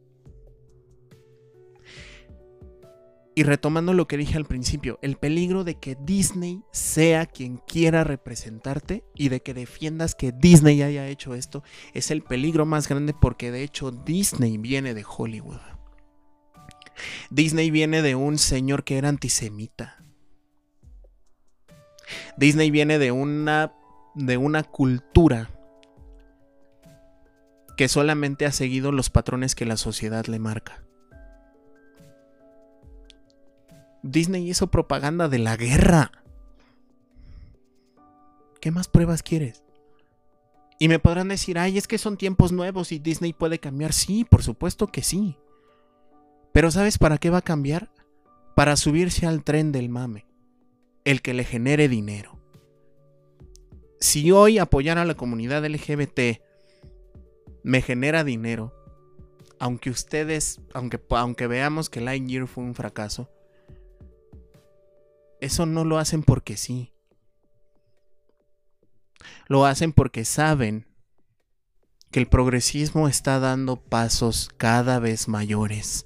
Y 3.35 3.43
retomando 3.43 3.93
lo 3.93 4.07
que 4.07 4.17
dije 4.17 4.37
al 4.37 4.45
principio, 4.45 4.99
el 5.01 5.17
peligro 5.17 5.63
de 5.63 5.79
que 5.79 5.97
Disney 5.99 6.61
sea 6.71 7.25
quien 7.25 7.57
quiera 7.57 8.03
representarte 8.03 9.03
y 9.15 9.29
de 9.29 9.41
que 9.41 9.55
defiendas 9.55 10.13
que 10.13 10.31
Disney 10.31 10.83
haya 10.83 11.07
hecho 11.07 11.33
esto 11.33 11.63
es 11.93 12.11
el 12.11 12.21
peligro 12.21 12.67
más 12.67 12.87
grande 12.87 13.15
porque 13.19 13.51
de 13.51 13.63
hecho 13.63 13.89
Disney 13.89 14.59
viene 14.59 14.93
de 14.93 15.03
Hollywood. 15.07 15.72
Disney 17.29 17.71
viene 17.71 18.01
de 18.01 18.15
un 18.15 18.37
señor 18.37 18.83
que 18.83 18.97
era 18.97 19.09
antisemita. 19.09 20.03
Disney 22.37 22.71
viene 22.71 22.99
de 22.99 23.11
una 23.11 23.73
de 24.15 24.37
una 24.37 24.63
cultura 24.63 25.49
que 27.75 27.87
solamente 27.87 28.45
ha 28.45 28.51
seguido 28.51 28.91
los 28.91 29.09
patrones 29.09 29.55
que 29.55 29.65
la 29.65 29.77
sociedad 29.77 30.25
le 30.27 30.39
marca. 30.39 30.83
Disney 34.03 34.49
hizo 34.49 34.67
propaganda 34.67 35.29
de 35.29 35.39
la 35.39 35.55
guerra. 35.55 36.11
¿Qué 38.59 38.69
más 38.69 38.87
pruebas 38.87 39.23
quieres? 39.23 39.63
Y 40.77 40.89
me 40.89 40.99
podrán 40.99 41.29
decir, 41.29 41.57
ay, 41.57 41.77
es 41.77 41.87
que 41.87 41.97
son 41.97 42.17
tiempos 42.17 42.51
nuevos 42.51 42.91
y 42.91 42.99
Disney 42.99 43.33
puede 43.33 43.59
cambiar. 43.59 43.93
Sí, 43.93 44.25
por 44.25 44.43
supuesto 44.43 44.87
que 44.87 45.01
sí. 45.01 45.37
Pero 46.53 46.69
¿sabes 46.69 46.99
para 46.99 47.17
qué 47.17 47.29
va 47.29 47.39
a 47.39 47.43
cambiar? 47.43 47.91
Para 48.55 48.77
subirse 48.77 49.25
al 49.25 49.43
tren 49.43 49.71
del 49.71 49.89
mame. 49.89 50.25
El 51.03 51.21
que 51.21 51.33
le 51.33 51.43
genere 51.43 51.89
dinero. 51.89 52.39
Si 53.99 54.31
hoy 54.31 54.59
apoyar 54.59 54.97
a 54.97 55.05
la 55.05 55.15
comunidad 55.15 55.65
LGBT 55.65 56.41
me 57.63 57.81
genera 57.81 58.23
dinero, 58.23 58.73
aunque 59.59 59.89
ustedes, 59.89 60.61
aunque, 60.73 61.01
aunque 61.09 61.47
veamos 61.47 61.89
que 61.89 62.01
Lightyear 62.01 62.47
fue 62.47 62.63
un 62.63 62.75
fracaso, 62.75 63.29
eso 65.41 65.65
no 65.65 65.83
lo 65.85 65.97
hacen 65.97 66.21
porque 66.21 66.55
sí. 66.55 66.93
Lo 69.47 69.65
hacen 69.65 69.91
porque 69.91 70.23
saben 70.23 70.85
que 72.11 72.19
el 72.19 72.27
progresismo 72.27 73.07
está 73.07 73.39
dando 73.39 73.77
pasos 73.77 74.49
cada 74.57 74.99
vez 74.99 75.27
mayores. 75.27 76.05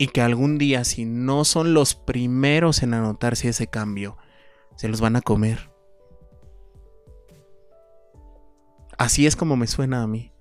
Y 0.00 0.06
que 0.06 0.22
algún 0.22 0.56
día, 0.56 0.84
si 0.84 1.04
no 1.04 1.44
son 1.44 1.74
los 1.74 1.94
primeros 1.94 2.82
en 2.82 2.94
anotarse 2.94 3.50
ese 3.50 3.66
cambio, 3.66 4.16
se 4.74 4.88
los 4.88 5.02
van 5.02 5.14
a 5.14 5.20
comer. 5.20 5.70
Así 8.96 9.26
es 9.26 9.36
como 9.36 9.56
me 9.56 9.66
suena 9.66 10.02
a 10.02 10.06
mí. 10.06 10.32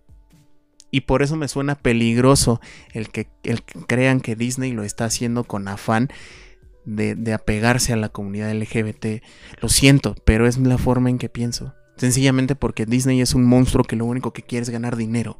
Y 0.92 1.02
por 1.02 1.24
eso 1.24 1.36
me 1.36 1.50
suena 1.50 1.76
peligroso 1.76 2.62
el 2.94 3.10
que, 3.10 3.28
el 3.44 3.62
crean 3.64 4.22
que 4.22 4.38
Disney 4.38 4.72
lo 4.72 4.84
está 4.84 5.04
haciendo 5.04 5.44
con 5.44 5.68
afán 5.68 6.08
de, 6.86 7.34
apegarse 7.34 7.92
a 7.92 7.98
la 7.98 8.08
comunidad 8.08 8.54
LGBT. 8.54 9.22
Lo 9.62 9.68
siento, 9.68 10.16
pero 10.24 10.48
es 10.48 10.58
la 10.58 10.78
forma 10.78 11.10
en 11.10 11.18
que 11.18 11.28
pienso. 11.28 11.76
Sencillamente 11.98 12.56
porque 12.56 12.86
Disney 12.86 13.20
es 13.20 13.36
un 13.36 13.44
monstruo 13.44 13.84
que 13.84 13.98
lo 13.98 14.06
único 14.06 14.32
que 14.32 14.44
quiere 14.44 14.64
es 14.64 14.70
ganar 14.70 14.96
dinero. 14.96 15.38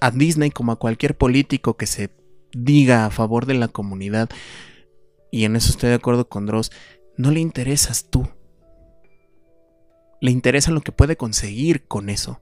A 0.00 0.10
Disney, 0.10 0.50
como 0.50 0.72
a 0.72 0.78
cualquier 0.78 1.16
político 1.16 1.76
que 1.76 1.86
se 1.86 2.10
diga 2.52 3.06
a 3.06 3.10
favor 3.10 3.46
de 3.46 3.54
la 3.54 3.68
comunidad, 3.68 4.28
y 5.30 5.44
en 5.44 5.56
eso 5.56 5.70
estoy 5.70 5.90
de 5.90 5.96
acuerdo 5.96 6.28
con 6.28 6.46
Dross, 6.46 6.70
no 7.16 7.30
le 7.30 7.40
interesas 7.40 8.08
tú. 8.10 8.28
Le 10.20 10.30
interesa 10.30 10.70
lo 10.70 10.80
que 10.80 10.92
puede 10.92 11.16
conseguir 11.16 11.86
con 11.86 12.08
eso. 12.08 12.40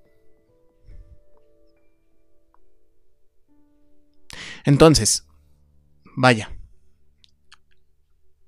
Entonces, 4.64 5.26
vaya, 6.16 6.56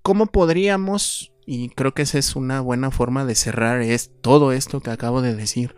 ¿cómo 0.03 0.27
podríamos, 0.27 1.33
y 1.45 1.69
creo 1.71 1.93
que 1.93 2.03
esa 2.03 2.19
es 2.19 2.37
una 2.37 2.61
buena 2.61 2.91
forma 2.91 3.25
de 3.25 3.35
cerrar 3.35 3.83
es 3.83 4.11
todo 4.23 4.53
esto 4.53 4.81
que 4.81 4.91
acabo 4.91 5.21
de 5.21 5.35
decir, 5.35 5.77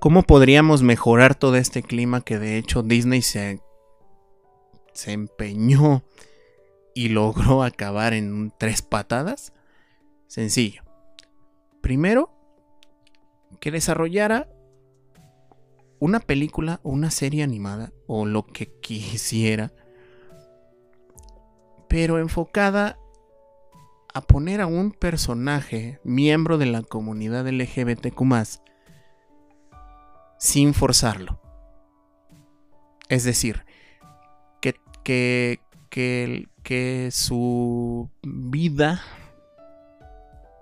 ¿cómo 0.00 0.22
podríamos 0.22 0.82
mejorar 0.82 1.34
todo 1.34 1.56
este 1.56 1.82
clima 1.82 2.20
que 2.20 2.38
de 2.38 2.58
hecho 2.58 2.82
Disney 2.82 3.22
se, 3.22 3.60
se 4.92 5.12
empeñó 5.12 6.04
y 6.94 7.08
logró 7.08 7.62
acabar 7.62 8.12
en 8.12 8.52
tres 8.58 8.82
patadas? 8.82 9.52
Sencillo. 10.26 10.82
Primero, 11.80 12.30
que 13.60 13.70
desarrollara 13.70 14.48
una 16.00 16.20
película 16.20 16.80
o 16.82 16.90
una 16.90 17.10
serie 17.10 17.42
animada 17.42 17.92
o 18.06 18.26
lo 18.26 18.46
que 18.46 18.70
quisiera, 18.80 19.72
pero 21.88 22.18
enfocada 22.18 22.98
a 24.14 24.20
poner 24.20 24.60
a 24.60 24.66
un 24.66 24.92
personaje 24.92 26.00
miembro 26.04 26.58
de 26.58 26.66
la 26.66 26.82
comunidad 26.82 27.48
LGBTQ 27.48 28.22
sin 30.38 30.74
forzarlo. 30.74 31.40
Es 33.08 33.24
decir, 33.24 33.64
que, 34.60 34.74
que, 35.02 35.60
que, 35.90 36.48
que 36.62 37.10
su 37.10 38.10
vida 38.22 39.02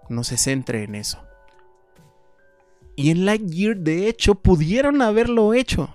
no 0.09 0.25
se 0.25 0.37
centre 0.37 0.85
en 0.85 0.95
eso. 0.95 1.23
Y 2.97 3.11
en 3.11 3.27
Lightyear, 3.27 3.77
de 3.77 4.09
hecho, 4.09 4.37
pudieron 4.37 5.03
haberlo 5.03 5.53
hecho. 5.53 5.95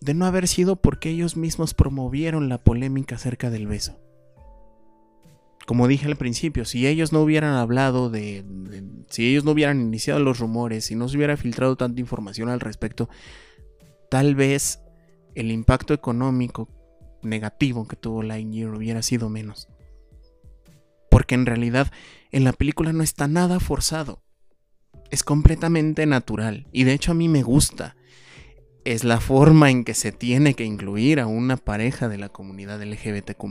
De 0.00 0.12
no 0.12 0.26
haber 0.26 0.48
sido 0.48 0.76
porque 0.76 1.08
ellos 1.08 1.36
mismos 1.36 1.72
promovieron 1.72 2.48
la 2.48 2.58
polémica 2.58 3.14
acerca 3.14 3.48
del 3.48 3.66
beso. 3.66 4.03
Como 5.66 5.88
dije 5.88 6.06
al 6.06 6.16
principio, 6.16 6.64
si 6.64 6.86
ellos 6.86 7.12
no 7.12 7.22
hubieran 7.22 7.54
hablado 7.54 8.10
de, 8.10 8.44
Si 9.08 9.28
ellos 9.28 9.44
no 9.44 9.52
hubieran 9.52 9.80
iniciado 9.80 10.20
los 10.20 10.38
rumores, 10.38 10.86
si 10.86 10.94
no 10.94 11.08
se 11.08 11.16
hubiera 11.16 11.36
filtrado 11.36 11.76
tanta 11.76 12.00
información 12.00 12.48
al 12.48 12.60
respecto, 12.60 13.08
tal 14.10 14.34
vez 14.34 14.80
el 15.34 15.50
impacto 15.50 15.94
económico 15.94 16.68
negativo 17.22 17.88
que 17.88 17.96
tuvo 17.96 18.22
Lightyear 18.22 18.74
hubiera 18.74 19.02
sido 19.02 19.28
menos. 19.28 19.68
Porque 21.10 21.34
en 21.34 21.46
realidad 21.46 21.90
en 22.30 22.44
la 22.44 22.52
película 22.52 22.92
no 22.92 23.02
está 23.02 23.28
nada 23.28 23.60
forzado 23.60 24.24
es 25.14 25.22
completamente 25.22 26.06
natural 26.06 26.66
y 26.72 26.84
de 26.84 26.92
hecho 26.92 27.12
a 27.12 27.14
mí 27.14 27.28
me 27.28 27.42
gusta. 27.42 27.96
Es 28.84 29.04
la 29.04 29.20
forma 29.20 29.70
en 29.70 29.84
que 29.84 29.94
se 29.94 30.12
tiene 30.12 30.54
que 30.54 30.64
incluir 30.64 31.20
a 31.20 31.26
una 31.26 31.56
pareja 31.56 32.08
de 32.08 32.18
la 32.18 32.28
comunidad 32.28 32.82
LGBTQ. 32.82 33.44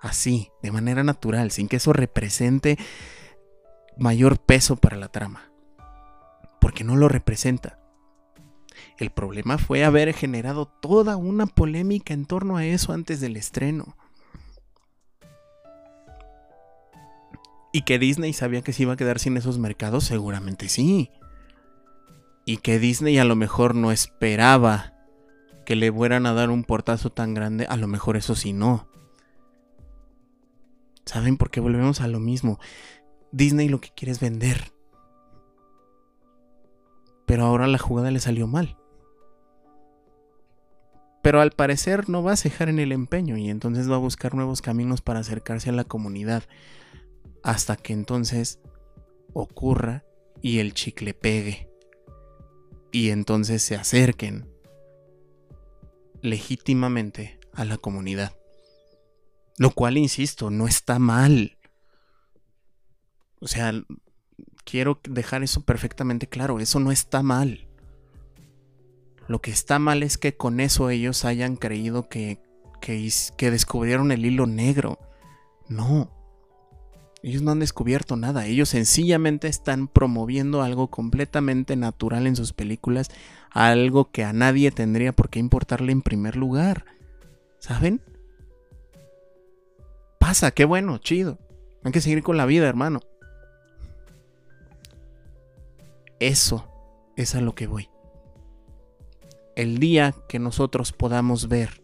Así, 0.00 0.50
de 0.62 0.72
manera 0.72 1.02
natural, 1.02 1.50
sin 1.50 1.68
que 1.68 1.76
eso 1.76 1.92
represente 1.92 2.78
mayor 3.96 4.38
peso 4.38 4.76
para 4.76 4.96
la 4.96 5.08
trama. 5.08 5.50
Porque 6.60 6.84
no 6.84 6.96
lo 6.96 7.08
representa. 7.08 7.78
El 8.98 9.10
problema 9.10 9.58
fue 9.58 9.84
haber 9.84 10.12
generado 10.14 10.66
toda 10.66 11.16
una 11.16 11.46
polémica 11.46 12.14
en 12.14 12.26
torno 12.26 12.56
a 12.56 12.64
eso 12.64 12.92
antes 12.92 13.20
del 13.20 13.36
estreno. 13.36 13.96
¿Y 17.72 17.82
que 17.82 17.98
Disney 17.98 18.32
sabía 18.32 18.62
que 18.62 18.72
se 18.72 18.84
iba 18.84 18.94
a 18.94 18.96
quedar 18.96 19.18
sin 19.18 19.36
esos 19.36 19.58
mercados? 19.58 20.04
Seguramente 20.04 20.68
sí. 20.68 21.10
Y 22.46 22.58
que 22.58 22.78
Disney 22.78 23.18
a 23.18 23.24
lo 23.24 23.36
mejor 23.36 23.74
no 23.74 23.92
esperaba 23.92 24.94
que 25.66 25.76
le 25.76 25.92
fueran 25.92 26.24
a 26.24 26.32
dar 26.32 26.48
un 26.48 26.64
portazo 26.64 27.10
tan 27.10 27.34
grande, 27.34 27.66
a 27.66 27.76
lo 27.76 27.86
mejor 27.86 28.16
eso 28.16 28.34
sí 28.34 28.54
no. 28.54 28.88
¿Saben 31.06 31.36
por 31.36 31.50
qué 31.50 31.60
volvemos 31.60 32.00
a 32.00 32.08
lo 32.08 32.18
mismo? 32.18 32.58
Disney 33.30 33.68
lo 33.68 33.80
que 33.80 33.90
quiere 33.94 34.12
es 34.12 34.20
vender. 34.20 34.72
Pero 37.26 37.44
ahora 37.44 37.68
la 37.68 37.78
jugada 37.78 38.10
le 38.10 38.20
salió 38.20 38.48
mal. 38.48 38.76
Pero 41.22 41.40
al 41.40 41.52
parecer 41.52 42.08
no 42.08 42.22
va 42.22 42.32
a 42.32 42.36
cejar 42.36 42.68
en 42.68 42.78
el 42.78 42.92
empeño 42.92 43.36
y 43.36 43.50
entonces 43.50 43.90
va 43.90 43.96
a 43.96 43.98
buscar 43.98 44.34
nuevos 44.34 44.62
caminos 44.62 45.00
para 45.00 45.20
acercarse 45.20 45.70
a 45.70 45.72
la 45.72 45.84
comunidad 45.84 46.44
hasta 47.42 47.76
que 47.76 47.92
entonces 47.92 48.60
ocurra 49.32 50.04
y 50.42 50.58
el 50.58 50.74
chicle 50.74 51.14
pegue. 51.14 51.70
Y 52.90 53.10
entonces 53.10 53.62
se 53.62 53.76
acerquen 53.76 54.48
legítimamente 56.20 57.38
a 57.52 57.64
la 57.64 57.76
comunidad. 57.76 58.32
Lo 59.58 59.70
cual, 59.70 59.96
insisto, 59.96 60.50
no 60.50 60.66
está 60.66 60.98
mal. 60.98 61.58
O 63.40 63.48
sea, 63.48 63.72
quiero 64.64 65.00
dejar 65.08 65.42
eso 65.42 65.64
perfectamente 65.64 66.26
claro, 66.28 66.60
eso 66.60 66.80
no 66.80 66.92
está 66.92 67.22
mal. 67.22 67.66
Lo 69.28 69.40
que 69.40 69.50
está 69.50 69.78
mal 69.78 70.02
es 70.02 70.18
que 70.18 70.36
con 70.36 70.60
eso 70.60 70.90
ellos 70.90 71.24
hayan 71.24 71.56
creído 71.56 72.08
que, 72.08 72.40
que, 72.80 73.10
que 73.36 73.50
descubrieron 73.50 74.12
el 74.12 74.24
hilo 74.24 74.46
negro. 74.46 74.98
No, 75.68 76.12
Ellos 77.22 77.42
no 77.42 77.50
han 77.50 77.58
descubierto 77.58 78.16
nada. 78.16 78.46
Ellos 78.46 78.68
sencillamente 78.68 79.48
están 79.48 79.88
promoviendo 79.88 80.62
algo 80.62 80.88
completamente 80.88 81.74
natural 81.74 82.26
en 82.26 82.36
sus 82.36 82.52
películas. 82.52 83.10
Algo 83.50 84.10
que 84.12 84.22
a 84.22 84.32
nadie 84.32 84.70
tendría 84.70 85.12
por 85.12 85.28
qué 85.28 85.40
importarle 85.40 85.90
en 85.90 86.02
primer 86.02 86.36
lugar. 86.36 86.84
¿Saben? 87.58 88.00
Pasa, 90.26 90.50
qué 90.50 90.64
bueno, 90.64 90.98
chido. 90.98 91.38
Hay 91.84 91.92
que 91.92 92.00
seguir 92.00 92.24
con 92.24 92.36
la 92.36 92.46
vida, 92.46 92.66
hermano. 92.66 92.98
Eso 96.18 96.68
es 97.14 97.36
a 97.36 97.40
lo 97.40 97.54
que 97.54 97.68
voy. 97.68 97.88
El 99.54 99.78
día 99.78 100.16
que 100.28 100.40
nosotros 100.40 100.92
podamos 100.92 101.46
ver 101.46 101.80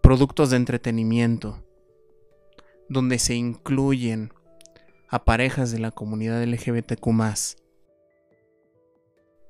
productos 0.00 0.50
de 0.50 0.56
entretenimiento 0.56 1.64
donde 2.88 3.20
se 3.20 3.36
incluyen 3.36 4.32
a 5.08 5.24
parejas 5.24 5.70
de 5.70 5.78
la 5.78 5.92
comunidad 5.92 6.42
LGBTQ 6.42 7.06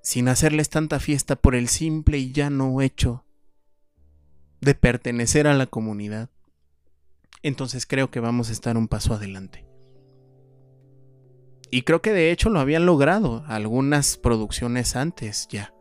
sin 0.03 0.29
hacerles 0.29 0.69
tanta 0.69 1.01
fiesta 1.01 1.37
por 1.37 1.55
el 1.55 1.69
simple 1.69 2.19
y 2.19 2.33
llano 2.33 2.83
hecho 2.83 3.25
de 4.61 4.75
pertenecer 4.75 5.47
a 5.47 5.55
la 5.55 5.65
comunidad, 5.65 6.29
entonces 7.43 7.87
creo 7.87 8.11
que 8.11 8.21
vamos 8.21 8.49
a 8.51 8.53
estar 8.53 8.77
un 8.77 8.89
paso 8.89 9.15
adelante. 9.15 9.67
Y 11.71 11.83
creo 11.83 12.03
que 12.03 12.13
de 12.13 12.33
hecho 12.33 12.51
lo 12.51 12.59
habían 12.59 12.85
logrado 12.85 13.45
algunas 13.47 14.17
producciones 14.17 14.97
antes 14.97 15.47
ya. 15.49 15.73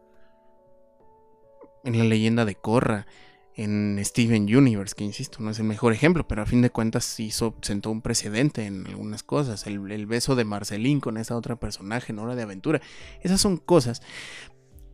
En 1.84 1.98
la 1.98 2.04
leyenda 2.04 2.46
de 2.46 2.56
Korra, 2.56 3.08
en 3.56 4.00
Steven 4.06 4.44
Universe, 4.56 4.94
que 4.96 5.04
insisto, 5.04 5.40
no 5.42 5.50
es 5.50 5.60
el 5.60 5.66
mejor 5.66 5.92
ejemplo, 5.92 6.28
pero 6.28 6.42
a 6.42 6.46
fin 6.46 6.62
de 6.62 6.70
cuentas 6.70 7.20
hizo, 7.20 7.56
sentó 7.62 7.90
un 7.90 8.02
precedente 8.02 8.66
en 8.66 8.86
algunas 8.88 9.24
cosas. 9.24 9.66
El, 9.68 10.06
beso 10.06 10.36
de 10.36 10.46
Marcelín 10.46 11.00
con 11.00 11.18
esa 11.18 11.36
otra 11.36 11.58
personaje 11.58 12.12
en 12.12 12.20
Hora 12.20 12.36
de 12.36 12.44
Aventura. 12.44 12.82
Esas 13.22 13.42
son 13.42 13.58
cosas. 13.58 14.02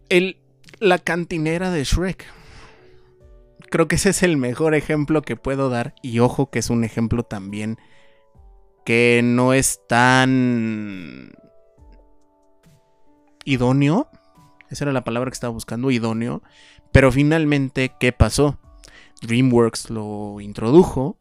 El, 0.10 0.38
la 0.80 0.98
cantinera 0.98 1.70
de 1.70 1.84
Shrek. 1.84 2.26
Creo 3.70 3.88
que 3.88 3.96
ese 3.96 4.10
es 4.10 4.24
el 4.24 4.38
mejor 4.38 4.76
ejemplo 4.76 5.22
que 5.22 5.36
puedo 5.36 5.70
dar. 5.70 5.96
Y 6.02 6.20
ojo 6.20 6.50
que 6.50 6.60
es 6.60 6.70
un 6.70 6.84
ejemplo 6.84 7.24
también 7.24 7.78
que 8.86 9.22
no 9.24 9.54
es 9.54 9.82
tan 9.88 11.34
idóneo. 13.44 14.10
Esa 14.70 14.86
era 14.86 14.94
la 14.94 15.04
palabra 15.04 15.30
que 15.32 15.36
estaba 15.36 15.54
buscando, 15.54 15.92
idóneo. 15.92 16.42
Pero 16.92 17.12
finalmente, 17.12 17.92
¿qué 18.00 18.12
pasó? 18.12 18.60
DreamWorks 19.22 19.90
lo 19.90 20.40
introdujo. 20.40 21.18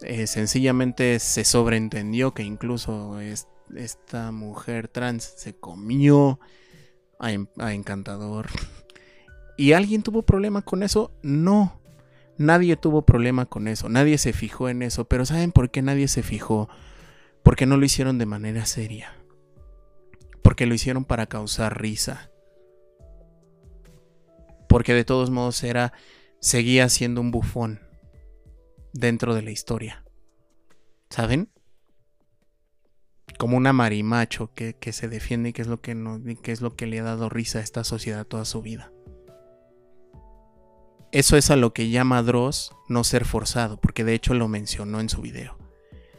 Eh, 0.00 0.26
sencillamente 0.26 1.18
se 1.18 1.44
sobreentendió 1.44 2.32
que 2.32 2.42
incluso 2.42 3.18
esta 3.20 4.30
mujer 4.30 4.88
trans 4.88 5.24
se 5.24 5.58
comió 5.58 6.38
a, 7.18 7.28
a 7.58 7.72
Encantador. 7.72 8.48
¿Y 9.58 9.72
alguien 9.72 10.02
tuvo 10.02 10.22
problema 10.22 10.62
con 10.62 10.82
eso? 10.82 11.12
No. 11.22 11.82
Nadie 12.38 12.76
tuvo 12.76 13.02
problema 13.02 13.44
con 13.44 13.68
eso. 13.68 13.90
Nadie 13.90 14.16
se 14.16 14.32
fijó 14.32 14.70
en 14.70 14.80
eso. 14.80 15.06
Pero 15.06 15.26
¿saben 15.26 15.52
por 15.52 15.70
qué 15.70 15.82
nadie 15.82 16.08
se 16.08 16.22
fijó? 16.22 16.70
Porque 17.42 17.66
no 17.66 17.76
lo 17.76 17.84
hicieron 17.84 18.16
de 18.16 18.24
manera 18.24 18.64
seria. 18.64 19.12
Porque 20.40 20.64
lo 20.64 20.72
hicieron 20.72 21.04
para 21.04 21.26
causar 21.26 21.78
risa 21.78 22.30
porque 24.68 24.94
de 24.94 25.04
todos 25.04 25.30
modos 25.30 25.64
era 25.64 25.92
seguía 26.40 26.88
siendo 26.88 27.20
un 27.20 27.32
bufón 27.32 27.80
dentro 28.92 29.34
de 29.34 29.42
la 29.42 29.50
historia. 29.50 30.04
¿Saben? 31.10 31.50
Como 33.38 33.56
una 33.56 33.72
marimacho 33.72 34.52
que, 34.54 34.74
que 34.74 34.92
se 34.92 35.08
defiende 35.08 35.52
y 35.56 35.60
es 35.60 35.66
lo 35.66 35.80
que 35.80 35.94
no, 35.94 36.22
que 36.42 36.52
es 36.52 36.60
lo 36.60 36.76
que 36.76 36.86
le 36.86 37.00
ha 37.00 37.02
dado 37.02 37.28
risa 37.28 37.58
a 37.58 37.62
esta 37.62 37.82
sociedad 37.82 38.26
toda 38.26 38.44
su 38.44 38.62
vida. 38.62 38.92
Eso 41.10 41.36
es 41.36 41.50
a 41.50 41.56
lo 41.56 41.72
que 41.72 41.90
llama 41.90 42.22
Dross 42.22 42.72
no 42.88 43.04
ser 43.04 43.24
forzado, 43.24 43.80
porque 43.80 44.04
de 44.04 44.14
hecho 44.14 44.34
lo 44.34 44.48
mencionó 44.48 45.00
en 45.00 45.08
su 45.08 45.22
video. 45.22 45.56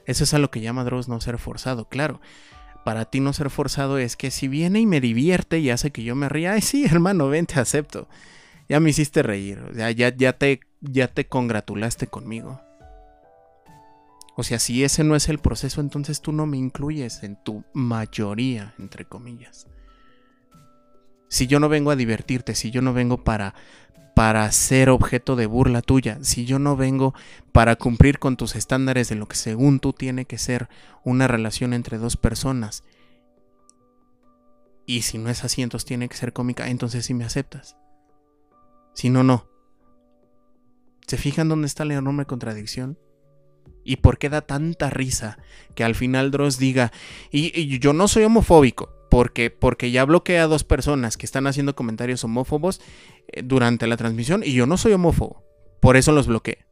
Eso 0.06 0.24
es 0.24 0.34
a 0.34 0.40
lo 0.40 0.50
que 0.50 0.62
llama 0.62 0.84
Dross 0.84 1.08
no 1.08 1.22
ser 1.22 1.38
forzado, 1.38 1.88
claro. 1.88 2.20
Para 2.84 3.06
ti 3.06 3.20
no 3.20 3.34
ser 3.34 3.50
forzado 3.50 3.98
es 3.98 4.16
que 4.16 4.32
si 4.32 4.48
viene 4.48 4.80
y 4.80 4.86
me 4.86 5.02
divierte 5.02 5.60
y 5.60 5.70
hace 5.70 5.92
que 5.92 6.04
yo 6.04 6.16
me 6.16 6.30
ría, 6.30 6.54
ay 6.54 6.62
sí, 6.62 6.86
hermano, 6.92 7.28
ven, 7.28 7.46
te 7.46 7.60
acepto 7.60 8.08
ya 8.70 8.80
me 8.80 8.92
hiciste 8.92 9.24
reír, 9.24 9.60
ya, 9.76 9.90
ya, 9.90 10.16
ya, 10.16 10.34
te, 10.34 10.62
ya 10.80 11.08
te 11.08 11.28
congratulaste 11.28 12.06
conmigo. 12.06 12.62
O 14.36 14.44
sea, 14.44 14.60
si 14.60 14.84
ese 14.84 15.04
no 15.04 15.16
es 15.16 15.28
el 15.28 15.40
proceso, 15.40 15.82
entonces 15.82 16.22
tú 16.22 16.32
no 16.32 16.46
me 16.46 16.58
incluyes 16.58 17.24
en 17.24 17.36
tu 17.44 17.66
mayoría, 17.74 18.76
entre 18.78 19.06
comillas. 19.06 19.68
Si 21.30 21.48
yo 21.48 21.60
no 21.60 21.68
vengo 21.68 21.92
a 21.92 21.96
divertirte, 21.96 22.56
si 22.56 22.70
yo 22.70 22.82
no 22.82 22.94
vengo 22.94 23.24
para 23.24 23.56
para 24.20 24.52
ser 24.52 24.90
objeto 24.90 25.38
de 25.38 25.46
burla 25.46 25.82
tuya, 25.82 26.18
si 26.24 26.44
yo 26.44 26.60
no 26.60 26.76
vengo 26.76 27.14
para 27.54 27.78
cumplir 27.78 28.20
con 28.20 28.36
tus 28.36 28.58
estándares 28.58 29.08
de 29.08 29.16
lo 29.16 29.30
que 29.30 29.38
según 29.38 29.80
tú 29.80 29.94
tiene 29.94 30.26
que 30.26 30.38
ser 30.38 30.68
una 31.06 31.30
relación 31.30 31.74
entre 31.74 31.98
dos 31.98 32.18
personas, 32.18 32.84
y 34.86 35.04
si 35.04 35.20
no 35.20 35.30
es 35.30 35.46
así, 35.46 35.62
entonces 35.62 35.86
tiene 35.88 36.10
que 36.10 36.18
ser 36.18 36.34
cómica, 36.34 36.68
entonces 36.68 37.06
sí 37.06 37.14
me 37.14 37.24
aceptas. 37.24 37.78
Si 38.94 39.10
no, 39.10 39.24
no. 39.24 39.48
¿Se 41.08 41.16
fijan 41.16 41.48
dónde 41.48 41.68
está 41.68 41.86
la 41.86 41.94
enorme 41.94 42.26
contradicción? 42.26 43.00
¿Y 43.86 43.96
por 43.96 44.18
qué 44.18 44.28
da 44.28 44.42
tanta 44.42 44.90
risa 44.90 45.38
que 45.76 45.86
al 45.86 45.96
final 45.96 46.30
Dross 46.30 46.58
diga, 46.58 46.92
y, 47.32 47.80
yo 47.80 47.94
no 47.94 48.10
soy 48.10 48.26
homofóbico, 48.26 48.90
porque, 49.10 49.50
porque 49.50 49.92
ya 49.92 50.04
bloqueé 50.04 50.40
a 50.40 50.48
dos 50.48 50.66
personas 50.66 51.16
que 51.16 51.26
están 51.26 51.48
haciendo 51.48 51.74
comentarios 51.74 52.26
homófobos 52.26 52.82
durante 53.44 53.88
la 53.88 53.98
transmisión 53.98 54.44
y 54.44 54.54
yo 54.54 54.66
no 54.66 54.78
soy 54.78 54.94
homófobo, 54.94 55.44
por 55.80 55.98
eso 55.98 56.12
los 56.12 56.28
bloqueé. 56.28 56.66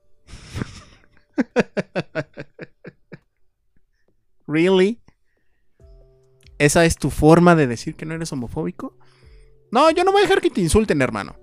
¿Really? 4.48 5.00
¿Esa 6.58 6.86
es 6.86 6.98
tu 6.98 7.10
forma 7.10 7.56
de 7.56 7.68
decir 7.68 7.96
que 7.96 8.06
no 8.06 8.16
eres 8.16 8.32
homofóbico? 8.32 8.98
No, 9.72 9.92
yo 9.92 10.04
no 10.04 10.12
voy 10.12 10.22
a 10.22 10.24
dejar 10.24 10.42
que 10.42 10.50
te 10.50 10.62
insulten, 10.62 11.02
hermano. 11.02 11.36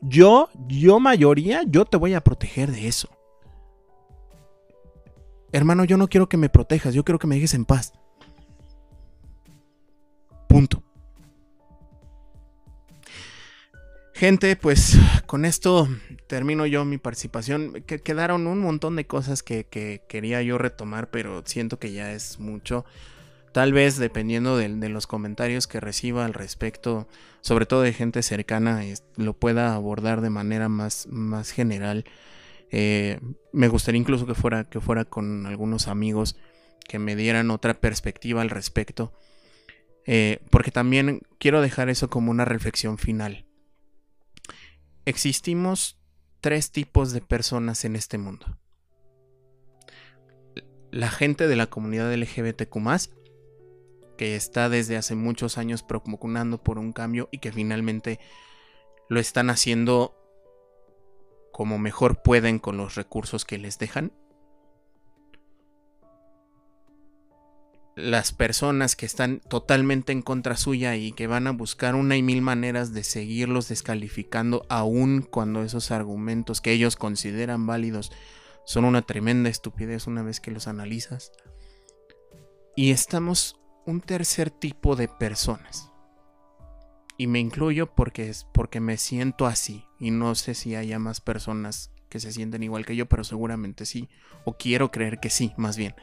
Yo, 0.00 0.48
yo 0.68 1.00
mayoría, 1.00 1.62
yo 1.66 1.84
te 1.84 1.96
voy 1.96 2.14
a 2.14 2.20
proteger 2.20 2.72
de 2.72 2.88
eso. 2.88 3.08
Hermano, 5.52 5.84
yo 5.84 5.96
no 5.96 6.08
quiero 6.08 6.28
que 6.28 6.36
me 6.36 6.48
protejas, 6.48 6.94
yo 6.94 7.04
quiero 7.04 7.18
que 7.18 7.26
me 7.26 7.36
dejes 7.36 7.54
en 7.54 7.64
paz. 7.64 7.92
Gente, 14.14 14.54
pues 14.54 14.96
con 15.26 15.44
esto 15.44 15.88
termino 16.28 16.66
yo 16.66 16.84
mi 16.84 16.98
participación. 16.98 17.82
Que 17.84 17.98
quedaron 17.98 18.46
un 18.46 18.60
montón 18.60 18.94
de 18.94 19.06
cosas 19.06 19.42
que, 19.42 19.64
que, 19.64 20.02
quería 20.08 20.40
yo 20.40 20.56
retomar, 20.56 21.10
pero 21.10 21.42
siento 21.44 21.80
que 21.80 21.92
ya 21.92 22.12
es 22.12 22.38
mucho. 22.38 22.84
Tal 23.52 23.72
vez 23.72 23.98
dependiendo 23.98 24.56
de, 24.56 24.68
los 24.88 25.08
comentarios 25.08 25.66
que 25.66 25.80
reciba 25.80 26.24
al 26.24 26.32
respecto, 26.32 27.08
sobre 27.40 27.66
todo 27.66 27.82
de 27.82 27.92
gente 27.92 28.22
cercana, 28.22 28.82
lo 29.16 29.32
pueda 29.34 29.74
abordar 29.74 30.20
de 30.20 30.30
manera 30.30 30.68
más, 30.68 31.08
más 31.08 31.50
general. 31.50 32.04
Eh, 32.70 33.18
me 33.52 33.68
gustaría 33.68 34.00
incluso 34.00 34.26
que 34.26 34.34
fuera, 34.34 34.64
que 34.64 34.80
fuera 34.80 35.04
con 35.04 35.46
algunos 35.46 35.88
amigos 35.88 36.36
que 36.88 37.00
me 37.00 37.16
dieran 37.16 37.50
otra 37.50 37.74
perspectiva 37.74 38.42
al 38.42 38.50
respecto. 38.50 39.12
Eh, 40.06 40.38
porque 40.50 40.70
también 40.70 41.22
quiero 41.38 41.60
dejar 41.60 41.88
eso 41.88 42.08
como 42.10 42.30
una 42.30 42.44
reflexión 42.44 42.96
final. 42.98 43.44
Existimos 45.06 45.98
tres 46.40 46.70
tipos 46.70 47.12
de 47.12 47.20
personas 47.20 47.84
en 47.84 47.96
este 47.96 48.18
mundo. 48.18 48.58
La 50.90 51.10
gente 51.10 51.48
de 51.48 51.56
la 51.56 51.66
comunidad 51.66 52.14
LGBTQ 52.14 52.76
que 54.16 54.36
está 54.36 54.68
desde 54.68 54.96
hace 54.96 55.14
muchos 55.14 55.58
años 55.58 55.82
promocionando 55.82 56.62
por 56.62 56.78
un 56.78 56.92
cambio 56.92 57.28
y 57.32 57.38
que 57.38 57.52
finalmente 57.52 58.20
lo 59.08 59.20
están 59.20 59.50
haciendo 59.50 60.16
como 61.52 61.78
mejor 61.78 62.22
pueden 62.22 62.58
con 62.58 62.76
los 62.76 62.94
recursos 62.94 63.44
que 63.44 63.58
les 63.58 63.78
dejan. 63.78 64.12
Las 67.96 68.32
personas 68.32 68.96
que 68.96 69.06
están 69.06 69.40
totalmente 69.40 70.12
en 70.12 70.22
contra 70.22 70.56
suya 70.56 70.96
y 70.96 71.12
que 71.12 71.28
van 71.28 71.46
a 71.46 71.52
buscar 71.52 71.94
una 71.94 72.16
y 72.16 72.22
mil 72.22 72.42
maneras 72.42 72.92
de 72.92 73.04
seguirlos 73.04 73.68
descalificando 73.68 74.66
aun 74.68 75.22
cuando 75.22 75.62
esos 75.62 75.92
argumentos 75.92 76.60
que 76.60 76.72
ellos 76.72 76.96
consideran 76.96 77.66
válidos 77.66 78.10
son 78.64 78.84
una 78.84 79.02
tremenda 79.02 79.48
estupidez 79.48 80.06
una 80.06 80.22
vez 80.22 80.40
que 80.40 80.50
los 80.50 80.66
analizas. 80.66 81.32
Y 82.76 82.90
estamos 82.90 83.60
un 83.86 84.00
tercer 84.00 84.50
tipo 84.50 84.96
de 84.96 85.08
personas. 85.08 85.90
Y 87.16 87.28
me 87.28 87.38
incluyo 87.38 87.94
porque 87.94 88.28
es 88.28 88.44
porque 88.52 88.80
me 88.80 88.96
siento 88.96 89.46
así 89.46 89.84
y 90.00 90.10
no 90.10 90.34
sé 90.34 90.54
si 90.54 90.74
haya 90.74 90.98
más 90.98 91.20
personas 91.20 91.92
que 92.08 92.18
se 92.18 92.32
sienten 92.32 92.62
igual 92.62 92.84
que 92.84 92.96
yo, 92.96 93.06
pero 93.06 93.22
seguramente 93.22 93.86
sí. 93.86 94.08
O 94.44 94.56
quiero 94.56 94.90
creer 94.90 95.20
que 95.20 95.30
sí, 95.30 95.52
más 95.56 95.76
bien. 95.76 95.94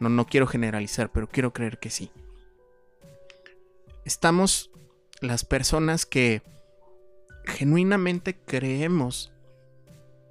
No, 0.00 0.08
no 0.08 0.26
quiero 0.26 0.46
generalizar, 0.46 1.12
pero 1.12 1.28
quiero 1.28 1.52
creer 1.52 1.78
que 1.78 1.90
sí. 1.90 2.10
Estamos 4.04 4.70
las 5.20 5.44
personas 5.44 6.06
que 6.06 6.42
genuinamente 7.44 8.36
creemos 8.36 9.32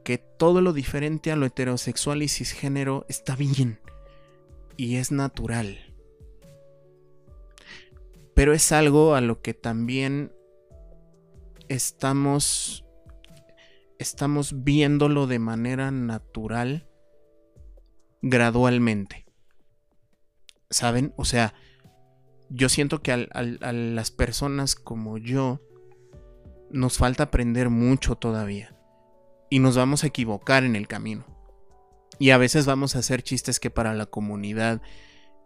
que 0.04 0.18
todo 0.18 0.62
lo 0.62 0.74
diferente 0.74 1.32
a 1.32 1.36
lo 1.36 1.46
heterosexual 1.46 2.24
y 2.24 2.28
cisgénero 2.28 3.06
está 3.10 3.36
bien 3.36 3.80
y 4.76 4.96
es 4.96 5.12
natural. 5.12 5.78
Pero 8.34 8.54
es 8.54 8.72
algo 8.72 9.16
a 9.16 9.22
lo 9.22 9.42
que 9.42 9.54
también 9.54 10.32
estamos 11.68 12.86
estamos 14.00 14.64
viéndolo 14.64 15.28
de 15.28 15.40
manera 15.40 15.92
natural 15.92 16.88
gradualmente. 18.22 19.29
¿Saben? 20.70 21.14
O 21.18 21.26
sea, 21.26 21.54
yo 22.50 22.70
siento 22.70 23.02
que 23.02 23.12
a 23.12 23.72
las 23.74 24.12
personas 24.12 24.76
como 24.76 25.18
yo 25.18 25.62
nos 26.70 26.98
falta 26.98 27.24
aprender 27.24 27.70
mucho 27.70 28.16
todavía. 28.16 28.76
Y 29.50 29.60
nos 29.60 29.76
vamos 29.76 30.04
a 30.04 30.08
equivocar 30.08 30.64
en 30.64 30.76
el 30.76 30.88
camino. 30.88 31.26
Y 32.20 32.32
a 32.32 32.38
veces 32.38 32.66
vamos 32.66 32.96
a 32.96 33.00
hacer 33.00 33.24
chistes 33.24 33.60
que 33.60 33.70
para 33.70 33.94
la 33.94 34.06
comunidad 34.06 34.82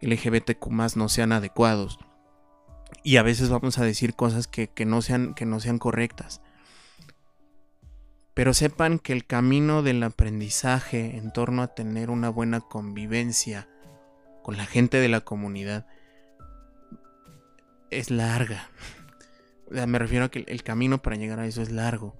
LGBTQ 0.00 0.96
no 0.96 1.08
sean 1.08 1.32
adecuados. 1.32 1.98
Y 3.02 3.16
a 3.16 3.22
veces 3.22 3.48
vamos 3.48 3.78
a 3.78 3.84
decir 3.84 4.14
cosas 4.14 4.46
que, 4.46 4.70
no 4.84 5.02
sean, 5.02 5.34
que 5.34 5.46
no 5.46 5.60
sean 5.60 5.78
correctas. 5.78 6.42
Pero 8.34 8.52
sepan 8.52 8.98
que 8.98 9.12
el 9.12 9.26
camino 9.26 9.82
del 9.82 10.02
aprendizaje 10.02 11.16
en 11.16 11.32
torno 11.32 11.62
a 11.62 11.68
tener 11.68 12.10
una 12.10 12.28
buena 12.28 12.60
convivencia 12.60 13.68
con 14.44 14.58
la 14.58 14.66
gente 14.66 14.98
de 14.98 15.08
la 15.08 15.22
comunidad 15.22 15.86
es 17.90 18.10
larga. 18.10 18.68
Me 19.70 19.98
refiero 19.98 20.26
a 20.26 20.30
que 20.30 20.44
el 20.46 20.62
camino 20.62 21.00
para 21.00 21.16
llegar 21.16 21.40
a 21.40 21.46
eso 21.46 21.62
es 21.62 21.72
largo. 21.72 22.14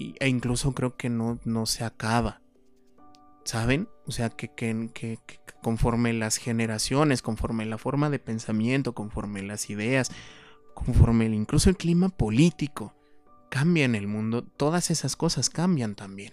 e 0.00 0.28
incluso 0.28 0.74
creo 0.74 0.96
que 0.96 1.08
no, 1.08 1.38
no 1.44 1.66
se 1.66 1.84
acaba. 1.84 2.40
¿Saben? 3.44 3.88
O 4.06 4.10
sea, 4.10 4.30
que, 4.30 4.48
que, 4.48 4.90
que, 4.92 5.20
conforme 5.62 6.12
las 6.12 6.38
generaciones, 6.38 7.22
conforme 7.22 7.66
la 7.66 7.78
forma 7.78 8.10
de 8.10 8.18
pensamiento, 8.18 8.94
conforme 8.94 9.42
las 9.42 9.70
ideas, 9.70 10.10
conforme 10.74 11.26
incluso 11.26 11.70
el 11.70 11.76
clima 11.76 12.08
político 12.08 12.96
cambia 13.48 13.84
en 13.84 13.94
el 13.94 14.08
mundo, 14.08 14.42
todas 14.42 14.90
esas 14.90 15.14
cosas 15.14 15.50
cambian 15.50 15.94
también. 15.94 16.32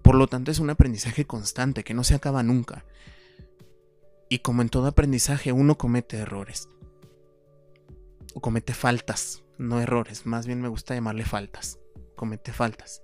Por 0.00 0.14
lo 0.14 0.26
tanto, 0.26 0.50
es 0.50 0.58
un 0.58 0.70
aprendizaje 0.70 1.26
constante 1.26 1.84
que 1.84 1.92
no 1.92 2.02
se 2.02 2.14
acaba 2.14 2.42
nunca. 2.42 2.86
Y 4.28 4.40
como 4.40 4.62
en 4.62 4.68
todo 4.68 4.86
aprendizaje, 4.88 5.52
uno 5.52 5.78
comete 5.78 6.18
errores 6.18 6.68
o 8.34 8.40
comete 8.40 8.74
faltas, 8.74 9.44
no 9.56 9.80
errores, 9.80 10.26
más 10.26 10.46
bien 10.46 10.60
me 10.60 10.68
gusta 10.68 10.94
llamarle 10.94 11.24
faltas, 11.24 11.78
comete 12.16 12.52
faltas. 12.52 13.02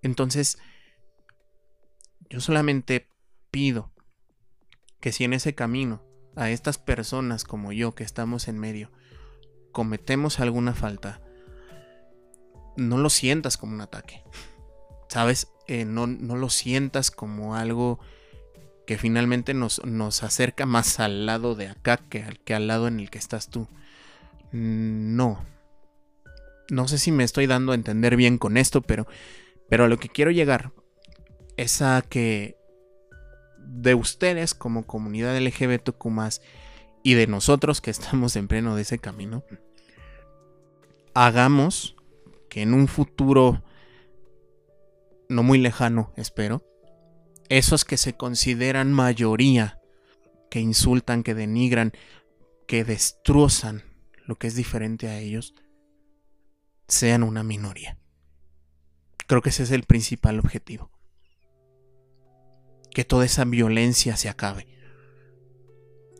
Entonces, 0.00 0.58
yo 2.30 2.40
solamente 2.40 3.10
pido 3.50 3.92
que 5.00 5.12
si 5.12 5.24
en 5.24 5.32
ese 5.32 5.54
camino 5.54 6.02
a 6.34 6.50
estas 6.50 6.78
personas 6.78 7.44
como 7.44 7.72
yo 7.72 7.94
que 7.94 8.04
estamos 8.04 8.48
en 8.48 8.58
medio 8.58 8.90
cometemos 9.72 10.40
alguna 10.40 10.74
falta, 10.74 11.20
no 12.76 12.98
lo 12.98 13.10
sientas 13.10 13.56
como 13.56 13.74
un 13.74 13.82
ataque. 13.82 14.22
¿Sabes? 15.08 15.48
Eh, 15.66 15.84
no, 15.84 16.06
no, 16.06 16.36
lo 16.36 16.48
sientas 16.48 17.10
como 17.10 17.54
algo 17.56 18.00
que 18.86 18.98
finalmente 18.98 19.52
nos, 19.52 19.84
nos 19.84 20.22
acerca 20.22 20.64
más 20.64 21.00
al 21.00 21.26
lado 21.26 21.54
de 21.54 21.68
acá 21.68 21.96
que 21.96 22.22
al, 22.22 22.38
que 22.40 22.54
al 22.54 22.68
lado 22.68 22.88
en 22.88 23.00
el 23.00 23.10
que 23.10 23.18
estás 23.18 23.50
tú. 23.50 23.68
No. 24.52 25.44
No 26.70 26.88
sé 26.88 26.98
si 26.98 27.12
me 27.12 27.24
estoy 27.24 27.46
dando 27.46 27.72
a 27.72 27.74
entender 27.74 28.16
bien 28.16 28.38
con 28.38 28.56
esto, 28.56 28.82
pero, 28.82 29.06
pero 29.68 29.84
a 29.84 29.88
lo 29.88 29.98
que 29.98 30.08
quiero 30.08 30.30
llegar 30.30 30.72
es 31.56 31.82
a 31.82 32.02
que 32.08 32.56
de 33.58 33.94
ustedes 33.94 34.54
como 34.54 34.86
comunidad 34.86 35.36
LGBTQ 35.36 36.06
y 37.02 37.14
de 37.14 37.26
nosotros 37.26 37.80
que 37.80 37.90
estamos 37.90 38.36
en 38.36 38.48
pleno 38.48 38.76
de 38.76 38.82
ese 38.82 38.98
camino, 38.98 39.44
hagamos 41.14 41.96
que 42.48 42.62
en 42.62 42.74
un 42.74 42.88
futuro 42.88 43.62
no 45.28 45.42
muy 45.42 45.58
lejano, 45.58 46.12
espero, 46.16 46.62
esos 47.48 47.84
que 47.84 47.96
se 47.96 48.16
consideran 48.16 48.92
mayoría, 48.92 49.80
que 50.50 50.60
insultan, 50.60 51.22
que 51.22 51.34
denigran, 51.34 51.92
que 52.66 52.84
destrozan 52.84 53.82
lo 54.24 54.36
que 54.36 54.46
es 54.46 54.54
diferente 54.54 55.08
a 55.08 55.18
ellos, 55.18 55.54
sean 56.88 57.22
una 57.22 57.42
minoría. 57.42 57.98
Creo 59.26 59.42
que 59.42 59.50
ese 59.50 59.64
es 59.64 59.70
el 59.70 59.84
principal 59.84 60.38
objetivo. 60.38 60.90
Que 62.90 63.04
toda 63.04 63.24
esa 63.24 63.44
violencia 63.44 64.16
se 64.16 64.28
acabe. 64.28 64.66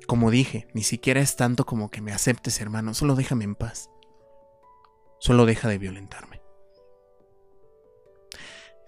Como 0.06 0.30
dije, 0.30 0.68
ni 0.74 0.82
siquiera 0.82 1.20
es 1.20 1.36
tanto 1.36 1.66
como 1.66 1.90
que 1.90 2.00
me 2.00 2.12
aceptes, 2.12 2.60
hermano, 2.60 2.94
solo 2.94 3.14
déjame 3.14 3.44
en 3.44 3.54
paz. 3.54 3.90
Solo 5.18 5.46
deja 5.46 5.68
de 5.68 5.78
violentarme. 5.78 6.35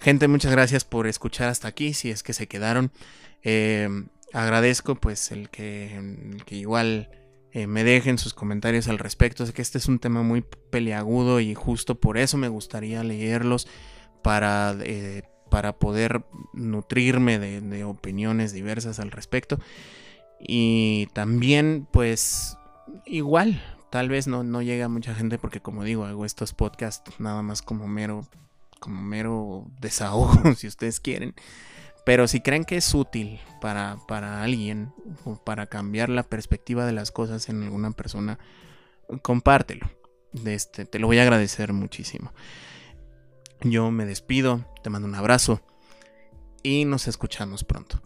Gente, 0.01 0.29
muchas 0.29 0.53
gracias 0.53 0.85
por 0.85 1.07
escuchar 1.07 1.49
hasta 1.49 1.69
aquí, 1.69 1.93
si 1.93 2.11
es 2.11 2.23
que 2.23 2.33
se 2.33 2.47
quedaron. 2.47 2.93
Eh, 3.43 3.89
agradezco 4.33 4.95
pues 4.95 5.33
el 5.33 5.51
que, 5.51 6.37
que 6.47 6.57
igual 6.57 7.11
eh, 7.53 7.67
me 7.67 7.83
dejen 7.83 8.19
sus 8.19 8.35
comentarios 8.35 8.89
al 8.89 8.99
respecto. 8.99 9.47
Sé 9.47 9.53
que 9.53 9.63
este 9.63 9.79
es 9.79 9.89
un 9.89 9.99
tema 9.99 10.23
muy 10.23 10.43
peleagudo 10.71 11.41
y 11.41 11.55
justo 11.55 11.99
por 11.99 12.19
eso 12.19 12.37
me 12.37 12.49
gustaría 12.49 13.03
leerlos 13.03 13.67
para, 14.23 14.77
eh, 14.83 15.23
para 15.51 15.79
poder 15.79 16.25
nutrirme 16.53 17.39
de, 17.39 17.85
opiniones 17.85 18.53
diversas 18.53 19.01
al 19.01 19.11
respecto. 19.11 19.59
Y 20.39 21.09
también 21.15 21.89
pues 21.91 22.57
igual, 23.07 23.63
tal 23.91 24.09
vez 24.09 24.29
no, 24.29 24.45
no 24.45 24.63
llega 24.63 24.85
a 24.85 24.89
mucha 24.89 25.15
gente 25.15 25.39
porque 25.39 25.61
como 25.61 25.85
digo, 25.85 26.05
hago 26.05 26.25
estos 26.25 26.53
podcasts 26.53 27.19
nada 27.19 27.43
más 27.43 27.63
como 27.63 27.89
mero, 27.89 28.27
como 28.79 29.03
mero 29.03 29.67
desahogo 29.81 30.55
si 30.57 30.67
ustedes 30.67 31.01
quieren. 31.01 31.35
Pero 32.05 32.27
si 32.27 32.41
creen 32.41 32.65
que 32.65 32.77
es 32.77 32.95
útil 32.95 33.39
para, 33.61 33.99
para 34.09 34.43
alguien 34.43 34.95
o 35.25 35.37
para 35.37 35.67
cambiar 35.67 36.09
la 36.09 36.23
perspectiva 36.23 36.87
de 36.87 36.93
las 36.93 37.11
cosas 37.11 37.49
en 37.51 37.63
alguna 37.63 37.91
persona, 37.91 38.39
compártelo. 39.23 39.91
De 40.33 40.55
este, 40.55 40.85
te 40.87 40.99
lo 40.99 41.07
voy 41.07 41.19
a 41.19 41.23
agradecer 41.23 41.73
muchísimo. 41.73 42.33
Yo 43.61 43.91
me 43.91 44.07
despido, 44.07 44.65
te 44.83 44.91
mando 44.91 45.09
un 45.09 45.15
abrazo 45.15 45.61
y 46.63 46.85
nos 46.85 47.09
escuchamos 47.09 47.65
pronto. 47.65 48.01